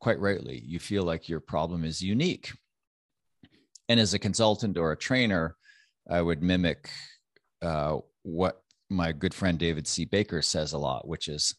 quite 0.00 0.20
rightly, 0.20 0.62
you 0.64 0.78
feel 0.78 1.02
like 1.02 1.28
your 1.28 1.40
problem 1.40 1.84
is 1.84 2.00
unique. 2.00 2.52
And 3.88 3.98
as 3.98 4.14
a 4.14 4.18
consultant 4.18 4.78
or 4.78 4.92
a 4.92 4.96
trainer, 4.96 5.56
I 6.08 6.22
would 6.22 6.42
mimic 6.42 6.90
uh, 7.62 7.98
what 8.22 8.62
my 8.90 9.12
good 9.12 9.34
friend 9.34 9.58
David 9.58 9.86
C. 9.86 10.04
Baker 10.04 10.40
says 10.40 10.72
a 10.72 10.78
lot, 10.78 11.08
which 11.08 11.26
is 11.26 11.54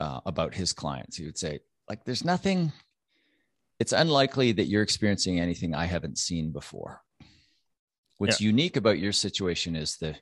uh, 0.00 0.20
about 0.24 0.54
his 0.54 0.72
clients. 0.72 1.16
He 1.16 1.24
would 1.26 1.38
say, 1.38 1.60
like, 1.88 2.04
there's 2.04 2.24
nothing, 2.24 2.72
it's 3.82 3.92
unlikely 3.92 4.52
that 4.52 4.66
you're 4.66 4.84
experiencing 4.84 5.40
anything 5.40 5.74
I 5.74 5.86
haven't 5.86 6.16
seen 6.16 6.52
before. 6.52 7.02
What's 8.18 8.40
yeah. 8.40 8.46
unique 8.46 8.76
about 8.76 9.00
your 9.00 9.10
situation 9.10 9.74
is 9.74 9.96
the 9.96 10.14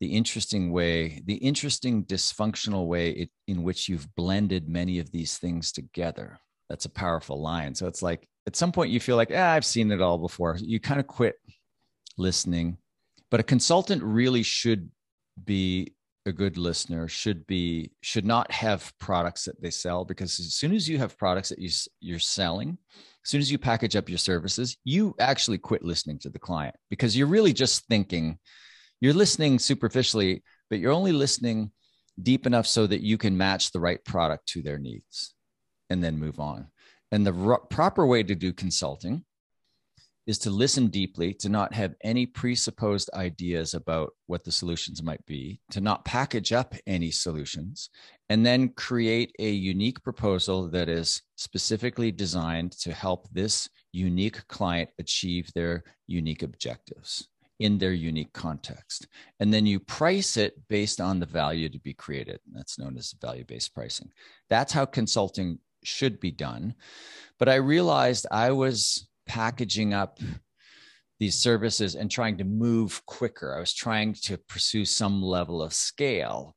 the 0.00 0.16
interesting 0.16 0.72
way, 0.72 1.22
the 1.24 1.36
interesting 1.36 2.04
dysfunctional 2.06 2.88
way 2.88 3.10
it, 3.10 3.30
in 3.46 3.62
which 3.62 3.88
you've 3.88 4.12
blended 4.16 4.68
many 4.68 4.98
of 4.98 5.12
these 5.12 5.38
things 5.38 5.70
together. 5.70 6.40
That's 6.68 6.86
a 6.86 6.90
powerful 6.90 7.40
line. 7.40 7.76
So 7.76 7.86
it's 7.86 8.02
like 8.02 8.28
at 8.48 8.56
some 8.56 8.72
point 8.72 8.90
you 8.90 8.98
feel 8.98 9.14
like, 9.14 9.30
ah, 9.32 9.52
I've 9.52 9.64
seen 9.64 9.92
it 9.92 10.02
all 10.02 10.18
before. 10.18 10.58
You 10.60 10.80
kind 10.80 10.98
of 10.98 11.06
quit 11.06 11.36
listening. 12.18 12.78
But 13.30 13.38
a 13.38 13.44
consultant 13.44 14.02
really 14.02 14.42
should 14.42 14.90
be 15.42 15.93
a 16.26 16.32
good 16.32 16.56
listener 16.56 17.06
should 17.06 17.46
be 17.46 17.90
should 18.02 18.24
not 18.24 18.50
have 18.50 18.92
products 18.98 19.44
that 19.44 19.60
they 19.60 19.70
sell 19.70 20.04
because 20.04 20.40
as 20.40 20.54
soon 20.54 20.72
as 20.72 20.88
you 20.88 20.96
have 20.98 21.18
products 21.18 21.50
that 21.50 21.58
you 21.58 21.68
you're 22.00 22.18
selling 22.18 22.78
as 23.22 23.30
soon 23.30 23.40
as 23.40 23.52
you 23.52 23.58
package 23.58 23.94
up 23.94 24.08
your 24.08 24.16
services 24.16 24.78
you 24.84 25.14
actually 25.20 25.58
quit 25.58 25.84
listening 25.84 26.18
to 26.18 26.30
the 26.30 26.38
client 26.38 26.74
because 26.88 27.14
you're 27.16 27.26
really 27.26 27.52
just 27.52 27.86
thinking 27.88 28.38
you're 29.04 29.12
listening 29.12 29.58
superficially, 29.58 30.42
but 30.70 30.78
you're 30.78 30.90
only 30.90 31.12
listening 31.12 31.72
deep 32.22 32.46
enough 32.46 32.66
so 32.66 32.86
that 32.86 33.02
you 33.02 33.18
can 33.18 33.36
match 33.36 33.70
the 33.70 33.78
right 33.78 34.02
product 34.02 34.46
to 34.48 34.62
their 34.62 34.78
needs 34.78 35.34
and 35.90 36.02
then 36.02 36.18
move 36.18 36.40
on. 36.40 36.68
And 37.12 37.26
the 37.26 37.34
r- 37.34 37.60
proper 37.68 38.06
way 38.06 38.22
to 38.22 38.34
do 38.34 38.54
consulting 38.54 39.26
is 40.26 40.38
to 40.38 40.50
listen 40.50 40.88
deeply, 40.88 41.34
to 41.34 41.48
not 41.48 41.74
have 41.74 41.94
any 42.02 42.24
presupposed 42.24 43.10
ideas 43.14 43.74
about 43.74 44.14
what 44.26 44.44
the 44.44 44.52
solutions 44.52 45.02
might 45.02 45.24
be, 45.26 45.60
to 45.70 45.80
not 45.80 46.04
package 46.04 46.52
up 46.52 46.74
any 46.86 47.10
solutions, 47.10 47.90
and 48.30 48.44
then 48.44 48.70
create 48.70 49.34
a 49.38 49.50
unique 49.50 50.02
proposal 50.02 50.68
that 50.68 50.88
is 50.88 51.22
specifically 51.36 52.10
designed 52.10 52.72
to 52.72 52.92
help 52.92 53.28
this 53.32 53.68
unique 53.92 54.46
client 54.48 54.88
achieve 54.98 55.50
their 55.54 55.84
unique 56.06 56.42
objectives 56.42 57.28
in 57.60 57.78
their 57.78 57.92
unique 57.92 58.32
context. 58.32 59.06
And 59.40 59.52
then 59.52 59.66
you 59.66 59.78
price 59.78 60.36
it 60.36 60.54
based 60.68 61.00
on 61.00 61.20
the 61.20 61.26
value 61.26 61.68
to 61.68 61.78
be 61.78 61.94
created. 61.94 62.40
That's 62.52 62.78
known 62.78 62.96
as 62.96 63.14
value 63.20 63.44
based 63.44 63.74
pricing. 63.74 64.10
That's 64.48 64.72
how 64.72 64.86
consulting 64.86 65.58
should 65.84 66.18
be 66.18 66.30
done. 66.30 66.74
But 67.38 67.48
I 67.48 67.56
realized 67.56 68.26
I 68.30 68.50
was 68.50 69.06
packaging 69.26 69.94
up 69.94 70.18
these 71.20 71.36
services 71.36 71.94
and 71.94 72.10
trying 72.10 72.38
to 72.38 72.44
move 72.44 73.04
quicker. 73.06 73.56
I 73.56 73.60
was 73.60 73.72
trying 73.72 74.14
to 74.24 74.38
pursue 74.48 74.84
some 74.84 75.22
level 75.22 75.62
of 75.62 75.72
scale. 75.72 76.56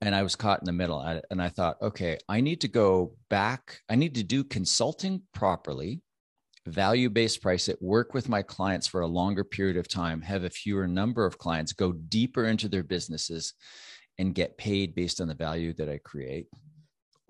And 0.00 0.14
I 0.14 0.22
was 0.22 0.34
caught 0.34 0.60
in 0.60 0.66
the 0.66 0.72
middle. 0.72 1.00
And 1.30 1.42
I 1.42 1.48
thought, 1.48 1.76
okay, 1.82 2.18
I 2.28 2.40
need 2.40 2.62
to 2.62 2.68
go 2.68 3.14
back. 3.28 3.80
I 3.88 3.96
need 3.96 4.14
to 4.14 4.22
do 4.22 4.44
consulting 4.44 5.22
properly 5.34 6.02
value 6.66 7.08
based 7.10 7.42
price 7.42 7.68
it, 7.68 7.80
work 7.80 8.14
with 8.14 8.28
my 8.28 8.42
clients 8.42 8.86
for 8.86 9.00
a 9.00 9.06
longer 9.06 9.44
period 9.44 9.76
of 9.76 9.88
time, 9.88 10.20
have 10.22 10.44
a 10.44 10.50
fewer 10.50 10.86
number 10.86 11.26
of 11.26 11.38
clients, 11.38 11.72
go 11.72 11.92
deeper 11.92 12.46
into 12.46 12.68
their 12.68 12.82
businesses, 12.82 13.54
and 14.18 14.34
get 14.34 14.58
paid 14.58 14.94
based 14.94 15.20
on 15.20 15.28
the 15.28 15.34
value 15.34 15.72
that 15.74 15.88
I 15.88 15.98
create. 16.04 16.46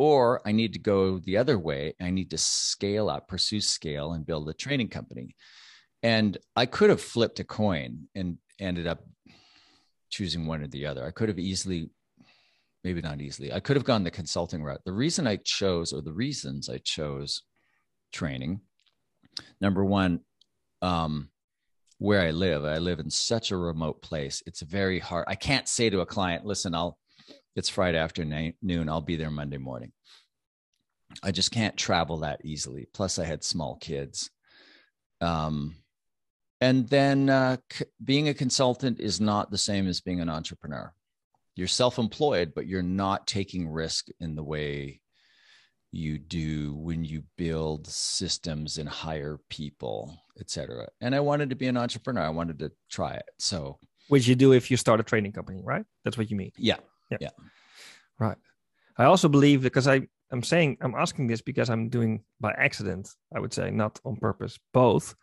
Or 0.01 0.41
I 0.47 0.53
need 0.53 0.73
to 0.73 0.79
go 0.79 1.19
the 1.19 1.37
other 1.37 1.59
way. 1.59 1.93
I 2.01 2.09
need 2.09 2.31
to 2.31 2.39
scale 2.39 3.11
up, 3.11 3.29
pursue 3.29 3.61
scale, 3.61 4.15
and 4.15 4.25
build 4.25 4.49
a 4.49 4.55
training 4.55 4.89
company. 4.89 5.37
And 6.03 6.39
I 6.57 6.65
could 6.65 6.89
have 6.89 7.03
flipped 7.03 7.39
a 7.39 7.45
coin 7.45 8.09
and 8.15 8.39
ended 8.59 8.87
up 8.87 9.05
choosing 10.09 10.47
one 10.47 10.63
or 10.63 10.69
the 10.69 10.87
other. 10.87 11.05
I 11.05 11.11
could 11.11 11.29
have 11.29 11.39
easily, 11.39 11.91
maybe 12.83 13.03
not 13.03 13.21
easily, 13.21 13.53
I 13.53 13.61
could 13.61 13.77
have 13.77 13.85
gone 13.85 14.03
the 14.03 14.11
consulting 14.11 14.63
route. 14.63 14.81
The 14.87 14.93
reason 14.93 15.27
I 15.27 15.37
chose, 15.37 15.93
or 15.93 16.01
the 16.01 16.15
reasons 16.15 16.71
I 16.71 16.79
chose 16.79 17.43
training, 18.11 18.63
number 19.61 19.85
one, 19.85 20.21
um, 20.81 21.29
where 21.99 22.23
I 22.23 22.31
live, 22.31 22.65
I 22.65 22.79
live 22.79 23.01
in 23.01 23.11
such 23.11 23.51
a 23.51 23.57
remote 23.59 24.01
place. 24.01 24.43
It's 24.47 24.63
very 24.63 24.99
hard. 24.99 25.27
I 25.29 25.35
can't 25.35 25.69
say 25.69 25.91
to 25.91 26.01
a 26.01 26.07
client, 26.07 26.47
listen, 26.47 26.75
I'll, 26.75 26.97
it's 27.57 27.69
Friday 27.69 27.99
afternoon. 27.99 28.55
Noon. 28.63 28.89
I'll 28.89 29.01
be 29.01 29.17
there 29.17 29.31
Monday 29.31 29.59
morning. 29.59 29.93
I 31.23 31.33
just 31.33 31.51
can't 31.51 31.77
travel 31.77 32.19
that 32.19 32.45
easily. 32.45 32.89
Plus, 32.93 33.19
I 33.19 33.25
had 33.25 33.43
small 33.43 33.77
kids. 33.77 34.31
Um, 35.21 35.75
and 36.61 36.89
then 36.89 37.29
uh, 37.29 37.57
c- 37.73 37.87
being 38.05 38.29
a 38.29 38.35
consultant 38.35 39.01
is 39.01 39.21
not 39.21 39.51
the 39.51 39.59
same 39.59 39.89
as 39.89 40.01
being 40.01 40.21
an 40.21 40.29
entrepreneur. 40.29 40.93
You're 41.57 41.69
self 41.69 41.99
employed, 41.99 42.53
but 42.55 42.67
you're 42.67 42.83
not 42.83 43.27
taking 43.27 43.69
risk 43.69 44.07
in 44.21 44.37
the 44.37 44.45
way 44.45 45.01
you 45.93 46.19
do 46.19 46.75
when 46.75 47.05
you 47.05 47.25
build 47.37 47.87
systems 47.87 48.79
and 48.79 48.89
hire 48.89 49.41
people, 49.49 50.17
etc. 50.39 50.87
And 51.01 51.15
I 51.15 51.21
wanted 51.21 51.51
to 51.51 51.57
be 51.57 51.67
an 51.67 51.77
entrepreneur. 51.77 52.23
I 52.23 52.29
wanted 52.29 52.61
to 52.61 52.71
try 52.91 53.15
it. 53.15 53.25
So, 53.39 53.79
which 54.09 54.29
you 54.29 54.37
do 54.37 54.53
if 54.53 54.71
you 54.71 54.77
start 54.77 55.01
a 55.01 55.03
training 55.03 55.33
company, 55.33 55.63
right? 55.65 55.85
That's 56.05 56.17
what 56.17 56.31
you 56.31 56.37
mean. 56.37 56.53
Yeah. 56.57 56.77
Yeah. 57.11 57.19
yeah. 57.21 57.31
Right. 58.19 58.39
I 58.97 59.05
also 59.05 59.29
believe 59.29 59.63
because 59.63 59.89
I 59.89 60.03
I'm 60.33 60.43
saying 60.43 60.79
I'm 60.81 60.95
asking 60.95 61.27
this 61.27 61.43
because 61.43 61.71
I'm 61.71 61.89
doing 61.89 62.23
by 62.41 62.53
accident. 62.53 63.09
I 63.35 63.41
would 63.41 63.53
say 63.53 63.71
not 63.71 64.01
on 64.05 64.17
purpose. 64.17 64.59
Both. 64.73 65.15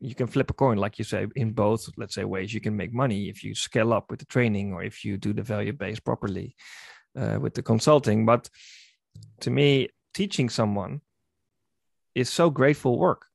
You 0.00 0.14
can 0.14 0.26
flip 0.26 0.50
a 0.50 0.54
coin, 0.54 0.76
like 0.76 0.98
you 0.98 1.04
say, 1.04 1.26
in 1.34 1.52
both, 1.52 1.88
let's 1.96 2.14
say, 2.14 2.24
ways. 2.24 2.52
You 2.52 2.60
can 2.60 2.76
make 2.76 2.92
money 2.92 3.28
if 3.28 3.42
you 3.42 3.54
scale 3.54 3.92
up 3.92 4.10
with 4.10 4.20
the 4.20 4.26
training 4.26 4.72
or 4.72 4.82
if 4.82 5.04
you 5.04 5.16
do 5.16 5.32
the 5.32 5.42
value 5.42 5.72
base 5.72 5.98
properly 5.98 6.54
uh, 7.18 7.38
with 7.40 7.54
the 7.54 7.62
consulting. 7.62 8.26
But 8.26 8.50
to 9.40 9.50
me, 9.50 9.88
teaching 10.12 10.50
someone 10.50 11.00
is 12.14 12.28
so 12.28 12.50
grateful 12.50 12.98
work 12.98 13.26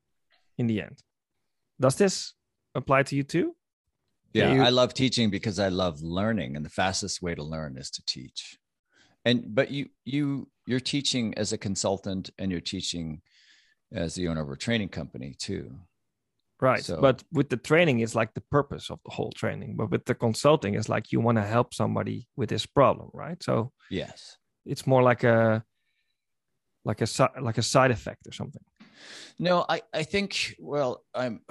in 0.57 0.67
the 0.67 0.81
end. 0.81 1.01
Does 1.79 1.95
this 1.95 2.33
apply 2.75 3.03
to 3.03 3.15
you 3.15 3.23
too? 3.23 3.55
Yeah, 4.33 4.53
you... 4.53 4.61
I 4.61 4.69
love 4.69 4.93
teaching 4.93 5.29
because 5.29 5.59
I 5.59 5.69
love 5.69 6.01
learning, 6.01 6.55
and 6.55 6.65
the 6.65 6.69
fastest 6.69 7.21
way 7.21 7.35
to 7.35 7.43
learn 7.43 7.77
is 7.77 7.89
to 7.91 8.05
teach. 8.05 8.57
And 9.25 9.53
but 9.53 9.71
you 9.71 9.89
you 10.05 10.49
you're 10.65 10.79
teaching 10.79 11.33
as 11.35 11.53
a 11.53 11.57
consultant, 11.57 12.29
and 12.37 12.51
you're 12.51 12.61
teaching 12.61 13.21
as 13.91 14.15
the 14.15 14.27
owner 14.27 14.41
of 14.41 14.49
a 14.49 14.55
training 14.55 14.89
company 14.89 15.35
too. 15.37 15.75
Right. 16.61 16.83
So, 16.83 16.99
but 16.99 17.23
with 17.31 17.49
the 17.49 17.57
training, 17.57 18.01
it's 18.01 18.15
like 18.15 18.33
the 18.33 18.43
purpose 18.51 18.89
of 18.89 18.99
the 19.05 19.11
whole 19.11 19.31
training. 19.31 19.77
But 19.77 19.91
with 19.91 20.05
the 20.05 20.13
consulting, 20.13 20.75
it's 20.75 20.89
like 20.89 21.11
you 21.11 21.21
want 21.21 21.37
to 21.37 21.43
help 21.43 21.73
somebody 21.73 22.27
with 22.35 22.49
this 22.49 22.65
problem, 22.65 23.09
right? 23.13 23.41
So 23.41 23.71
yes, 23.89 24.35
it's 24.65 24.85
more 24.85 25.01
like 25.01 25.23
a 25.23 25.63
like 26.85 27.01
a 27.01 27.07
like 27.41 27.57
a 27.57 27.63
side 27.63 27.91
effect 27.91 28.27
or 28.27 28.31
something 28.31 28.63
no 29.37 29.65
i 29.69 29.81
i 29.93 30.03
think 30.03 30.55
well 30.59 31.03
i'm 31.13 31.41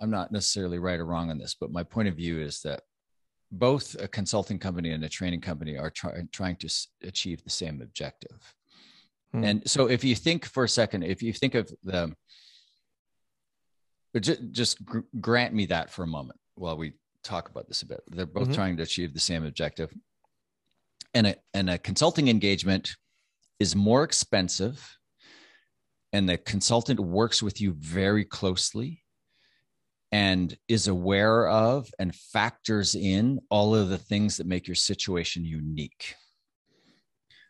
i'm 0.00 0.10
not 0.10 0.32
necessarily 0.32 0.78
right 0.78 1.00
or 1.00 1.06
wrong 1.06 1.30
on 1.30 1.38
this 1.38 1.54
but 1.58 1.72
my 1.72 1.82
point 1.82 2.08
of 2.08 2.14
view 2.14 2.40
is 2.40 2.60
that 2.62 2.82
both 3.52 3.96
a 4.00 4.08
consulting 4.08 4.58
company 4.58 4.90
and 4.90 5.04
a 5.04 5.08
training 5.08 5.40
company 5.40 5.78
are 5.78 5.90
try, 5.90 6.12
trying 6.32 6.56
to 6.56 6.68
achieve 7.04 7.42
the 7.44 7.50
same 7.50 7.80
objective 7.80 8.54
hmm. 9.32 9.44
and 9.44 9.68
so 9.68 9.86
if 9.88 10.02
you 10.04 10.14
think 10.14 10.44
for 10.44 10.64
a 10.64 10.68
second 10.68 11.02
if 11.02 11.22
you 11.22 11.32
think 11.32 11.54
of 11.54 11.70
the 11.84 12.12
just, 14.20 14.40
just 14.50 14.78
grant 15.20 15.52
me 15.52 15.66
that 15.66 15.90
for 15.90 16.02
a 16.02 16.06
moment 16.06 16.38
while 16.54 16.76
we 16.76 16.94
talk 17.22 17.48
about 17.48 17.68
this 17.68 17.82
a 17.82 17.86
bit 17.86 18.00
they're 18.08 18.26
both 18.26 18.44
mm-hmm. 18.44 18.54
trying 18.54 18.76
to 18.76 18.82
achieve 18.82 19.12
the 19.12 19.20
same 19.20 19.44
objective 19.44 19.92
and 21.14 21.28
a, 21.28 21.36
and 21.54 21.70
a 21.70 21.78
consulting 21.78 22.28
engagement 22.28 22.96
is 23.58 23.74
more 23.74 24.04
expensive 24.04 24.96
and 26.12 26.28
the 26.28 26.38
consultant 26.38 27.00
works 27.00 27.42
with 27.42 27.60
you 27.60 27.72
very 27.72 28.24
closely 28.24 29.02
and 30.16 30.56
is 30.66 30.88
aware 30.88 31.46
of 31.46 31.90
and 31.98 32.14
factors 32.14 32.94
in 32.94 33.38
all 33.50 33.74
of 33.74 33.90
the 33.90 33.98
things 33.98 34.38
that 34.38 34.46
make 34.46 34.66
your 34.66 34.74
situation 34.74 35.44
unique. 35.44 36.14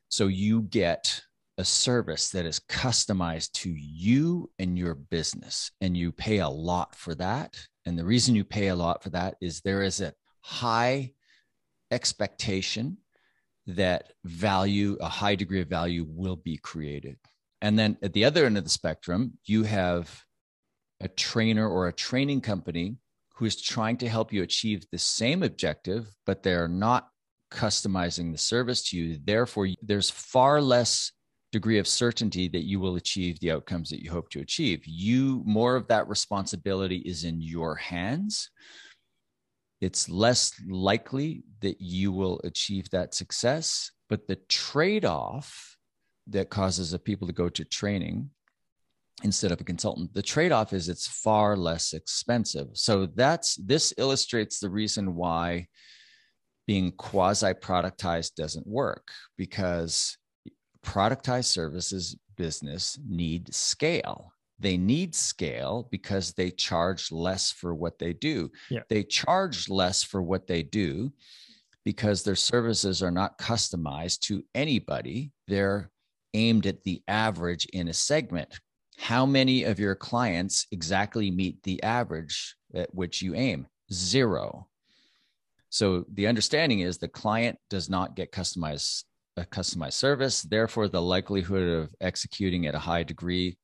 So 0.08 0.26
you 0.26 0.62
get 0.62 1.22
a 1.58 1.64
service 1.64 2.30
that 2.30 2.44
is 2.44 2.58
customized 2.58 3.52
to 3.52 3.70
you 3.72 4.50
and 4.58 4.76
your 4.76 4.96
business, 4.96 5.70
and 5.80 5.96
you 5.96 6.10
pay 6.10 6.38
a 6.38 6.48
lot 6.48 6.96
for 6.96 7.14
that. 7.14 7.56
And 7.84 7.96
the 7.96 8.04
reason 8.04 8.34
you 8.34 8.42
pay 8.42 8.66
a 8.66 8.74
lot 8.74 9.00
for 9.00 9.10
that 9.10 9.36
is 9.40 9.60
there 9.60 9.82
is 9.82 10.00
a 10.00 10.12
high 10.40 11.12
expectation 11.92 12.96
that 13.68 14.10
value, 14.24 14.96
a 15.00 15.08
high 15.08 15.36
degree 15.36 15.60
of 15.60 15.68
value, 15.68 16.04
will 16.08 16.34
be 16.34 16.56
created. 16.56 17.16
And 17.62 17.78
then 17.78 17.96
at 18.02 18.12
the 18.12 18.24
other 18.24 18.44
end 18.44 18.58
of 18.58 18.64
the 18.64 18.70
spectrum, 18.70 19.38
you 19.44 19.62
have 19.62 20.25
a 21.00 21.08
trainer 21.08 21.68
or 21.68 21.88
a 21.88 21.92
training 21.92 22.40
company 22.40 22.96
who 23.34 23.44
is 23.44 23.60
trying 23.60 23.96
to 23.98 24.08
help 24.08 24.32
you 24.32 24.42
achieve 24.42 24.86
the 24.90 24.98
same 24.98 25.42
objective, 25.42 26.08
but 26.24 26.42
they're 26.42 26.68
not 26.68 27.08
customizing 27.50 28.32
the 28.32 28.38
service 28.38 28.82
to 28.88 28.96
you. 28.96 29.18
Therefore, 29.22 29.68
there's 29.82 30.10
far 30.10 30.60
less 30.60 31.12
degree 31.52 31.78
of 31.78 31.86
certainty 31.86 32.48
that 32.48 32.64
you 32.64 32.80
will 32.80 32.96
achieve 32.96 33.38
the 33.40 33.52
outcomes 33.52 33.90
that 33.90 34.02
you 34.02 34.10
hope 34.10 34.30
to 34.30 34.40
achieve. 34.40 34.82
You 34.84 35.42
more 35.44 35.76
of 35.76 35.86
that 35.88 36.08
responsibility 36.08 36.98
is 36.98 37.24
in 37.24 37.40
your 37.40 37.76
hands. 37.76 38.50
It's 39.80 40.08
less 40.08 40.52
likely 40.68 41.44
that 41.60 41.80
you 41.80 42.12
will 42.12 42.40
achieve 42.42 42.90
that 42.90 43.14
success, 43.14 43.90
but 44.08 44.26
the 44.26 44.36
trade 44.48 45.04
off 45.04 45.76
that 46.28 46.50
causes 46.50 46.92
a 46.92 46.98
people 46.98 47.26
to 47.26 47.32
go 47.32 47.48
to 47.48 47.64
training 47.64 48.30
instead 49.22 49.52
of 49.52 49.60
a 49.60 49.64
consultant. 49.64 50.12
The 50.12 50.22
trade-off 50.22 50.72
is 50.72 50.88
it's 50.88 51.08
far 51.08 51.56
less 51.56 51.92
expensive. 51.92 52.68
So 52.74 53.06
that's 53.06 53.56
this 53.56 53.94
illustrates 53.96 54.58
the 54.58 54.70
reason 54.70 55.14
why 55.14 55.68
being 56.66 56.92
quasi 56.92 57.54
productized 57.54 58.34
doesn't 58.34 58.66
work 58.66 59.08
because 59.38 60.18
productized 60.84 61.46
services 61.46 62.16
business 62.36 62.98
need 63.08 63.52
scale. 63.54 64.32
They 64.58 64.76
need 64.76 65.14
scale 65.14 65.88
because 65.90 66.32
they 66.32 66.50
charge 66.50 67.12
less 67.12 67.52
for 67.52 67.74
what 67.74 67.98
they 67.98 68.12
do. 68.12 68.50
Yeah. 68.70 68.80
they 68.88 69.02
charge 69.02 69.68
less 69.68 70.02
for 70.02 70.22
what 70.22 70.46
they 70.46 70.62
do 70.62 71.12
because 71.84 72.22
their 72.22 72.36
services 72.36 73.02
are 73.02 73.10
not 73.10 73.38
customized 73.38 74.20
to 74.20 74.44
anybody. 74.54 75.30
They're 75.46 75.90
aimed 76.34 76.66
at 76.66 76.82
the 76.84 77.02
average 77.06 77.66
in 77.66 77.88
a 77.88 77.92
segment 77.92 78.58
how 78.98 79.26
many 79.26 79.64
of 79.64 79.78
your 79.78 79.94
clients 79.94 80.66
exactly 80.72 81.30
meet 81.30 81.62
the 81.62 81.82
average 81.82 82.56
at 82.74 82.94
which 82.94 83.22
you 83.22 83.34
aim? 83.34 83.66
Zero. 83.92 84.68
So 85.68 86.04
the 86.12 86.26
understanding 86.26 86.80
is 86.80 86.98
the 86.98 87.08
client 87.08 87.58
does 87.68 87.90
not 87.90 88.16
get 88.16 88.32
customized 88.32 89.04
a 89.36 89.44
customized 89.44 89.92
service. 89.92 90.42
Therefore, 90.42 90.88
the 90.88 91.02
likelihood 91.02 91.68
of 91.68 91.94
executing 92.00 92.66
at 92.66 92.74
a 92.74 92.78
high 92.78 93.02
degree 93.02 93.58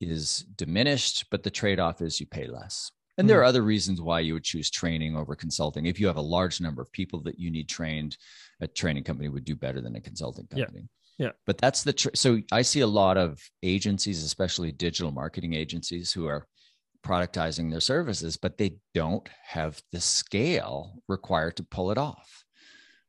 is 0.00 0.44
diminished, 0.56 1.26
but 1.30 1.42
the 1.42 1.50
trade-off 1.50 2.02
is 2.02 2.20
you 2.20 2.26
pay 2.26 2.46
less. 2.46 2.90
And 3.18 3.28
there 3.28 3.38
are 3.38 3.42
mm-hmm. 3.42 3.48
other 3.48 3.62
reasons 3.62 4.00
why 4.00 4.20
you 4.20 4.34
would 4.34 4.44
choose 4.44 4.70
training 4.70 5.16
over 5.16 5.34
consulting. 5.34 5.86
If 5.86 6.00
you 6.00 6.06
have 6.06 6.16
a 6.16 6.22
large 6.22 6.60
number 6.60 6.80
of 6.80 6.92
people 6.92 7.20
that 7.22 7.38
you 7.38 7.50
need 7.50 7.68
trained, 7.68 8.16
a 8.60 8.66
training 8.66 9.04
company 9.04 9.28
would 9.28 9.44
do 9.44 9.56
better 9.56 9.80
than 9.80 9.96
a 9.96 10.00
consulting 10.00 10.46
company. 10.46 10.80
Yeah. 10.80 10.86
Yeah. 11.20 11.32
But 11.46 11.58
that's 11.58 11.82
the 11.82 11.92
tr- 11.92 12.14
so 12.14 12.40
I 12.50 12.62
see 12.62 12.80
a 12.80 12.86
lot 12.86 13.18
of 13.18 13.38
agencies, 13.62 14.24
especially 14.24 14.72
digital 14.72 15.12
marketing 15.12 15.52
agencies, 15.52 16.10
who 16.10 16.26
are 16.26 16.46
productizing 17.04 17.70
their 17.70 17.80
services, 17.80 18.38
but 18.38 18.56
they 18.56 18.76
don't 18.94 19.28
have 19.44 19.82
the 19.92 20.00
scale 20.00 21.02
required 21.08 21.56
to 21.56 21.62
pull 21.62 21.90
it 21.90 21.98
off. 21.98 22.44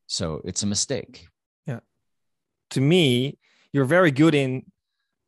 So 0.08 0.42
it's 0.44 0.62
a 0.62 0.68
mistake. 0.68 1.26
Yeah. 1.66 1.80
To 2.72 2.82
me, 2.82 3.38
you're 3.72 3.86
very 3.86 4.12
good 4.12 4.36
in 4.36 4.66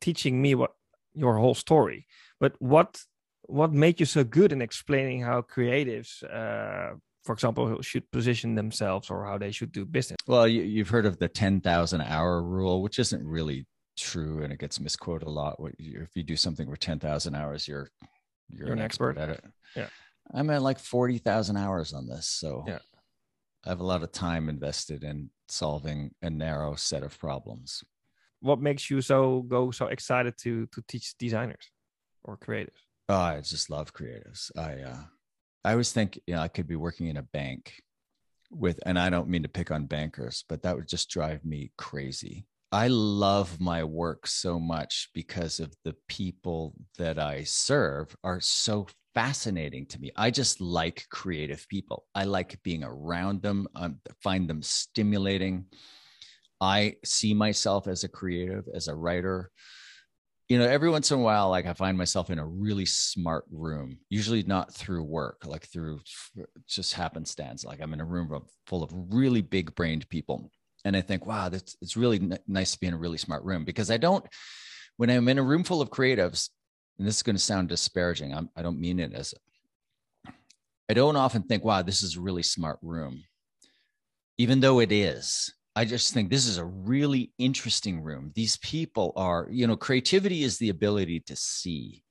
teaching 0.02 0.42
me 0.42 0.54
what 0.54 0.72
your 1.14 1.38
whole 1.38 1.54
story. 1.54 2.06
But 2.38 2.52
what 2.58 3.00
what 3.46 3.72
made 3.72 3.98
you 3.98 4.04
so 4.04 4.24
good 4.24 4.52
in 4.52 4.60
explaining 4.60 5.22
how 5.22 5.40
creatives 5.40 6.22
uh, 6.22 6.96
for 7.24 7.32
example, 7.32 7.80
should 7.82 8.10
position 8.10 8.54
themselves 8.54 9.10
or 9.10 9.24
how 9.24 9.38
they 9.38 9.50
should 9.50 9.72
do 9.72 9.84
business. 9.84 10.18
Well, 10.26 10.46
you, 10.46 10.78
have 10.84 10.90
heard 10.90 11.06
of 11.06 11.18
the 11.18 11.28
10,000 11.28 12.00
hour 12.00 12.42
rule, 12.42 12.82
which 12.82 12.98
isn't 12.98 13.26
really 13.26 13.66
true 13.96 14.42
and 14.42 14.52
it 14.52 14.58
gets 14.58 14.78
misquoted 14.78 15.26
a 15.26 15.30
lot. 15.30 15.56
If 15.78 16.10
you 16.14 16.22
do 16.22 16.36
something 16.36 16.68
for 16.68 16.76
10,000 16.76 17.34
hours, 17.34 17.66
you're, 17.66 17.90
you're, 18.50 18.66
you're 18.66 18.76
an, 18.76 18.82
expert. 18.82 19.16
expert. 19.18 19.22
at 19.22 19.30
it. 19.30 19.44
Yeah. 19.74 19.86
I'm 20.32 20.50
at 20.50 20.62
like 20.62 20.78
40,000 20.78 21.56
hours 21.56 21.92
on 21.92 22.06
this. 22.06 22.26
So 22.26 22.64
yeah. 22.66 22.78
I 23.64 23.70
have 23.70 23.80
a 23.80 23.84
lot 23.84 24.02
of 24.02 24.12
time 24.12 24.48
invested 24.48 25.02
in 25.02 25.30
solving 25.48 26.14
a 26.22 26.28
narrow 26.28 26.74
set 26.74 27.02
of 27.02 27.18
problems. 27.18 27.82
What 28.40 28.60
makes 28.60 28.90
you 28.90 29.00
so 29.00 29.40
go 29.48 29.70
so 29.70 29.86
excited 29.86 30.36
to 30.38 30.66
to 30.66 30.82
teach 30.86 31.16
designers 31.16 31.70
or 32.24 32.36
creatives? 32.36 32.82
Oh, 33.08 33.16
I 33.16 33.40
just 33.40 33.70
love 33.70 33.94
creatives. 33.94 34.50
I 34.54 34.82
uh 34.82 35.04
I 35.64 35.72
always 35.72 35.92
think, 35.92 36.20
you 36.26 36.34
know, 36.34 36.40
I 36.40 36.48
could 36.48 36.66
be 36.66 36.76
working 36.76 37.08
in 37.08 37.16
a 37.16 37.22
bank 37.22 37.82
with, 38.50 38.78
and 38.84 38.98
I 38.98 39.10
don't 39.10 39.28
mean 39.28 39.42
to 39.42 39.48
pick 39.48 39.70
on 39.70 39.86
bankers, 39.86 40.44
but 40.48 40.62
that 40.62 40.76
would 40.76 40.88
just 40.88 41.10
drive 41.10 41.44
me 41.44 41.72
crazy. 41.78 42.46
I 42.70 42.88
love 42.88 43.60
my 43.60 43.84
work 43.84 44.26
so 44.26 44.58
much 44.58 45.08
because 45.14 45.60
of 45.60 45.72
the 45.84 45.94
people 46.08 46.74
that 46.98 47.18
I 47.18 47.44
serve 47.44 48.16
are 48.24 48.40
so 48.40 48.88
fascinating 49.14 49.86
to 49.86 50.00
me. 50.00 50.10
I 50.16 50.30
just 50.30 50.60
like 50.60 51.06
creative 51.08 51.66
people. 51.68 52.04
I 52.14 52.24
like 52.24 52.60
being 52.62 52.82
around 52.82 53.42
them, 53.42 53.68
I 53.76 53.84
um, 53.84 54.00
find 54.22 54.48
them 54.50 54.60
stimulating. 54.60 55.66
I 56.60 56.96
see 57.04 57.32
myself 57.32 57.86
as 57.86 58.04
a 58.04 58.08
creative, 58.08 58.64
as 58.74 58.88
a 58.88 58.94
writer, 58.94 59.50
you 60.48 60.58
know, 60.58 60.66
every 60.66 60.90
once 60.90 61.10
in 61.10 61.18
a 61.18 61.22
while, 61.22 61.48
like 61.48 61.66
I 61.66 61.72
find 61.72 61.96
myself 61.96 62.28
in 62.28 62.38
a 62.38 62.46
really 62.46 62.84
smart 62.84 63.44
room, 63.50 63.98
usually 64.10 64.42
not 64.42 64.74
through 64.74 65.02
work, 65.04 65.46
like 65.46 65.66
through 65.66 66.00
just 66.68 66.94
happenstance. 66.94 67.64
Like 67.64 67.80
I'm 67.80 67.94
in 67.94 68.00
a 68.00 68.04
room 68.04 68.44
full 68.66 68.82
of 68.82 68.90
really 68.92 69.40
big 69.40 69.74
brained 69.74 70.08
people. 70.08 70.50
And 70.84 70.96
I 70.96 71.00
think, 71.00 71.24
wow, 71.24 71.48
that's, 71.48 71.76
it's 71.80 71.96
really 71.96 72.18
n- 72.18 72.38
nice 72.46 72.72
to 72.72 72.80
be 72.80 72.86
in 72.86 72.94
a 72.94 72.98
really 72.98 73.16
smart 73.16 73.42
room 73.42 73.64
because 73.64 73.90
I 73.90 73.96
don't, 73.96 74.24
when 74.98 75.08
I'm 75.08 75.28
in 75.28 75.38
a 75.38 75.42
room 75.42 75.64
full 75.64 75.80
of 75.80 75.90
creatives, 75.90 76.50
and 76.98 77.08
this 77.08 77.16
is 77.16 77.22
going 77.22 77.36
to 77.36 77.42
sound 77.42 77.70
disparaging, 77.70 78.34
I'm, 78.34 78.50
I 78.54 78.60
don't 78.60 78.78
mean 78.78 79.00
it 79.00 79.14
as, 79.14 79.34
I 80.90 80.92
don't 80.92 81.16
often 81.16 81.44
think, 81.44 81.64
wow, 81.64 81.80
this 81.80 82.02
is 82.02 82.16
a 82.16 82.20
really 82.20 82.42
smart 82.42 82.78
room, 82.82 83.24
even 84.36 84.60
though 84.60 84.80
it 84.80 84.92
is 84.92 85.54
I 85.76 85.84
just 85.84 86.14
think 86.14 86.30
this 86.30 86.46
is 86.46 86.58
a 86.58 86.64
really 86.64 87.32
interesting 87.38 88.00
room. 88.00 88.30
These 88.34 88.56
people 88.58 89.12
are, 89.16 89.48
you 89.50 89.66
know, 89.66 89.76
creativity 89.76 90.44
is 90.44 90.58
the 90.58 90.68
ability 90.68 91.20
to 91.20 91.34
see. 91.34 92.04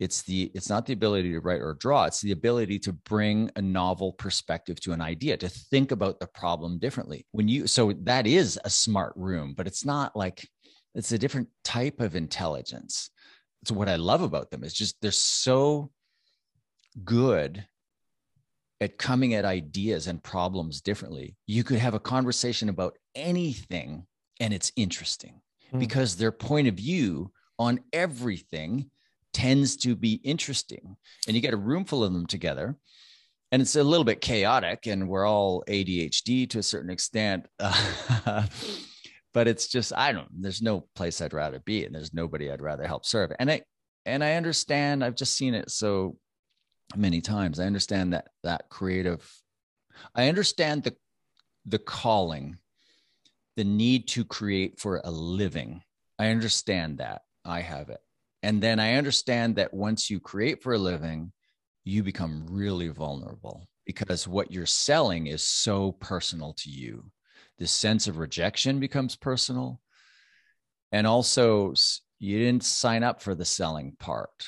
It's 0.00 0.22
the 0.22 0.50
it's 0.54 0.68
not 0.68 0.86
the 0.86 0.92
ability 0.92 1.32
to 1.32 1.40
write 1.40 1.60
or 1.60 1.74
draw, 1.74 2.04
it's 2.04 2.20
the 2.20 2.32
ability 2.32 2.78
to 2.80 2.92
bring 2.92 3.50
a 3.56 3.62
novel 3.62 4.12
perspective 4.12 4.80
to 4.80 4.92
an 4.92 5.00
idea, 5.00 5.36
to 5.36 5.48
think 5.48 5.92
about 5.92 6.18
the 6.18 6.26
problem 6.26 6.78
differently. 6.78 7.26
When 7.32 7.46
you 7.46 7.66
so 7.66 7.92
that 8.02 8.26
is 8.26 8.58
a 8.64 8.70
smart 8.70 9.12
room, 9.16 9.54
but 9.56 9.66
it's 9.66 9.84
not 9.84 10.16
like 10.16 10.48
it's 10.94 11.12
a 11.12 11.18
different 11.18 11.48
type 11.62 12.00
of 12.00 12.16
intelligence. 12.16 13.10
It's 13.62 13.70
what 13.70 13.88
I 13.88 13.96
love 13.96 14.22
about 14.22 14.50
them. 14.50 14.64
It's 14.64 14.74
just 14.74 14.96
they're 15.00 15.12
so 15.12 15.90
good 17.04 17.64
at 18.84 18.98
coming 18.98 19.34
at 19.34 19.44
ideas 19.44 20.06
and 20.06 20.22
problems 20.22 20.80
differently. 20.80 21.36
You 21.46 21.64
could 21.64 21.78
have 21.78 21.94
a 21.94 22.00
conversation 22.00 22.68
about 22.68 22.96
anything 23.14 24.06
and 24.40 24.52
it's 24.52 24.72
interesting 24.76 25.40
mm. 25.72 25.80
because 25.80 26.16
their 26.16 26.32
point 26.32 26.68
of 26.68 26.74
view 26.74 27.32
on 27.58 27.80
everything 27.92 28.90
tends 29.32 29.76
to 29.76 29.96
be 29.96 30.14
interesting. 30.22 30.96
And 31.26 31.34
you 31.34 31.42
get 31.42 31.54
a 31.54 31.58
room 31.58 31.84
full 31.84 32.04
of 32.04 32.12
them 32.12 32.26
together 32.26 32.76
and 33.50 33.62
it's 33.62 33.76
a 33.76 33.84
little 33.84 34.04
bit 34.04 34.20
chaotic 34.20 34.86
and 34.86 35.08
we're 35.08 35.26
all 35.26 35.64
ADHD 35.68 36.48
to 36.50 36.58
a 36.58 36.62
certain 36.62 36.90
extent. 36.90 37.46
but 37.58 39.48
it's 39.48 39.66
just 39.68 39.92
I 39.96 40.12
don't 40.12 40.28
there's 40.40 40.62
no 40.62 40.86
place 40.94 41.20
I'd 41.20 41.32
rather 41.32 41.60
be 41.60 41.84
and 41.84 41.94
there's 41.94 42.14
nobody 42.14 42.50
I'd 42.50 42.62
rather 42.62 42.86
help 42.86 43.04
serve. 43.04 43.32
And 43.38 43.50
I 43.50 43.62
and 44.06 44.22
I 44.22 44.34
understand 44.34 45.04
I've 45.04 45.16
just 45.16 45.36
seen 45.36 45.54
it 45.54 45.70
so 45.70 46.16
many 46.96 47.20
times. 47.20 47.60
I 47.60 47.66
understand 47.66 48.12
that 48.12 48.28
that 48.42 48.68
creative. 48.68 49.28
I 50.14 50.28
understand 50.28 50.82
the 50.84 50.96
the 51.66 51.78
calling, 51.78 52.58
the 53.56 53.64
need 53.64 54.08
to 54.08 54.24
create 54.24 54.78
for 54.78 55.00
a 55.04 55.10
living. 55.10 55.82
I 56.18 56.28
understand 56.28 56.98
that. 56.98 57.22
I 57.44 57.60
have 57.60 57.88
it. 57.90 58.00
And 58.42 58.62
then 58.62 58.78
I 58.78 58.94
understand 58.94 59.56
that 59.56 59.72
once 59.72 60.10
you 60.10 60.20
create 60.20 60.62
for 60.62 60.74
a 60.74 60.78
living, 60.78 61.32
you 61.84 62.02
become 62.02 62.46
really 62.48 62.88
vulnerable 62.88 63.66
because 63.86 64.28
what 64.28 64.50
you're 64.50 64.66
selling 64.66 65.26
is 65.26 65.42
so 65.42 65.92
personal 65.92 66.54
to 66.54 66.70
you. 66.70 67.10
The 67.58 67.66
sense 67.66 68.06
of 68.06 68.18
rejection 68.18 68.80
becomes 68.80 69.16
personal. 69.16 69.80
And 70.92 71.06
also, 71.06 71.74
you 72.18 72.38
didn't 72.38 72.64
sign 72.64 73.02
up 73.02 73.20
for 73.20 73.34
the 73.34 73.44
selling 73.44 73.96
part. 73.98 74.46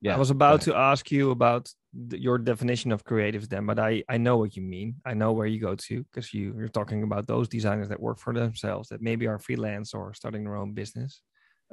Yeah, 0.00 0.14
I 0.14 0.18
was 0.18 0.30
about 0.30 0.60
to 0.62 0.74
ask 0.74 1.10
you 1.10 1.30
about 1.30 1.70
the, 1.92 2.20
your 2.20 2.38
definition 2.38 2.92
of 2.92 3.04
creatives 3.04 3.48
then, 3.48 3.64
but 3.66 3.78
I 3.78 4.04
I 4.08 4.18
know 4.18 4.36
what 4.36 4.56
you 4.56 4.62
mean. 4.62 4.96
I 5.04 5.14
know 5.14 5.32
where 5.32 5.46
you 5.46 5.58
go 5.60 5.74
to 5.74 6.04
because 6.04 6.34
you 6.34 6.54
you're 6.56 6.68
talking 6.68 7.02
about 7.02 7.26
those 7.26 7.48
designers 7.48 7.88
that 7.88 8.00
work 8.00 8.18
for 8.18 8.34
themselves 8.34 8.88
that 8.88 9.00
maybe 9.00 9.26
are 9.26 9.38
freelance 9.38 9.94
or 9.94 10.12
starting 10.14 10.44
their 10.44 10.56
own 10.56 10.72
business, 10.72 11.22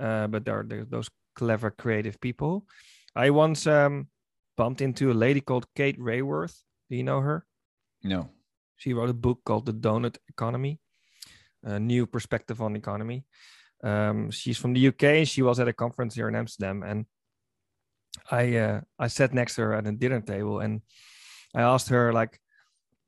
uh, 0.01 0.27
but 0.27 0.45
there 0.45 0.59
are 0.59 0.85
those 0.89 1.09
clever 1.35 1.71
creative 1.71 2.19
people. 2.21 2.65
I 3.15 3.29
once 3.29 3.67
um, 3.67 4.07
bumped 4.57 4.81
into 4.81 5.11
a 5.11 5.13
lady 5.13 5.41
called 5.41 5.65
Kate 5.75 5.99
Raworth 5.99 6.57
Do 6.89 6.95
you 6.95 7.03
know 7.03 7.21
her? 7.21 7.45
No. 8.03 8.29
She 8.77 8.93
wrote 8.93 9.09
a 9.09 9.13
book 9.13 9.41
called 9.45 9.65
The 9.65 9.73
Donut 9.73 10.17
Economy, 10.29 10.79
a 11.63 11.79
new 11.79 12.05
perspective 12.05 12.61
on 12.61 12.75
economy. 12.75 13.25
Um, 13.83 14.31
she's 14.31 14.57
from 14.57 14.73
the 14.73 14.87
UK. 14.87 15.27
She 15.27 15.41
was 15.41 15.59
at 15.59 15.67
a 15.67 15.73
conference 15.73 16.15
here 16.15 16.27
in 16.27 16.35
Amsterdam, 16.35 16.83
and 16.83 17.05
I 18.29 18.57
uh, 18.57 18.81
I 18.99 19.07
sat 19.07 19.33
next 19.33 19.55
to 19.55 19.61
her 19.61 19.73
at 19.73 19.87
a 19.87 19.91
dinner 19.91 20.21
table, 20.21 20.59
and 20.59 20.81
I 21.55 21.61
asked 21.61 21.89
her 21.89 22.13
like, 22.13 22.39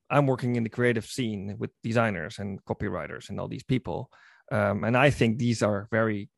I'm 0.10 0.28
working 0.28 0.56
in 0.56 0.64
the 0.64 0.70
creative 0.70 1.06
scene 1.06 1.56
with 1.58 1.72
designers 1.84 2.40
and 2.40 2.64
copywriters 2.66 3.30
and 3.30 3.40
all 3.40 3.48
these 3.48 3.64
people, 3.64 4.10
um, 4.52 4.84
and 4.84 4.96
I 4.98 5.10
think 5.10 5.40
these 5.40 5.64
are 5.64 5.88
very 5.92 6.30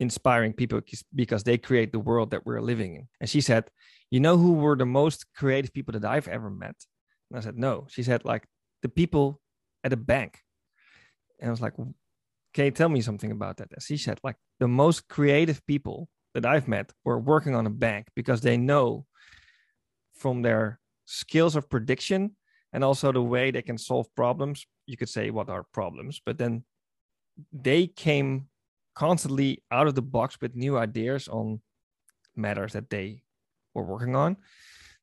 inspiring 0.00 0.52
people 0.52 0.80
because 1.14 1.44
they 1.44 1.58
create 1.58 1.92
the 1.92 1.98
world 1.98 2.30
that 2.30 2.44
we're 2.44 2.60
living 2.60 2.96
in. 2.96 3.08
And 3.20 3.30
she 3.30 3.40
said, 3.40 3.70
"You 4.10 4.20
know 4.20 4.36
who 4.36 4.54
were 4.54 4.76
the 4.76 4.86
most 4.86 5.26
creative 5.34 5.72
people 5.72 5.92
that 5.92 6.04
I've 6.04 6.28
ever 6.28 6.50
met?" 6.50 6.76
And 7.30 7.38
I 7.38 7.42
said, 7.42 7.56
"No." 7.56 7.86
She 7.88 8.02
said, 8.02 8.24
"Like 8.24 8.44
the 8.82 8.88
people 8.88 9.40
at 9.84 9.92
a 9.92 9.96
bank." 9.96 10.40
And 11.40 11.48
I 11.48 11.50
was 11.50 11.60
like, 11.60 11.74
"Okay, 12.50 12.70
tell 12.70 12.88
me 12.88 13.00
something 13.00 13.30
about 13.30 13.56
that." 13.58 13.72
And 13.72 13.82
she 13.82 13.96
said, 13.96 14.18
"Like 14.22 14.36
the 14.58 14.68
most 14.68 15.08
creative 15.08 15.64
people 15.66 16.08
that 16.34 16.46
I've 16.46 16.68
met 16.68 16.92
were 17.04 17.18
working 17.18 17.54
on 17.54 17.66
a 17.66 17.70
bank 17.70 18.06
because 18.14 18.40
they 18.40 18.56
know 18.56 19.06
from 20.14 20.42
their 20.42 20.78
skills 21.04 21.56
of 21.56 21.68
prediction 21.68 22.36
and 22.72 22.82
also 22.82 23.12
the 23.12 23.22
way 23.22 23.50
they 23.50 23.62
can 23.62 23.78
solve 23.78 24.12
problems. 24.14 24.66
You 24.86 24.96
could 24.96 25.08
say 25.08 25.30
what 25.30 25.48
are 25.48 25.64
problems, 25.72 26.20
but 26.24 26.38
then 26.38 26.64
they 27.52 27.86
came 27.86 28.48
constantly 28.94 29.62
out 29.70 29.86
of 29.86 29.94
the 29.94 30.02
box 30.02 30.38
with 30.40 30.54
new 30.54 30.76
ideas 30.76 31.28
on 31.28 31.60
matters 32.36 32.72
that 32.72 32.90
they 32.90 33.22
were 33.74 33.84
working 33.84 34.16
on. 34.16 34.36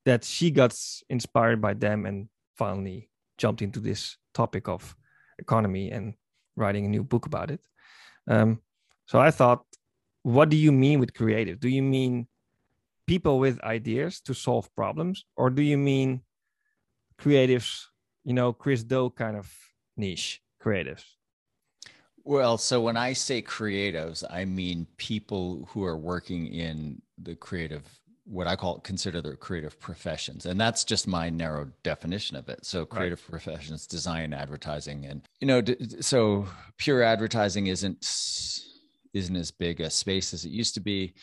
That 0.05 0.23
she 0.23 0.49
got 0.49 0.75
inspired 1.09 1.61
by 1.61 1.73
them 1.73 2.05
and 2.05 2.30
finally 2.57 3.09
jumped 3.38 3.61
into 3.61 3.80
this 3.80 4.17
topic 4.34 4.67
of 4.67 4.95
economy 5.38 5.91
and 5.91 6.13
writing 6.55 6.86
a 6.86 6.89
new 6.89 7.03
book 7.03 7.25
about 7.25 7.51
it. 7.51 7.59
Um, 8.27 8.61
so 9.05 9.19
I 9.19 9.32
thought 9.32 9.63
what 10.24 10.49
do 10.49 10.57
you 10.57 10.72
mean 10.72 10.99
with 10.99 11.13
creative? 11.13 11.59
Do 11.59 11.70
you 11.70 11.82
mean 11.82 12.28
people 13.07 13.39
with 13.39 13.63
ideas 13.63 14.22
to 14.22 14.34
solve 14.34 14.74
problems, 14.76 15.26
or 15.36 15.49
do 15.49 15.61
you 15.61 15.78
mean 15.78 16.22
creatives, 17.20 17.86
you 18.24 18.34
know, 18.34 18.53
Chris 18.53 18.84
Do 18.84 19.09
kind 19.09 19.36
of 19.36 19.51
niche 19.97 20.41
creatives? 20.63 21.03
Well, 22.24 22.57
so 22.57 22.82
when 22.82 22.97
I 22.97 23.13
say 23.13 23.41
creatives, 23.41 24.24
I 24.30 24.45
mean 24.45 24.86
people 24.97 25.67
who 25.72 25.84
are 25.84 25.97
working 25.97 26.47
in 26.47 27.01
the 27.17 27.36
creative, 27.36 27.84
what 28.26 28.45
I 28.45 28.55
call 28.55 28.80
consider 28.82 29.22
their 29.22 29.36
creative 29.36 29.80
professions. 29.80 30.45
And 30.45 30.61
that's 30.61 30.84
just 30.84 31.07
my 31.07 31.30
narrow 31.30 31.72
definition 31.82 32.38
of 32.38 32.47
it. 32.47 32.65
So 32.65 32.86
creative 32.86 33.22
right. 33.24 33.32
professions, 33.32 33.88
design, 33.88 34.34
advertising, 34.34 35.05
and, 35.05 35.24
you 35.39 35.47
know, 35.47 35.63
so 36.01 36.45
pure 36.78 37.01
advertising 37.01 37.67
isn't 37.67 38.03
isn't 39.14 39.36
as 39.36 39.51
big 39.51 39.82
a 39.82 39.89
space 39.89 40.34
as 40.34 40.45
it 40.45 40.51
used 40.51 40.74
to 40.76 40.80
be. 40.80 41.14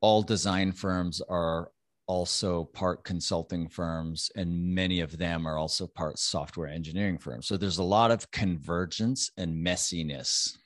All 0.00 0.22
design 0.22 0.72
firms 0.72 1.20
are 1.28 1.70
also 2.06 2.64
part 2.64 3.04
consulting 3.04 3.68
firms, 3.68 4.30
and 4.34 4.74
many 4.74 5.00
of 5.00 5.18
them 5.18 5.46
are 5.46 5.58
also 5.58 5.86
part 5.86 6.18
software 6.18 6.68
engineering 6.68 7.18
firms. 7.18 7.46
So 7.46 7.56
there's 7.56 7.78
a 7.78 7.82
lot 7.82 8.10
of 8.10 8.30
convergence 8.30 9.30
and 9.36 9.64
messiness 9.64 10.56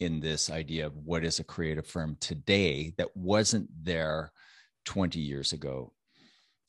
in 0.00 0.20
this 0.20 0.50
idea 0.50 0.86
of 0.86 0.96
what 0.96 1.24
is 1.24 1.38
a 1.38 1.44
creative 1.44 1.86
firm 1.86 2.16
today 2.20 2.92
that 2.98 3.14
wasn't 3.16 3.68
there 3.82 4.32
20 4.84 5.20
years 5.20 5.52
ago 5.52 5.92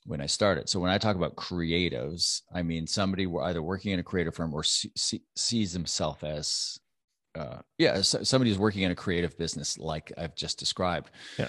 when 0.05 0.21
I 0.21 0.25
started. 0.25 0.69
So 0.69 0.79
when 0.79 0.91
I 0.91 0.97
talk 0.97 1.15
about 1.15 1.35
creatives, 1.35 2.41
I 2.53 2.63
mean 2.63 2.87
somebody 2.87 3.27
were 3.27 3.43
either 3.43 3.61
working 3.61 3.91
in 3.91 3.99
a 3.99 4.03
creative 4.03 4.35
firm 4.35 4.53
or 4.53 4.63
see, 4.63 5.21
sees 5.35 5.73
himself 5.73 6.23
as 6.23 6.79
uh, 7.37 7.59
yeah, 7.77 8.01
so 8.01 8.23
somebody 8.23 8.51
who's 8.51 8.59
working 8.59 8.83
in 8.83 8.91
a 8.91 8.95
creative 8.95 9.37
business 9.37 9.77
like 9.77 10.11
I've 10.17 10.35
just 10.35 10.57
described. 10.57 11.11
Yeah. 11.37 11.47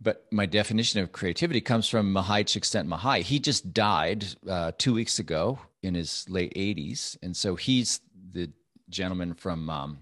But 0.00 0.26
my 0.32 0.46
definition 0.46 1.00
of 1.00 1.12
creativity 1.12 1.60
comes 1.60 1.88
from 1.88 2.12
Mihai 2.12 2.44
Csikszentmihalyi. 2.44 3.22
He 3.22 3.38
just 3.38 3.72
died 3.72 4.26
uh, 4.48 4.72
two 4.76 4.94
weeks 4.94 5.20
ago 5.20 5.60
in 5.82 5.94
his 5.94 6.26
late 6.28 6.52
80s, 6.54 7.16
and 7.22 7.36
so 7.36 7.54
he's 7.54 8.00
the 8.32 8.50
gentleman 8.88 9.34
from 9.34 9.70
um, 9.70 9.98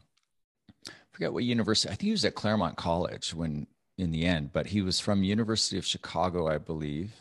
I 0.88 0.92
forget 1.12 1.32
what 1.32 1.44
university. 1.44 1.92
I 1.92 1.96
think 1.96 2.06
he 2.06 2.12
was 2.12 2.24
at 2.24 2.34
Claremont 2.34 2.76
College 2.76 3.34
when 3.34 3.66
in 3.98 4.10
the 4.10 4.24
end, 4.24 4.52
but 4.52 4.66
he 4.66 4.80
was 4.80 4.98
from 4.98 5.22
University 5.22 5.76
of 5.76 5.84
Chicago, 5.84 6.48
I 6.48 6.56
believe, 6.56 7.12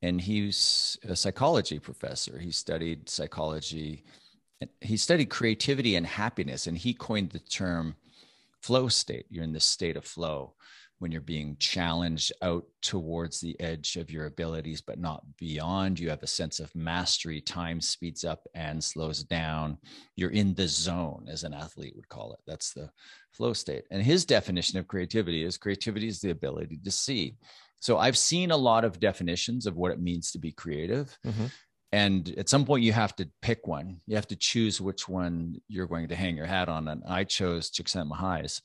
and 0.00 0.20
he's 0.20 0.98
a 1.06 1.14
psychology 1.14 1.78
professor. 1.78 2.38
He 2.38 2.50
studied 2.50 3.10
psychology 3.10 4.04
he 4.80 4.96
studied 4.96 5.30
creativity 5.30 5.96
and 5.96 6.06
happiness, 6.06 6.66
and 6.66 6.76
he 6.76 6.94
coined 6.94 7.30
the 7.30 7.38
term 7.38 7.96
flow 8.60 8.88
state. 8.88 9.26
You're 9.28 9.44
in 9.44 9.52
this 9.52 9.64
state 9.64 9.96
of 9.96 10.04
flow 10.04 10.54
when 10.98 11.10
you're 11.10 11.20
being 11.20 11.56
challenged 11.58 12.32
out 12.40 12.64
towards 12.80 13.40
the 13.40 13.58
edge 13.60 13.96
of 13.96 14.10
your 14.10 14.26
abilities, 14.26 14.80
but 14.80 14.98
not 14.98 15.22
beyond. 15.38 15.98
You 15.98 16.08
have 16.08 16.22
a 16.22 16.26
sense 16.26 16.60
of 16.60 16.74
mastery. 16.74 17.40
Time 17.40 17.80
speeds 17.80 18.24
up 18.24 18.46
and 18.54 18.82
slows 18.82 19.22
down. 19.24 19.76
You're 20.16 20.30
in 20.30 20.54
the 20.54 20.68
zone, 20.68 21.26
as 21.28 21.44
an 21.44 21.52
athlete 21.52 21.94
would 21.96 22.08
call 22.08 22.32
it. 22.32 22.40
That's 22.46 22.72
the 22.72 22.90
flow 23.32 23.52
state. 23.52 23.84
And 23.90 24.02
his 24.02 24.24
definition 24.24 24.78
of 24.78 24.88
creativity 24.88 25.44
is 25.44 25.58
creativity 25.58 26.08
is 26.08 26.20
the 26.20 26.30
ability 26.30 26.80
to 26.84 26.90
see. 26.90 27.36
So 27.80 27.98
I've 27.98 28.16
seen 28.16 28.50
a 28.50 28.56
lot 28.56 28.84
of 28.84 29.00
definitions 29.00 29.66
of 29.66 29.76
what 29.76 29.92
it 29.92 30.00
means 30.00 30.30
to 30.30 30.38
be 30.38 30.52
creative. 30.52 31.18
Mm-hmm 31.26 31.46
and 31.94 32.34
at 32.36 32.48
some 32.48 32.64
point 32.64 32.82
you 32.82 32.92
have 32.92 33.14
to 33.16 33.28
pick 33.40 33.68
one. 33.68 34.00
You 34.08 34.16
have 34.16 34.26
to 34.26 34.36
choose 34.36 34.80
which 34.80 35.08
one 35.08 35.60
you're 35.68 35.86
going 35.86 36.08
to 36.08 36.16
hang 36.16 36.36
your 36.36 36.44
hat 36.46 36.68
on. 36.68 36.88
And 36.88 37.04
i 37.06 37.22
chose 37.22 37.70
Csikszentmihalyi's 37.70 38.60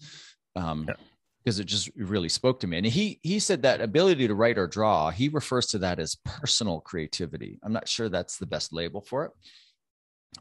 um, 0.55 0.85
yeah. 0.87 0.95
because 1.43 1.59
it 1.59 1.65
just 1.65 1.91
really 1.95 2.27
spoke 2.29 2.59
to 2.61 2.67
me. 2.67 2.77
And 2.77 2.87
he 2.87 3.19
he 3.21 3.37
said 3.37 3.61
that 3.61 3.81
ability 3.81 4.27
to 4.27 4.33
write 4.33 4.57
or 4.57 4.65
draw 4.65 5.11
he 5.11 5.29
refers 5.29 5.67
to 5.67 5.77
that 5.77 5.99
as 5.99 6.17
personal 6.25 6.81
creativity. 6.81 7.59
I'm 7.61 7.71
not 7.71 7.87
sure 7.87 8.09
that's 8.09 8.37
the 8.37 8.47
best 8.47 8.73
label 8.73 8.99
for 8.99 9.25
it 9.25 9.31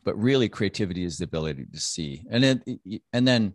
but 0.04 0.18
really 0.18 0.48
creativity 0.48 1.04
is 1.04 1.18
the 1.18 1.24
ability 1.24 1.66
to 1.72 1.80
see. 1.80 2.22
And 2.30 2.42
then 2.42 2.62
and 3.12 3.28
then 3.28 3.54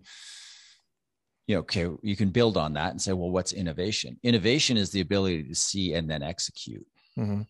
you 1.48 1.56
know 1.56 1.62
okay 1.62 1.88
you 2.04 2.16
can 2.16 2.30
build 2.30 2.56
on 2.56 2.74
that 2.74 2.92
and 2.92 3.02
say 3.02 3.14
well 3.14 3.32
what's 3.32 3.54
innovation? 3.54 4.20
Innovation 4.22 4.78
is 4.78 4.92
the 4.92 5.02
ability 5.02 5.44
to 5.44 5.56
see 5.56 5.96
and 5.96 6.08
then 6.10 6.22
execute 6.22 6.86
mm-hmm. 7.18 7.42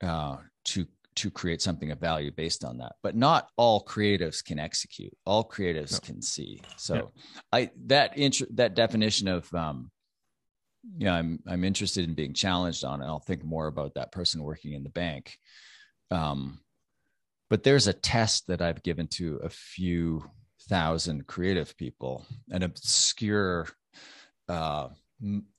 uh, 0.00 0.36
to 0.66 0.86
to 1.18 1.30
create 1.30 1.60
something 1.60 1.90
of 1.90 1.98
value 1.98 2.30
based 2.30 2.64
on 2.64 2.78
that 2.78 2.92
but 3.02 3.16
not 3.16 3.48
all 3.56 3.84
creatives 3.84 4.44
can 4.44 4.58
execute 4.58 5.12
all 5.26 5.44
creatives 5.44 5.92
no. 5.92 5.98
can 6.00 6.22
see 6.22 6.60
so 6.76 6.94
yeah. 6.94 7.02
i 7.52 7.70
that 7.86 8.16
int- 8.16 8.56
that 8.56 8.74
definition 8.74 9.28
of 9.28 9.52
um 9.54 9.90
yeah 10.98 11.14
i'm 11.14 11.40
i'm 11.46 11.64
interested 11.64 12.04
in 12.04 12.14
being 12.14 12.32
challenged 12.32 12.84
on 12.84 13.00
and 13.00 13.10
i'll 13.10 13.18
think 13.18 13.44
more 13.44 13.66
about 13.66 13.94
that 13.94 14.12
person 14.12 14.42
working 14.42 14.72
in 14.72 14.82
the 14.82 14.90
bank 14.90 15.36
um 16.10 16.58
but 17.50 17.62
there's 17.62 17.88
a 17.88 17.92
test 17.92 18.46
that 18.46 18.62
i've 18.62 18.82
given 18.82 19.06
to 19.06 19.40
a 19.42 19.48
few 19.48 20.22
thousand 20.68 21.26
creative 21.26 21.76
people 21.76 22.24
an 22.50 22.62
obscure 22.62 23.66
uh, 24.48 24.88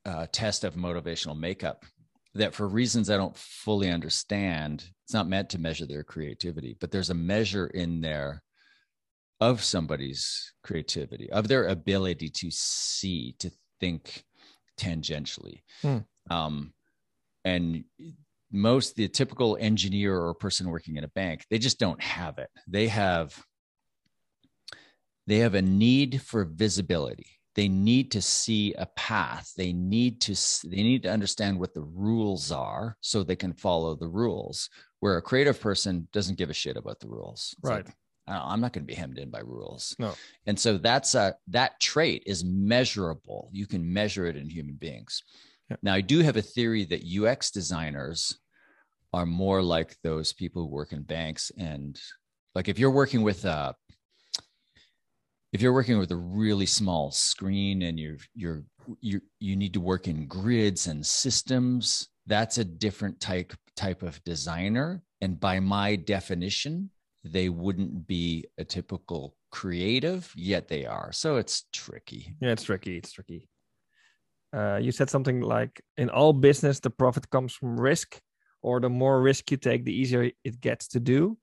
uh, 0.05 0.25
test 0.31 0.63
of 0.63 0.75
motivational 0.75 1.37
makeup 1.37 1.85
that 2.35 2.53
for 2.53 2.67
reasons 2.67 3.09
I 3.09 3.17
don't 3.17 3.35
fully 3.35 3.89
understand, 3.89 4.85
it's 5.09 5.13
not 5.15 5.27
meant 5.27 5.49
to 5.49 5.57
measure 5.57 5.87
their 5.87 6.03
creativity, 6.03 6.77
but 6.79 6.91
there's 6.91 7.09
a 7.09 7.15
measure 7.15 7.65
in 7.65 7.99
there 7.99 8.43
of 9.39 9.63
somebody's 9.63 10.53
creativity, 10.63 11.31
of 11.31 11.47
their 11.47 11.67
ability 11.69 12.29
to 12.29 12.51
see, 12.51 13.33
to 13.39 13.49
think 13.79 14.23
tangentially. 14.79 15.63
Hmm. 15.81 15.97
Um, 16.29 16.73
and 17.43 17.85
most 18.51 18.97
the 18.97 19.07
typical 19.07 19.57
engineer 19.59 20.15
or 20.15 20.35
person 20.35 20.69
working 20.69 20.97
in 20.97 21.03
a 21.03 21.07
bank, 21.07 21.43
they 21.49 21.57
just 21.57 21.79
don't 21.79 22.03
have 22.03 22.37
it. 22.37 22.51
They 22.67 22.87
have 22.89 23.35
they 25.25 25.39
have 25.39 25.55
a 25.55 25.61
need 25.63 26.21
for 26.21 26.45
visibility 26.45 27.38
they 27.59 27.67
need 27.67 28.09
to 28.11 28.21
see 28.21 28.73
a 28.75 28.85
path. 28.95 29.51
They 29.57 29.73
need 29.73 30.21
to 30.21 30.33
they 30.63 30.81
need 30.81 31.03
to 31.03 31.11
understand 31.11 31.59
what 31.59 31.73
the 31.73 31.81
rules 31.81 32.53
are 32.53 32.95
so 33.01 33.21
they 33.21 33.35
can 33.35 33.51
follow 33.51 33.95
the 33.95 34.07
rules 34.07 34.69
where 35.01 35.17
a 35.17 35.21
creative 35.21 35.59
person 35.59 36.07
doesn't 36.13 36.37
give 36.37 36.49
a 36.49 36.53
shit 36.53 36.77
about 36.77 37.01
the 37.01 37.09
rules. 37.09 37.53
It's 37.59 37.69
right. 37.69 37.85
Like, 37.85 37.95
i'm 38.29 38.61
not 38.61 38.71
going 38.71 38.85
to 38.85 38.93
be 38.93 38.93
hemmed 38.93 39.17
in 39.17 39.29
by 39.29 39.41
rules. 39.41 39.93
No. 39.99 40.13
and 40.45 40.57
so 40.57 40.77
that's 40.77 41.15
a 41.15 41.35
that 41.49 41.77
trait 41.81 42.23
is 42.25 42.45
measurable. 42.45 43.49
You 43.51 43.67
can 43.67 43.91
measure 43.91 44.25
it 44.27 44.37
in 44.37 44.49
human 44.49 44.75
beings. 44.75 45.21
Yeah. 45.69 45.75
now 45.81 45.95
i 45.95 46.01
do 46.01 46.19
have 46.19 46.37
a 46.37 46.41
theory 46.41 46.85
that 46.85 47.03
ux 47.17 47.51
designers 47.51 48.39
are 49.11 49.25
more 49.25 49.61
like 49.61 49.97
those 50.01 50.31
people 50.31 50.61
who 50.61 50.69
work 50.69 50.93
in 50.93 51.01
banks 51.01 51.51
and 51.57 51.99
like 52.55 52.69
if 52.69 52.79
you're 52.79 52.99
working 53.01 53.21
with 53.21 53.43
uh 53.45 53.73
if 55.51 55.61
you're 55.61 55.73
working 55.73 55.97
with 55.97 56.11
a 56.11 56.15
really 56.15 56.65
small 56.65 57.11
screen 57.11 57.81
and 57.83 57.99
you're 57.99 58.17
you're 58.35 58.63
you 59.01 59.21
you 59.39 59.55
need 59.55 59.73
to 59.73 59.79
work 59.79 60.07
in 60.07 60.27
grids 60.27 60.87
and 60.87 61.05
systems 61.05 62.09
that's 62.27 62.57
a 62.57 62.65
different 62.65 63.19
type 63.19 63.53
type 63.75 64.03
of 64.03 64.23
designer 64.23 65.03
and 65.21 65.39
by 65.39 65.59
my 65.59 65.95
definition 65.95 66.89
they 67.23 67.49
wouldn't 67.49 68.07
be 68.07 68.45
a 68.57 68.63
typical 68.63 69.35
creative 69.51 70.31
yet 70.35 70.67
they 70.67 70.85
are 70.85 71.11
so 71.11 71.37
it's 71.37 71.65
tricky 71.73 72.35
Yeah, 72.41 72.51
it's 72.51 72.63
tricky. 72.63 72.97
It's 72.97 73.11
tricky. 73.11 73.49
Uh, 74.51 74.79
you 74.81 74.91
said 74.91 75.09
something 75.09 75.41
like, 75.41 75.81
"In 75.97 76.09
all 76.09 76.33
business, 76.33 76.79
the 76.79 76.89
profit 76.89 77.29
comes 77.29 77.53
from 77.53 77.79
risk, 77.79 78.19
or 78.61 78.79
the 78.79 78.89
more 78.89 79.21
risk 79.21 79.51
you 79.51 79.57
take, 79.57 79.85
the 79.85 79.93
easier 79.93 80.31
it 80.43 80.59
gets 80.59 80.87
to 80.89 80.99
do." 80.99 81.37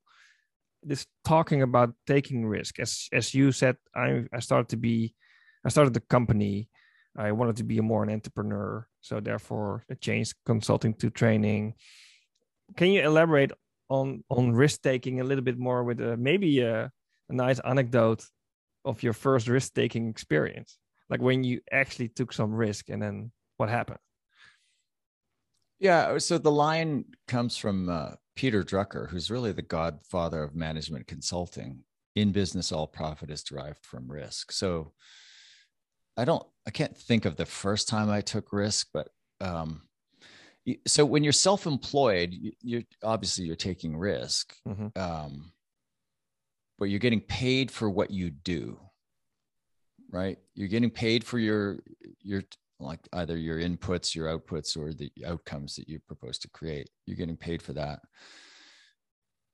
This 0.87 1.07
talking 1.25 1.63
about 1.63 1.95
taking 2.07 2.47
risk, 2.47 2.79
as 2.79 3.09
as 3.13 3.35
you 3.35 3.51
said, 3.53 3.77
I 3.95 4.25
I 4.33 4.41
started 4.41 4.69
to 4.71 4.77
be, 4.77 5.15
I 5.65 5.69
started 5.69 5.95
the 5.95 6.01
company. 6.01 6.71
I 7.19 7.33
wanted 7.33 7.57
to 7.57 7.65
be 7.65 7.79
a 7.79 7.83
more 7.83 8.05
an 8.05 8.11
entrepreneur, 8.11 8.87
so 9.01 9.21
therefore 9.21 9.85
I 9.91 9.95
changed 9.95 10.35
consulting 10.45 10.95
to 10.95 11.11
training. 11.11 11.75
Can 12.77 12.93
you 12.93 13.03
elaborate 13.03 13.53
on 13.89 14.23
on 14.31 14.53
risk 14.53 14.83
taking 14.83 15.21
a 15.21 15.25
little 15.25 15.45
bit 15.45 15.59
more 15.59 15.83
with 15.83 16.01
uh, 16.01 16.17
maybe 16.19 16.61
a, 16.61 16.93
a 17.29 17.35
nice 17.35 17.59
anecdote 17.61 18.25
of 18.85 19.03
your 19.03 19.15
first 19.15 19.49
risk 19.49 19.75
taking 19.75 20.09
experience? 20.09 20.79
like 21.09 21.21
when 21.21 21.45
you 21.45 21.61
actually 21.71 22.09
took 22.09 22.33
some 22.33 22.53
risk 22.53 22.89
and 22.89 23.03
then 23.03 23.31
what 23.57 23.69
happened 23.69 23.99
yeah 25.79 26.19
so 26.19 26.39
the 26.39 26.51
line 26.51 27.05
comes 27.29 27.57
from 27.57 27.89
uh, 27.89 28.13
peter 28.37 28.63
drucker 28.63 29.09
who's 29.09 29.31
really 29.31 29.53
the 29.53 29.63
godfather 29.63 30.43
of 30.43 30.55
management 30.55 31.07
consulting 31.07 31.83
in 32.15 32.31
business 32.33 32.71
all 32.73 32.87
profit 32.87 33.31
is 33.31 33.43
derived 33.43 33.85
from 33.85 34.11
risk 34.11 34.53
so 34.53 34.93
i 36.17 36.25
don't 36.25 36.47
i 36.67 36.71
can't 36.71 36.97
think 36.97 37.25
of 37.25 37.37
the 37.37 37.45
first 37.47 37.89
time 37.89 38.09
i 38.11 38.21
took 38.21 38.53
risk 38.53 38.89
but 38.93 39.09
um 39.41 39.83
so 40.87 41.05
when 41.05 41.23
you're 41.23 41.33
self-employed 41.33 42.33
you, 42.33 42.53
you're 42.63 42.83
obviously 43.03 43.45
you're 43.45 43.57
taking 43.57 43.97
risk 43.97 44.55
Mhm. 44.67 44.97
um 44.97 45.53
but 46.79 46.87
you're 46.87 46.99
getting 47.01 47.21
paid 47.21 47.71
for 47.71 47.89
what 47.89 48.11
you 48.11 48.31
do 48.31 48.79
right 50.11 50.39
you're 50.55 50.69
getting 50.69 50.91
paid 50.91 51.25
for 51.25 51.39
your 51.39 51.79
your 52.23 52.43
like 52.79 53.01
either 53.13 53.37
your 53.37 53.59
inputs 53.59 54.15
your 54.15 54.27
outputs 54.27 54.77
or 54.77 54.93
the 54.93 55.11
outcomes 55.27 55.77
that 55.77 55.89
you 55.89 55.99
propose 56.07 56.39
to 56.39 56.51
create. 56.51 56.91
You're 57.07 57.17
getting 57.17 57.37
paid 57.37 57.63
for 57.63 57.73
that. 57.75 58.01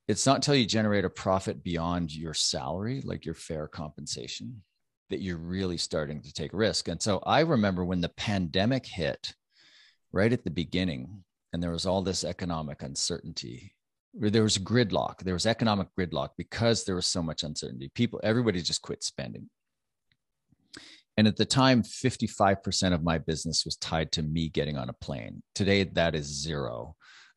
It's 0.09 0.27
not 0.27 0.37
until 0.37 0.57
you 0.57 0.67
generate 0.67 1.05
a 1.05 1.11
profit 1.11 1.63
beyond 1.63 2.15
your 2.15 2.35
salary 2.35 3.01
like 3.05 3.25
your 3.25 3.35
fair 3.35 3.69
compensation 3.69 4.63
that 5.11 5.21
you're 5.21 5.37
really 5.37 5.77
starting 5.77 6.21
to 6.23 6.33
take 6.33 6.53
risk. 6.53 6.89
And 6.89 7.01
so 7.01 7.21
i 7.25 7.41
remember 7.41 7.85
when 7.85 8.01
the 8.01 8.09
pandemic 8.11 8.87
hit 8.87 9.35
right 10.13 10.33
at 10.33 10.45
the 10.45 10.51
beginning 10.51 11.23
and 11.53 11.63
there 11.63 11.71
was 11.71 11.87
all 11.87 12.03
this 12.03 12.25
economic 12.25 12.83
uncertainty 12.83 13.75
there 14.15 14.43
was 14.43 14.59
gridlock. 14.59 15.21
There 15.21 15.35
was 15.35 15.47
economic 15.47 15.89
gridlock 15.99 16.31
because 16.37 16.85
there 16.85 16.95
was 16.95 17.07
so 17.07 17.23
much 17.23 17.43
uncertainty. 17.43 17.91
People 17.95 18.21
everybody 18.23 18.61
just 18.61 18.83
quit 18.83 19.03
spending 19.03 19.49
and 21.17 21.27
at 21.27 21.37
the 21.37 21.45
time 21.45 21.83
55% 21.83 22.95
of 22.95 23.03
my 23.03 23.19
business 23.19 23.65
was 23.65 23.77
tied 23.77 24.13
to 24.13 24.23
me 24.23 24.49
getting 24.49 24.77
on 24.77 24.89
a 24.89 24.95
plane. 24.95 25.43
Today 25.55 25.85
that 25.85 26.15
is 26.15 26.27
zero. 26.27 26.97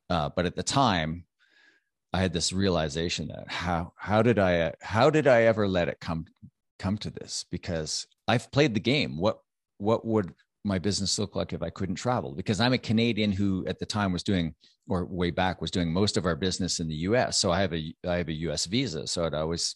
Uh, 0.09 0.29
but 0.35 0.45
at 0.45 0.55
the 0.55 0.63
time 0.63 1.25
i 2.13 2.19
had 2.19 2.31
this 2.31 2.53
realization 2.53 3.27
that 3.27 3.51
how 3.51 3.91
how 3.97 4.21
did 4.21 4.39
i 4.39 4.71
how 4.81 5.09
did 5.09 5.27
i 5.27 5.43
ever 5.43 5.67
let 5.67 5.89
it 5.89 5.99
come 5.99 6.25
come 6.79 6.97
to 6.99 7.09
this? 7.09 7.45
Because 7.51 8.07
i've 8.27 8.51
played 8.51 8.73
the 8.73 8.79
game. 8.79 9.17
What 9.17 9.39
what 9.77 10.05
would 10.05 10.33
my 10.63 10.79
business 10.79 11.19
look 11.19 11.35
like 11.35 11.53
if 11.53 11.61
i 11.61 11.69
couldn't 11.69 11.95
travel? 11.95 12.33
Because 12.33 12.61
i'm 12.61 12.73
a 12.73 12.77
canadian 12.77 13.31
who 13.31 13.65
at 13.67 13.79
the 13.79 13.85
time 13.85 14.13
was 14.13 14.23
doing 14.23 14.55
or 14.87 15.05
way 15.05 15.31
back 15.31 15.59
was 15.59 15.71
doing 15.71 15.91
most 15.91 16.15
of 16.15 16.25
our 16.25 16.35
business 16.35 16.79
in 16.79 16.87
the 16.87 16.95
us 16.95 17.39
so 17.39 17.51
i 17.51 17.59
have 17.59 17.73
a 17.73 17.93
i 18.07 18.15
have 18.15 18.29
a 18.29 18.33
us 18.33 18.65
visa. 18.65 19.07
So 19.07 19.25
i'd 19.25 19.33
always 19.33 19.75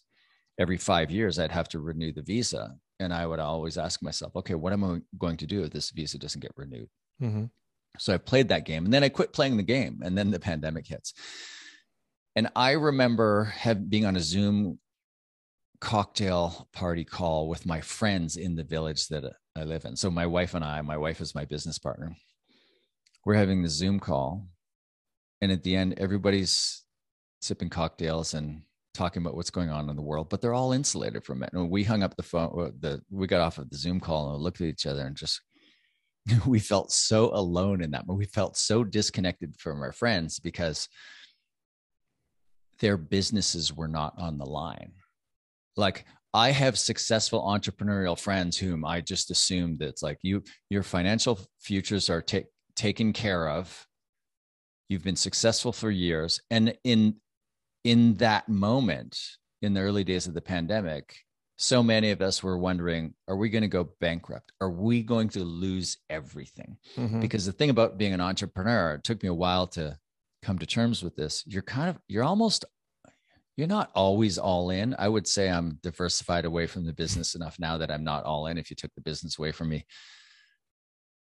every 0.58 0.78
five 0.78 1.10
years 1.10 1.38
i'd 1.38 1.52
have 1.52 1.68
to 1.70 1.80
renew 1.80 2.12
the 2.12 2.22
visa 2.22 2.76
and 3.00 3.12
i 3.12 3.26
would 3.26 3.40
always 3.40 3.76
ask 3.76 4.02
myself 4.02 4.36
okay 4.36 4.54
what 4.54 4.72
am 4.72 4.84
i 4.84 4.98
going 5.18 5.36
to 5.36 5.46
do 5.46 5.64
if 5.64 5.70
this 5.70 5.90
visa 5.90 6.18
doesn't 6.18 6.40
get 6.40 6.52
renewed 6.56 6.88
Mm-hmm. 7.22 7.44
so 7.98 8.14
I 8.14 8.16
played 8.16 8.48
that 8.48 8.64
game 8.64 8.86
and 8.86 8.94
then 8.94 9.04
I 9.04 9.10
quit 9.10 9.34
playing 9.34 9.58
the 9.58 9.62
game 9.62 10.00
and 10.02 10.16
then 10.16 10.30
the 10.30 10.40
pandemic 10.40 10.86
hits. 10.86 11.12
And 12.34 12.48
I 12.56 12.70
remember 12.72 13.44
have, 13.44 13.90
being 13.90 14.06
on 14.06 14.16
a 14.16 14.20
Zoom 14.20 14.78
cocktail 15.82 16.68
party 16.72 17.04
call 17.04 17.46
with 17.46 17.66
my 17.66 17.82
friends 17.82 18.36
in 18.36 18.54
the 18.56 18.64
village 18.64 19.08
that 19.08 19.24
I 19.54 19.64
live 19.64 19.84
in. 19.84 19.96
So 19.96 20.10
my 20.10 20.24
wife 20.26 20.54
and 20.54 20.64
I, 20.64 20.80
my 20.80 20.96
wife 20.96 21.20
is 21.20 21.34
my 21.34 21.44
business 21.44 21.78
partner. 21.78 22.16
We're 23.26 23.34
having 23.34 23.62
the 23.62 23.68
Zoom 23.68 24.00
call. 24.00 24.46
And 25.42 25.52
at 25.52 25.62
the 25.62 25.76
end, 25.76 25.98
everybody's 25.98 26.82
sipping 27.42 27.68
cocktails 27.68 28.32
and 28.32 28.62
talking 28.94 29.22
about 29.22 29.36
what's 29.36 29.50
going 29.50 29.70
on 29.70 29.88
in 29.88 29.96
the 29.96 30.02
world, 30.02 30.28
but 30.30 30.40
they're 30.40 30.54
all 30.54 30.72
insulated 30.72 31.24
from 31.24 31.42
it. 31.42 31.50
And 31.52 31.70
we 31.70 31.84
hung 31.84 32.02
up 32.02 32.16
the 32.16 32.22
phone, 32.22 32.52
uh, 32.58 32.70
the 32.80 33.02
we 33.10 33.26
got 33.26 33.40
off 33.40 33.58
of 33.58 33.70
the 33.70 33.76
Zoom 33.76 34.00
call 34.00 34.34
and 34.34 34.42
looked 34.42 34.60
at 34.60 34.66
each 34.66 34.86
other 34.86 35.06
and 35.06 35.16
just 35.16 35.40
we 36.46 36.58
felt 36.58 36.92
so 36.92 37.34
alone 37.34 37.82
in 37.82 37.90
that 37.92 38.06
but 38.06 38.14
we 38.14 38.26
felt 38.26 38.56
so 38.56 38.84
disconnected 38.84 39.54
from 39.58 39.80
our 39.80 39.92
friends 39.92 40.38
because 40.38 40.88
their 42.80 42.96
businesses 42.96 43.74
were 43.74 43.88
not 43.88 44.14
on 44.18 44.38
the 44.38 44.46
line. 44.46 44.92
Like 45.76 46.04
i 46.32 46.52
have 46.52 46.78
successful 46.78 47.42
entrepreneurial 47.42 48.16
friends 48.16 48.56
whom 48.56 48.84
i 48.84 49.00
just 49.00 49.32
assumed 49.32 49.80
that 49.80 50.00
like 50.00 50.16
you 50.22 50.40
your 50.68 50.84
financial 50.84 51.40
futures 51.58 52.08
are 52.08 52.22
ta- 52.22 52.46
taken 52.80 53.12
care 53.12 53.46
of. 53.48 53.86
You've 54.88 55.04
been 55.04 55.16
successful 55.16 55.70
for 55.72 55.90
years. 55.90 56.40
And 56.50 56.74
in 56.82 57.16
in 57.84 58.14
that 58.14 58.48
moment 58.48 59.18
in 59.62 59.74
the 59.74 59.80
early 59.80 60.04
days 60.04 60.26
of 60.26 60.34
the 60.34 60.40
pandemic 60.40 61.16
so 61.62 61.82
many 61.82 62.10
of 62.10 62.22
us 62.22 62.42
were 62.42 62.56
wondering 62.56 63.12
are 63.28 63.36
we 63.36 63.50
going 63.50 63.60
to 63.60 63.68
go 63.68 63.90
bankrupt? 64.00 64.50
Are 64.62 64.70
we 64.70 65.02
going 65.02 65.28
to 65.30 65.44
lose 65.44 65.98
everything? 66.08 66.78
Mm-hmm. 66.96 67.20
because 67.20 67.44
the 67.44 67.52
thing 67.52 67.68
about 67.68 67.98
being 67.98 68.14
an 68.14 68.20
entrepreneur 68.20 68.94
it 68.94 69.04
took 69.04 69.22
me 69.22 69.28
a 69.28 69.34
while 69.34 69.66
to 69.68 69.98
come 70.42 70.58
to 70.58 70.64
terms 70.66 71.02
with 71.02 71.16
this 71.16 71.44
you're 71.46 71.62
kind 71.62 71.90
of 71.90 71.98
you're 72.08 72.24
almost 72.24 72.64
you're 73.56 73.66
not 73.66 73.90
always 73.94 74.38
all 74.38 74.70
in. 74.70 74.94
I 74.98 75.06
would 75.06 75.28
say 75.28 75.50
i'm 75.50 75.78
diversified 75.82 76.46
away 76.46 76.66
from 76.66 76.86
the 76.86 76.94
business 76.94 77.34
enough 77.34 77.58
now 77.58 77.76
that 77.76 77.90
i'm 77.90 78.04
not 78.04 78.24
all 78.24 78.46
in. 78.46 78.56
If 78.56 78.70
you 78.70 78.76
took 78.76 78.94
the 78.94 79.02
business 79.02 79.38
away 79.38 79.52
from 79.52 79.68
me 79.68 79.84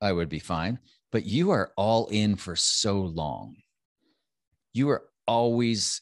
i 0.02 0.12
would 0.12 0.30
be 0.30 0.40
fine. 0.40 0.80
But 1.12 1.26
you 1.26 1.52
are 1.52 1.74
all 1.76 2.08
in 2.08 2.38
for 2.38 2.56
so 2.56 3.02
long. 3.02 3.58
You 4.74 4.90
are 4.92 5.04
always 5.28 6.02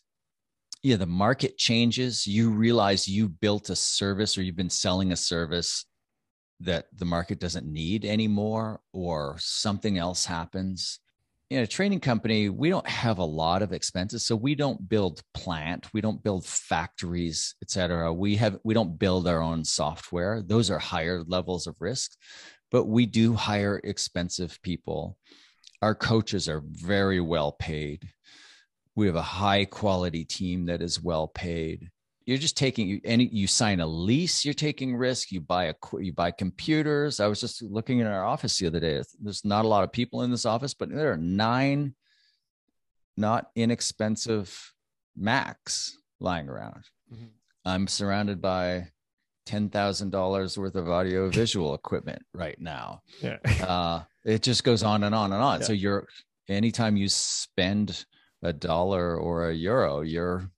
yeah 0.88 0.96
the 0.96 1.06
market 1.06 1.58
changes. 1.58 2.26
You 2.26 2.50
realize 2.50 3.10
you 3.10 3.28
built 3.28 3.70
a 3.70 3.76
service 3.76 4.38
or 4.38 4.42
you've 4.42 4.56
been 4.56 4.70
selling 4.70 5.12
a 5.12 5.18
service 5.18 5.84
that 6.62 6.86
the 6.96 7.04
market 7.04 7.42
doesn't 7.42 7.68
need 7.68 8.06
anymore 8.06 8.80
or 8.94 9.36
something 9.38 9.98
else 9.98 10.26
happens. 10.26 11.00
In 11.50 11.60
a 11.60 11.68
training 11.68 12.00
company 12.00 12.48
we 12.48 12.70
don't 12.70 12.88
have 12.88 13.18
a 13.18 13.26
lot 13.26 13.62
of 13.62 13.74
expenses 13.74 14.26
so 14.26 14.34
we 14.38 14.56
don't 14.56 14.88
build 14.88 15.22
plant 15.34 15.94
we 15.94 16.00
don't 16.00 16.24
build 16.24 16.46
factories 16.46 17.56
et 17.62 17.70
cetera. 17.70 18.14
We 18.14 18.38
have 18.38 18.58
we 18.64 18.74
don't 18.74 18.98
build 18.98 19.28
our 19.28 19.42
own 19.42 19.66
software. 19.66 20.42
Those 20.42 20.72
are 20.72 20.80
higher 20.80 21.22
levels 21.28 21.68
of 21.68 21.76
risk 21.82 22.12
but 22.72 22.86
we 22.86 23.06
do 23.06 23.34
hire 23.34 23.82
expensive 23.84 24.58
people. 24.62 25.18
Our 25.82 25.96
coaches 25.96 26.48
are 26.48 26.64
very 26.66 27.20
well 27.20 27.52
paid 27.52 28.10
we 28.98 29.06
have 29.08 29.16
a 29.16 29.22
high 29.22 29.64
quality 29.64 30.26
team 30.26 30.66
that 30.66 30.82
is 30.82 31.02
well 31.02 31.28
paid 31.30 31.90
you're 32.26 32.38
just 32.38 32.58
taking 32.58 33.00
any 33.06 33.30
you 33.32 33.48
sign 33.48 33.80
a 33.80 33.88
lease 33.88 34.44
you're 34.44 34.54
taking 34.54 34.96
risk 34.98 35.32
you 35.32 35.40
buy 35.40 35.66
a 35.66 35.74
you 36.00 36.12
buy 36.12 36.32
computers 36.32 37.20
i 37.22 37.28
was 37.28 37.40
just 37.40 37.62
looking 37.62 38.00
in 38.00 38.08
our 38.08 38.26
office 38.26 38.58
the 38.58 38.68
other 38.68 38.80
day 38.82 39.02
there's 39.22 39.46
not 39.46 39.64
a 39.64 39.68
lot 39.68 39.84
of 39.84 39.92
people 39.92 40.24
in 40.24 40.32
this 40.32 40.46
office 40.46 40.74
but 40.74 40.90
there 40.90 41.12
are 41.12 41.18
nine 41.18 41.94
not 43.16 43.48
inexpensive 43.56 44.74
macs 45.16 45.98
lying 46.20 46.50
around 46.50 46.84
Mhm. 47.14 47.30
i'm 47.66 47.88
surrounded 47.88 48.42
by 48.42 48.88
$10000 49.46 50.58
worth 50.58 50.76
of 50.76 50.90
audio 50.90 51.30
visual 51.30 51.74
equipment 51.74 52.22
right 52.34 52.60
now 52.60 53.02
Yeah. 53.22 53.38
uh, 53.66 54.04
it 54.26 54.42
just 54.44 54.66
goes 54.66 54.84
on 54.84 55.06
and 55.06 55.16
on 55.16 55.32
and 55.32 55.42
on. 55.42 55.62
Yeah. 55.62 55.68
So 55.68 55.72
you're 55.74 56.06
anytime 56.50 56.98
you 56.98 57.08
spend 57.08 58.06
a 58.44 58.54
dollar 58.54 59.18
or 59.18 59.50
a 59.50 59.54
euro, 59.54 60.02
you're 60.02 60.50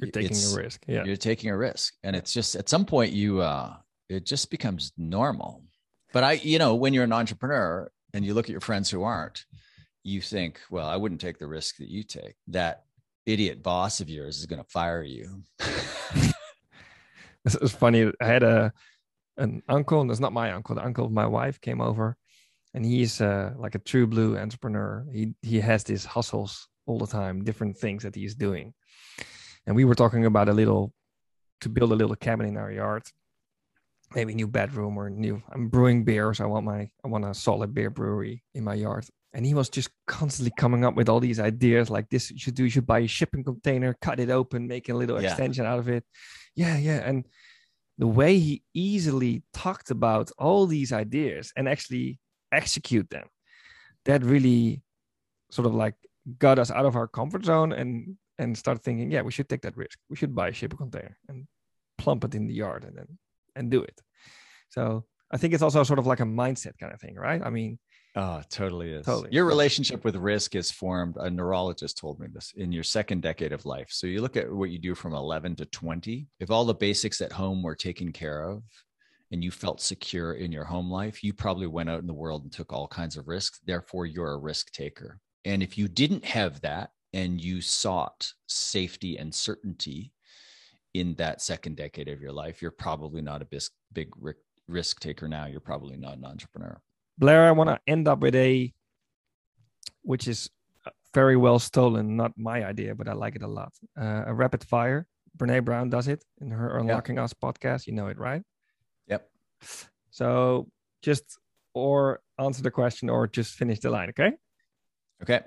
You're 0.00 0.10
taking 0.10 0.36
a 0.36 0.56
risk. 0.56 0.84
Yeah. 0.86 1.04
you're 1.04 1.16
taking 1.16 1.50
a 1.50 1.56
risk 1.56 1.94
and 2.02 2.16
it's 2.16 2.32
just 2.32 2.56
at 2.56 2.68
some 2.68 2.84
point 2.84 3.12
you 3.12 3.40
uh 3.40 3.76
it 4.08 4.24
just 4.26 4.50
becomes 4.50 4.92
normal 4.96 5.62
but 6.12 6.22
i 6.24 6.32
you 6.32 6.58
know 6.58 6.74
when 6.74 6.92
you're 6.94 7.04
an 7.04 7.12
entrepreneur 7.12 7.90
and 8.14 8.24
you 8.24 8.34
look 8.34 8.46
at 8.46 8.50
your 8.50 8.60
friends 8.60 8.90
who 8.90 9.02
aren't 9.02 9.44
you 10.02 10.20
think 10.20 10.60
well 10.70 10.86
i 10.88 10.96
wouldn't 10.96 11.20
take 11.20 11.38
the 11.38 11.46
risk 11.46 11.76
that 11.76 11.88
you 11.88 12.02
take 12.02 12.34
that 12.48 12.84
idiot 13.26 13.62
boss 13.62 14.00
of 14.00 14.08
yours 14.08 14.38
is 14.38 14.46
going 14.46 14.62
to 14.62 14.68
fire 14.70 15.02
you 15.02 15.42
This 17.44 17.54
is 17.54 17.72
funny. 17.72 18.10
I 18.20 18.26
had 18.26 18.42
a 18.42 18.72
an 19.36 19.62
uncle, 19.68 20.00
and 20.00 20.10
it's 20.10 20.18
not 20.18 20.32
my 20.32 20.50
uncle. 20.50 20.74
The 20.74 20.84
uncle 20.84 21.06
of 21.06 21.12
my 21.12 21.26
wife 21.26 21.60
came 21.60 21.80
over, 21.80 22.16
and 22.76 22.84
he's 22.84 23.20
uh, 23.20 23.52
like 23.58 23.74
a 23.74 23.78
true 23.90 24.06
blue 24.06 24.36
entrepreneur. 24.38 25.04
He 25.12 25.34
he 25.42 25.58
has 25.60 25.82
these 25.84 26.04
hustles 26.04 26.68
all 26.86 26.98
the 26.98 27.06
time, 27.20 27.42
different 27.42 27.76
things 27.78 28.02
that 28.04 28.14
he's 28.14 28.34
doing. 28.36 28.74
And 29.66 29.74
we 29.74 29.84
were 29.84 29.96
talking 29.96 30.26
about 30.26 30.48
a 30.48 30.52
little 30.52 30.92
to 31.62 31.68
build 31.68 31.90
a 31.90 31.96
little 31.96 32.14
cabin 32.16 32.46
in 32.46 32.56
our 32.56 32.70
yard, 32.70 33.02
maybe 34.14 34.34
new 34.34 34.46
bedroom 34.46 34.96
or 34.98 35.08
new. 35.10 35.42
I'm 35.52 35.68
brewing 35.68 36.04
beers. 36.04 36.38
I 36.40 36.46
want 36.46 36.64
my 36.66 36.80
I 37.04 37.08
want 37.08 37.24
a 37.24 37.34
solid 37.34 37.74
beer 37.74 37.90
brewery 37.90 38.44
in 38.54 38.62
my 38.64 38.74
yard. 38.74 39.06
And 39.32 39.44
he 39.44 39.54
was 39.54 39.68
just 39.68 39.90
constantly 40.06 40.52
coming 40.56 40.84
up 40.84 40.94
with 40.96 41.08
all 41.10 41.20
these 41.20 41.40
ideas 41.40 41.90
like 41.90 42.08
this 42.10 42.30
you 42.30 42.38
should 42.38 42.54
do. 42.54 42.64
You 42.64 42.70
should 42.70 42.86
buy 42.86 43.00
a 43.00 43.06
shipping 43.08 43.44
container, 43.44 43.96
cut 44.00 44.20
it 44.20 44.30
open, 44.30 44.66
make 44.66 44.88
a 44.88 44.94
little 44.94 45.20
Yeah. 45.20 45.28
extension 45.28 45.66
out 45.66 45.78
of 45.78 45.88
it. 45.88 46.04
Yeah, 46.54 46.76
yeah. 46.78 47.00
And 47.08 47.24
the 47.98 48.06
way 48.06 48.38
he 48.38 48.62
easily 48.72 49.42
talked 49.52 49.90
about 49.90 50.30
all 50.38 50.66
these 50.66 50.92
ideas 50.92 51.52
and 51.56 51.68
actually 51.68 52.18
execute 52.52 53.08
them, 53.10 53.26
that 54.04 54.22
really 54.24 54.82
sort 55.50 55.66
of 55.66 55.74
like 55.74 55.94
got 56.38 56.58
us 56.58 56.70
out 56.70 56.86
of 56.86 56.96
our 56.96 57.06
comfort 57.06 57.44
zone 57.44 57.72
and 57.72 58.16
and 58.38 58.56
start 58.56 58.82
thinking, 58.82 59.10
yeah, 59.10 59.22
we 59.22 59.32
should 59.32 59.48
take 59.48 59.62
that 59.62 59.76
risk. 59.76 59.98
We 60.10 60.16
should 60.16 60.34
buy 60.34 60.48
a 60.48 60.52
shipping 60.52 60.76
container 60.78 61.16
and 61.28 61.46
plump 61.96 62.24
it 62.24 62.34
in 62.34 62.46
the 62.46 62.54
yard 62.54 62.84
and 62.84 62.96
then 62.96 63.18
and 63.54 63.70
do 63.70 63.82
it. 63.82 64.00
So 64.68 65.04
I 65.30 65.38
think 65.38 65.54
it's 65.54 65.62
also 65.62 65.82
sort 65.82 65.98
of 65.98 66.06
like 66.06 66.20
a 66.20 66.24
mindset 66.24 66.78
kind 66.78 66.92
of 66.92 67.00
thing, 67.00 67.14
right? 67.16 67.40
I 67.42 67.50
mean, 67.50 67.78
oh 68.16 68.42
totally 68.50 68.92
is 68.92 69.06
Totally. 69.06 69.28
your 69.30 69.44
relationship 69.44 70.04
with 70.04 70.16
risk 70.16 70.56
is 70.56 70.70
formed 70.70 71.16
a 71.18 71.30
neurologist 71.30 71.98
told 71.98 72.18
me 72.18 72.26
this 72.32 72.52
in 72.56 72.72
your 72.72 72.82
second 72.82 73.20
decade 73.20 73.52
of 73.52 73.66
life 73.66 73.88
so 73.90 74.06
you 74.06 74.22
look 74.22 74.36
at 74.36 74.50
what 74.50 74.70
you 74.70 74.78
do 74.78 74.94
from 74.94 75.12
11 75.12 75.54
to 75.56 75.66
20 75.66 76.26
if 76.40 76.50
all 76.50 76.64
the 76.64 76.74
basics 76.74 77.20
at 77.20 77.30
home 77.30 77.62
were 77.62 77.74
taken 77.74 78.10
care 78.12 78.42
of 78.42 78.62
and 79.32 79.42
you 79.42 79.50
felt 79.50 79.80
secure 79.80 80.34
in 80.34 80.52
your 80.52 80.64
home 80.64 80.90
life, 80.90 81.24
you 81.24 81.32
probably 81.32 81.66
went 81.66 81.90
out 81.90 82.00
in 82.00 82.06
the 82.06 82.14
world 82.14 82.42
and 82.44 82.52
took 82.52 82.72
all 82.72 82.86
kinds 82.86 83.16
of 83.16 83.26
risks. 83.26 83.60
Therefore, 83.64 84.06
you're 84.06 84.32
a 84.32 84.38
risk 84.38 84.72
taker. 84.72 85.20
And 85.44 85.62
if 85.62 85.76
you 85.76 85.88
didn't 85.88 86.24
have 86.24 86.60
that 86.62 86.90
and 87.12 87.40
you 87.40 87.60
sought 87.60 88.32
safety 88.46 89.16
and 89.16 89.34
certainty 89.34 90.12
in 90.94 91.14
that 91.14 91.42
second 91.42 91.76
decade 91.76 92.08
of 92.08 92.20
your 92.20 92.32
life, 92.32 92.62
you're 92.62 92.70
probably 92.70 93.20
not 93.20 93.42
a 93.42 93.46
bis- 93.46 93.70
big 93.92 94.08
ri- 94.18 94.34
risk 94.68 95.00
taker 95.00 95.28
now. 95.28 95.46
You're 95.46 95.60
probably 95.60 95.96
not 95.96 96.18
an 96.18 96.24
entrepreneur. 96.24 96.80
Blair, 97.18 97.46
I 97.46 97.52
want 97.52 97.70
to 97.70 97.80
end 97.86 98.08
up 98.08 98.20
with 98.20 98.34
a, 98.34 98.72
which 100.02 100.28
is 100.28 100.50
very 101.14 101.36
well 101.36 101.58
stolen, 101.58 102.16
not 102.16 102.32
my 102.36 102.64
idea, 102.64 102.94
but 102.94 103.08
I 103.08 103.12
like 103.14 103.36
it 103.36 103.42
a 103.42 103.48
lot. 103.48 103.72
Uh, 103.98 104.24
a 104.26 104.34
rapid 104.34 104.62
fire. 104.62 105.06
Brene 105.36 105.64
Brown 105.64 105.90
does 105.90 106.08
it 106.08 106.24
in 106.40 106.50
her 106.50 106.78
Unlocking 106.78 107.18
Us 107.18 107.32
podcast. 107.32 107.86
You 107.86 107.94
know 107.94 108.08
it, 108.08 108.18
right? 108.18 108.42
So 110.10 110.68
just 111.02 111.38
or 111.74 112.20
answer 112.38 112.62
the 112.62 112.70
question 112.70 113.10
or 113.10 113.26
just 113.26 113.54
finish 113.54 113.80
the 113.80 113.90
line, 113.90 114.10
okay? 114.10 114.32
Okay. 115.22 115.40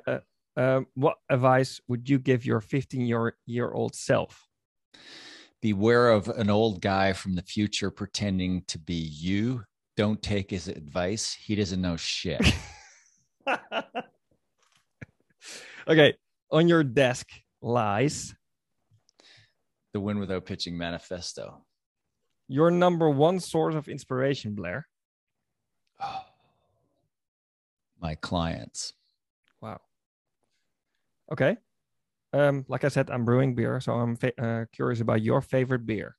Um, 0.55 0.88
what 0.93 1.17
advice 1.30 1.80
would 1.88 2.09
you 2.09 2.20
give 2.20 2.45
your 2.45 2.61
15 2.61 3.01
year 3.01 3.36
year 3.45 3.72
old 3.72 3.95
self? 3.95 4.47
Beware 5.61 6.09
of 6.09 6.28
an 6.30 6.49
old 6.49 6.82
guy 6.82 7.13
from 7.13 7.36
the 7.36 7.41
future 7.41 7.91
pretending 7.91 8.63
to 8.67 8.80
be 8.80 8.93
you. 8.93 9.63
Don't 9.97 10.22
take 10.22 10.49
his 10.49 10.67
advice. 10.67 11.34
He 11.34 11.55
doesn't 11.55 11.82
know 11.82 11.97
shit. 11.97 12.41
okay, 15.88 16.13
on 16.51 16.67
your 16.67 16.84
desk 16.84 17.28
lies 17.61 18.34
the 19.93 19.99
win 19.99 20.20
without 20.20 20.45
pitching 20.45 20.78
manifesto. 20.78 21.65
Your 22.50 22.72
number 22.72 23.10
one 23.10 23.39
source 23.39 23.76
of 23.76 23.88
inspiration, 23.88 24.56
Blair. 24.56 24.88
My 28.02 28.16
clients. 28.16 28.93
Wow. 29.62 29.80
Okay. 31.32 31.58
Um, 32.34 32.66
like 32.68 32.84
I 32.84 32.89
said, 32.89 33.10
I'm 33.10 33.26
brewing 33.26 33.56
beer, 33.56 33.80
so 33.80 33.93
I'm 33.93 34.18
uh, 34.38 34.66
curious 34.74 35.00
about 35.00 35.22
your 35.22 35.41
favorite 35.41 35.86
beer. 35.86 36.16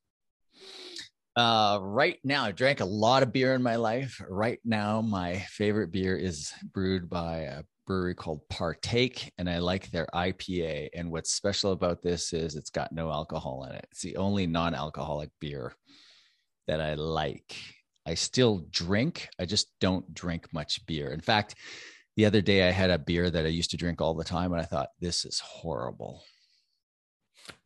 Uh, 1.37 1.79
right 1.81 2.19
now, 2.25 2.45
I 2.45 2.53
drank 2.53 2.81
a 2.81 2.85
lot 2.85 3.23
of 3.23 3.33
beer 3.33 3.55
in 3.55 3.63
my 3.63 3.77
life. 3.77 4.21
Right 4.29 4.59
now, 4.65 5.01
my 5.01 5.39
favorite 5.51 5.91
beer 5.91 6.17
is 6.17 6.53
brewed 6.73 7.09
by 7.09 7.39
a 7.39 7.63
brewery 7.87 8.15
called 8.15 8.41
Partake, 8.51 9.33
and 9.39 9.49
I 9.49 9.59
like 9.59 9.91
their 9.91 10.07
IPA. 10.15 10.91
And 10.95 11.11
what's 11.11 11.33
special 11.33 11.73
about 11.73 12.03
this 12.03 12.33
is 12.33 12.57
it's 12.57 12.71
got 12.71 12.93
no 12.93 13.11
alcohol 13.11 13.65
in 13.65 13.75
it. 13.75 13.87
It's 13.91 14.03
the 14.03 14.17
only 14.17 14.47
non 14.47 14.75
alcoholic 14.75 15.31
beer 15.41 15.73
that 16.67 16.81
I 16.81 16.95
like. 16.95 17.57
I 18.07 18.15
still 18.15 18.67
drink, 18.71 19.29
I 19.39 19.45
just 19.45 19.69
don't 19.81 20.13
drink 20.15 20.47
much 20.53 20.85
beer. 20.87 21.13
In 21.13 21.21
fact, 21.21 21.55
the 22.17 22.25
other 22.27 22.41
day 22.41 22.67
I 22.67 22.71
had 22.71 22.91
a 22.91 22.99
beer 22.99 23.31
that 23.31 23.45
I 23.45 23.49
used 23.49 23.71
to 23.71 23.77
drink 23.77 24.01
all 24.01 24.15
the 24.15 24.25
time, 24.25 24.53
and 24.53 24.61
I 24.61 24.65
thought, 24.65 24.89
this 25.01 25.25
is 25.25 25.39
horrible. 25.41 26.23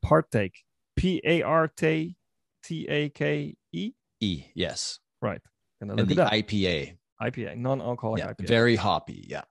Partake. 0.03 0.55
P 0.97 1.21
A 1.25 1.43
R 1.43 1.69
T 1.69 2.17
T 2.65 2.87
A 2.89 3.09
K 3.09 3.57
E. 3.73 3.93
E, 4.21 4.45
yes. 4.55 4.99
Right. 5.21 5.41
And 5.81 5.99
it 5.99 6.09
the. 6.09 6.15
IPA. 6.15 6.97
IPA, 7.21 7.57
non-alcoholic 7.57 8.21
Yeah, 8.21 8.33
IPA. 8.33 8.47
very 8.47 8.77
hoppy. 8.77 9.27
Yeah. 9.29 9.43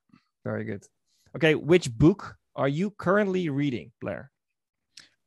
Very 0.43 0.63
good. 0.63 0.83
Okay, 1.35 1.55
which 1.55 1.91
book 1.91 2.35
are 2.55 2.67
you 2.67 2.91
currently 2.91 3.49
reading, 3.49 3.91
Blair? 4.01 4.31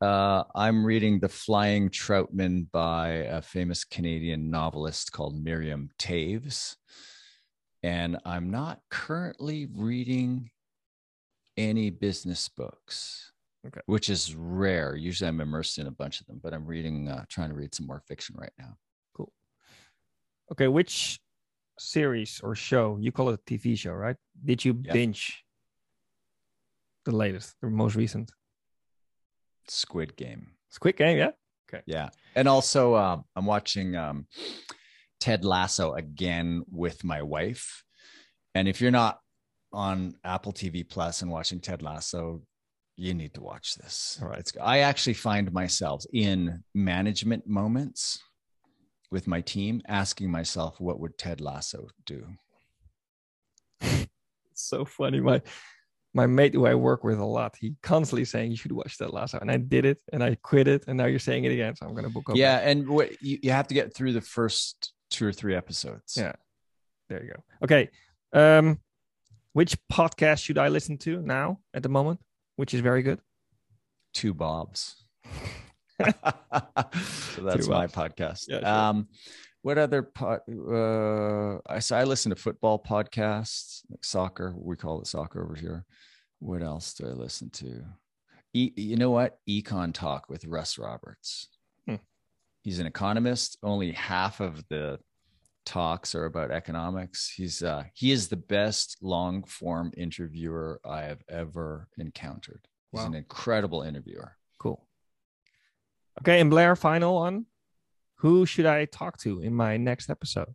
Uh, 0.00 0.44
I'm 0.54 0.84
reading 0.84 1.20
The 1.20 1.28
Flying 1.28 1.88
Troutman 1.88 2.70
by 2.70 3.08
a 3.08 3.40
famous 3.40 3.84
Canadian 3.84 4.50
novelist 4.50 5.12
called 5.12 5.34
Miriam 5.42 5.88
Toews. 5.98 6.76
And 7.82 8.18
I'm 8.24 8.50
not 8.50 8.80
currently 8.90 9.68
reading 9.74 10.50
any 11.56 11.88
business 11.90 12.48
books, 12.48 13.32
Okay. 13.66 13.80
which 13.86 14.10
is 14.10 14.34
rare. 14.34 14.96
Usually 14.96 15.28
I'm 15.28 15.40
immersed 15.40 15.78
in 15.78 15.86
a 15.86 15.90
bunch 15.90 16.20
of 16.20 16.26
them, 16.26 16.40
but 16.42 16.52
I'm 16.52 16.66
reading, 16.66 17.08
uh, 17.08 17.24
trying 17.30 17.48
to 17.48 17.54
read 17.54 17.74
some 17.74 17.86
more 17.86 18.02
fiction 18.06 18.36
right 18.38 18.52
now. 18.58 18.76
Cool. 19.14 19.32
Okay, 20.52 20.68
which 20.68 21.20
series 21.78 22.40
or 22.40 22.54
show 22.54 22.98
you 23.00 23.12
call 23.12 23.30
it 23.30 23.40
a 23.40 23.50
TV 23.50 23.78
show, 23.78 23.92
right? 23.92 24.16
Did 24.44 24.62
you 24.64 24.78
Yeah. 24.84 24.92
binge 24.92 25.42
the 27.04 27.12
latest, 27.12 27.56
the 27.62 27.70
most 27.70 27.94
recent 27.94 28.30
Squid 29.68 30.16
Game. 30.16 30.52
Squid 30.70 30.96
Game? 30.96 31.18
Yeah. 31.18 31.30
Okay. 31.68 31.82
Yeah. 31.86 32.10
And 32.34 32.48
also, 32.48 32.94
um, 32.94 33.24
I'm 33.34 33.46
watching 33.46 33.96
um, 33.96 34.26
Ted 35.20 35.44
Lasso 35.44 35.94
again 35.94 36.62
with 36.70 37.04
my 37.04 37.22
wife. 37.22 37.82
And 38.54 38.68
if 38.68 38.80
you're 38.80 38.90
not 38.90 39.20
on 39.72 40.14
Apple 40.24 40.52
TV 40.52 40.88
Plus 40.88 41.22
and 41.22 41.30
watching 41.30 41.60
Ted 41.60 41.82
Lasso, 41.82 42.42
you 42.96 43.14
need 43.14 43.34
to 43.34 43.42
watch 43.42 43.74
this. 43.74 44.18
All 44.22 44.28
right. 44.28 44.38
It's, 44.38 44.52
I 44.62 44.80
actually 44.80 45.14
find 45.14 45.52
myself 45.52 46.04
in 46.12 46.62
management 46.74 47.46
moments 47.46 48.20
with 49.10 49.26
my 49.26 49.40
team 49.40 49.82
asking 49.86 50.30
myself, 50.30 50.80
what 50.80 51.00
would 51.00 51.18
Ted 51.18 51.40
Lasso 51.40 51.88
do? 52.06 52.26
It's 53.80 54.08
so 54.54 54.84
funny. 54.84 55.20
My 55.20 55.42
my 56.16 56.26
mate 56.26 56.54
who 56.54 56.66
I 56.66 56.74
work 56.74 57.04
with 57.04 57.18
a 57.18 57.24
lot, 57.24 57.56
he 57.60 57.74
constantly 57.82 58.24
saying 58.24 58.50
you 58.50 58.56
should 58.56 58.72
watch 58.72 58.96
that 58.98 59.12
last 59.12 59.34
and 59.34 59.50
I 59.50 59.58
did 59.58 59.84
it 59.84 60.02
and 60.12 60.24
I 60.24 60.34
quit 60.36 60.66
it 60.66 60.84
and 60.88 60.96
now 60.96 61.04
you're 61.04 61.18
saying 61.18 61.44
it 61.44 61.52
again. 61.52 61.76
So 61.76 61.86
I'm 61.86 61.94
gonna 61.94 62.08
book 62.08 62.30
up. 62.30 62.36
Yeah. 62.36 62.56
And 62.68 62.88
what 62.88 63.22
you, 63.22 63.38
you 63.42 63.50
have 63.52 63.68
to 63.68 63.74
get 63.74 63.94
through 63.94 64.14
the 64.14 64.22
first 64.22 64.92
two 65.10 65.26
or 65.26 65.32
three 65.32 65.54
episodes. 65.54 66.16
Yeah. 66.16 66.32
There 67.08 67.22
you 67.22 67.32
go. 67.34 67.40
Okay. 67.64 67.90
Um 68.32 68.80
which 69.52 69.76
podcast 69.92 70.42
should 70.42 70.58
I 70.58 70.68
listen 70.68 70.96
to 70.98 71.20
now 71.20 71.60
at 71.74 71.82
the 71.82 71.90
moment? 71.90 72.20
Which 72.56 72.72
is 72.72 72.80
very 72.80 73.02
good. 73.02 73.20
two 74.14 74.32
bobs. 74.32 74.96
so 76.00 76.12
that's 77.42 77.66
Two 77.66 77.70
my 77.70 77.86
Bobs. 77.86 77.94
podcast. 77.94 78.44
Yeah, 78.48 78.60
sure. 78.60 78.68
Um, 78.68 79.08
what 79.66 79.78
other 79.78 80.00
pod? 80.00 80.42
Uh, 80.48 81.58
I 81.68 81.80
so 81.80 81.96
I 81.96 82.04
listen 82.04 82.30
to 82.30 82.36
football 82.36 82.80
podcasts, 82.80 83.82
like 83.90 84.04
soccer. 84.04 84.54
We 84.56 84.76
call 84.76 85.00
it 85.00 85.08
soccer 85.08 85.42
over 85.42 85.56
here. 85.56 85.84
What 86.38 86.62
else 86.62 86.94
do 86.94 87.04
I 87.08 87.10
listen 87.10 87.50
to? 87.50 87.82
E, 88.54 88.70
you 88.76 88.94
know 88.94 89.10
what? 89.10 89.40
EconTalk 89.48 90.28
with 90.28 90.44
Russ 90.44 90.78
Roberts. 90.78 91.48
Hmm. 91.88 91.96
He's 92.62 92.78
an 92.78 92.86
economist. 92.86 93.58
Only 93.64 93.90
half 93.90 94.38
of 94.38 94.62
the 94.68 95.00
talks 95.64 96.14
are 96.14 96.26
about 96.26 96.52
economics. 96.52 97.28
He's 97.28 97.64
uh, 97.64 97.86
he 97.92 98.12
is 98.12 98.28
the 98.28 98.36
best 98.36 98.98
long 99.02 99.42
form 99.42 99.90
interviewer 99.96 100.80
I 100.84 101.02
have 101.02 101.22
ever 101.28 101.88
encountered. 101.98 102.68
He's 102.92 103.00
Wow. 103.00 103.08
an 103.08 103.14
incredible 103.14 103.82
interviewer. 103.82 104.36
Cool. 104.60 104.86
Okay, 106.22 106.40
and 106.40 106.50
Blair, 106.50 106.76
final 106.76 107.16
one. 107.16 107.46
Who 108.16 108.46
should 108.46 108.66
I 108.66 108.86
talk 108.86 109.18
to 109.20 109.40
in 109.40 109.54
my 109.54 109.76
next 109.76 110.08
episode? 110.10 110.54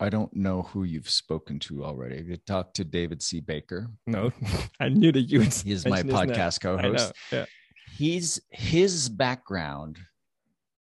I 0.00 0.08
don't 0.08 0.34
know 0.34 0.62
who 0.62 0.84
you've 0.84 1.10
spoken 1.10 1.58
to 1.60 1.84
already. 1.84 2.22
You 2.22 2.36
talked 2.36 2.76
to 2.76 2.84
David 2.84 3.20
C. 3.22 3.40
Baker. 3.40 3.90
No, 4.06 4.32
I 4.80 4.88
knew 4.88 5.10
that 5.12 5.22
you 5.22 5.40
would. 5.40 5.52
He's 5.52 5.84
my 5.86 6.02
podcast 6.02 6.60
co-host. 6.60 7.12
Yeah. 7.32 7.46
He's 7.96 8.40
his 8.50 9.08
background 9.08 9.98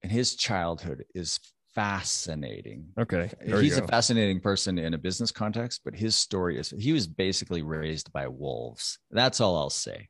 and 0.02 0.10
his 0.10 0.34
childhood 0.34 1.04
is 1.14 1.38
fascinating. 1.74 2.88
Okay. 2.98 3.30
He's 3.44 3.78
a 3.78 3.86
fascinating 3.86 4.40
person 4.40 4.78
in 4.78 4.94
a 4.94 4.98
business 4.98 5.30
context, 5.30 5.82
but 5.84 5.94
his 5.94 6.16
story 6.16 6.58
is 6.58 6.74
he 6.76 6.92
was 6.92 7.06
basically 7.06 7.62
raised 7.62 8.12
by 8.12 8.26
wolves. 8.26 8.98
That's 9.12 9.40
all 9.40 9.56
I'll 9.56 9.70
say. 9.70 10.08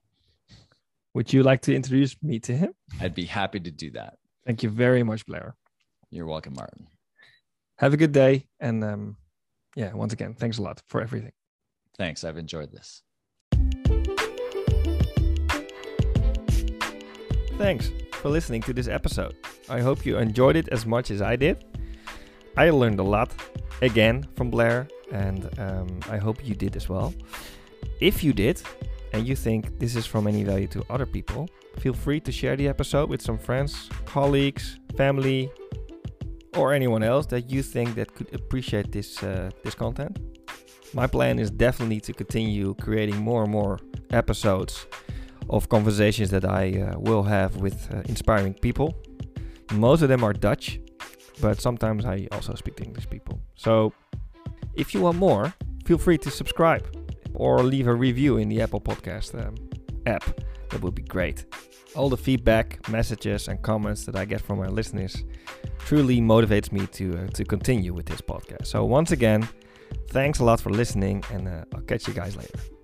Would 1.15 1.33
you 1.33 1.43
like 1.43 1.61
to 1.63 1.75
introduce 1.75 2.17
me 2.23 2.39
to 2.41 2.57
him? 2.57 2.73
I'd 3.01 3.15
be 3.15 3.25
happy 3.25 3.61
to 3.61 3.71
do 3.71 3.91
that. 3.93 4.15
Thank 4.47 4.63
you 4.63 4.71
very 4.71 5.03
much, 5.03 5.27
Blair. 5.27 5.57
You're 6.11 6.27
welcome, 6.27 6.55
Martin. 6.55 6.87
Have 7.79 7.93
a 7.95 7.97
good 7.97 8.13
day. 8.13 8.47
And 8.61 8.83
um, 8.83 9.17
yeah, 9.77 9.93
once 9.93 10.13
again, 10.13 10.35
thanks 10.35 10.59
a 10.59 10.63
lot 10.63 10.83
for 10.89 11.01
everything. 11.01 11.33
Thanks. 11.97 12.25
I've 12.25 12.39
enjoyed 12.39 12.73
this. 12.73 13.03
Thanks 17.59 17.91
for 18.13 18.29
listening 18.29 18.63
to 18.63 18.73
this 18.73 18.89
episode. 18.89 19.35
I 19.69 19.81
hope 19.81 20.07
you 20.07 20.17
enjoyed 20.19 20.57
it 20.57 20.69
as 20.69 20.87
much 20.87 21.11
as 21.11 21.21
I 21.21 21.37
did. 21.37 21.65
I 22.57 22.71
learned 22.71 23.01
a 23.01 23.03
lot 23.03 23.33
again 23.83 24.27
from 24.37 24.51
Blair, 24.51 24.89
and 25.13 25.49
um, 25.59 26.01
I 26.09 26.19
hope 26.19 26.47
you 26.47 26.55
did 26.55 26.77
as 26.77 26.89
well. 26.89 27.13
If 28.01 28.23
you 28.25 28.33
did, 28.33 28.63
and 29.13 29.27
you 29.27 29.37
think 29.37 29.79
this 29.79 29.97
is 29.97 30.07
from 30.07 30.27
any 30.27 30.45
value 30.45 30.67
to 30.69 30.85
other 30.91 31.07
people, 31.07 31.49
feel 31.79 31.95
free 31.95 32.21
to 32.21 32.33
share 32.33 32.57
the 32.57 32.69
episode 32.69 33.09
with 33.09 33.23
some 33.23 33.39
friends, 33.39 33.89
colleagues, 34.05 34.79
family, 34.97 35.51
or 36.57 36.73
anyone 36.73 37.03
else 37.03 37.27
that 37.27 37.51
you 37.51 37.63
think 37.63 37.95
that 37.95 38.15
could 38.15 38.35
appreciate 38.35 38.93
this 38.93 39.23
uh, 39.23 39.51
this 39.65 39.75
content. 39.75 40.19
My 40.95 41.07
plan 41.07 41.39
is 41.39 41.51
definitely 41.51 42.01
to 42.01 42.13
continue 42.13 42.75
creating 42.75 43.17
more 43.17 43.43
and 43.43 43.53
more 43.53 43.79
episodes 44.11 44.87
of 45.51 45.69
conversations 45.69 46.31
that 46.31 46.45
I 46.45 46.81
uh, 46.81 46.99
will 46.99 47.23
have 47.23 47.57
with 47.57 47.93
uh, 47.93 48.03
inspiring 48.07 48.55
people. 48.55 48.95
Most 49.73 50.03
of 50.03 50.09
them 50.09 50.25
are 50.25 50.33
Dutch, 50.33 50.81
but 51.41 51.61
sometimes 51.61 52.05
I 52.05 52.27
also 52.33 52.55
speak 52.55 52.77
to 52.77 52.85
English 52.85 53.09
people. 53.11 53.39
So 53.55 53.93
if 54.75 54.95
you 54.95 55.03
want 55.03 55.19
more, 55.19 55.53
feel 55.85 55.99
free 55.99 56.19
to 56.19 56.31
subscribe 56.31 56.98
or 57.35 57.63
leave 57.63 57.87
a 57.87 57.95
review 57.95 58.39
in 58.39 58.49
the 58.49 58.61
Apple 58.61 58.81
Podcast 58.81 59.35
um, 59.35 59.55
app. 60.07 60.25
That 60.71 60.83
would 60.83 60.95
be 60.95 61.03
great. 61.03 61.45
All 61.95 62.09
the 62.09 62.17
feedback, 62.17 62.89
messages, 62.89 63.49
and 63.49 63.61
comments 63.63 64.05
that 64.05 64.17
I 64.17 64.25
get 64.25 64.41
from 64.41 64.59
my 64.59 64.69
listeners 64.69 65.25
truly 65.79 66.21
motivates 66.21 66.71
me 66.71 66.87
to 66.87 67.19
uh, 67.19 67.27
to 67.29 67.45
continue 67.45 67.95
with 67.95 68.07
this 68.07 68.21
podcast. 68.21 68.67
So 68.67 68.85
once 68.85 69.11
again, 69.11 69.49
thanks 70.09 70.41
a 70.41 70.45
lot 70.45 70.61
for 70.61 70.71
listening, 70.71 71.25
and 71.33 71.49
uh, 71.49 71.65
I'll 71.75 71.83
catch 71.83 72.07
you 72.07 72.15
guys 72.15 72.37
later. 72.37 72.78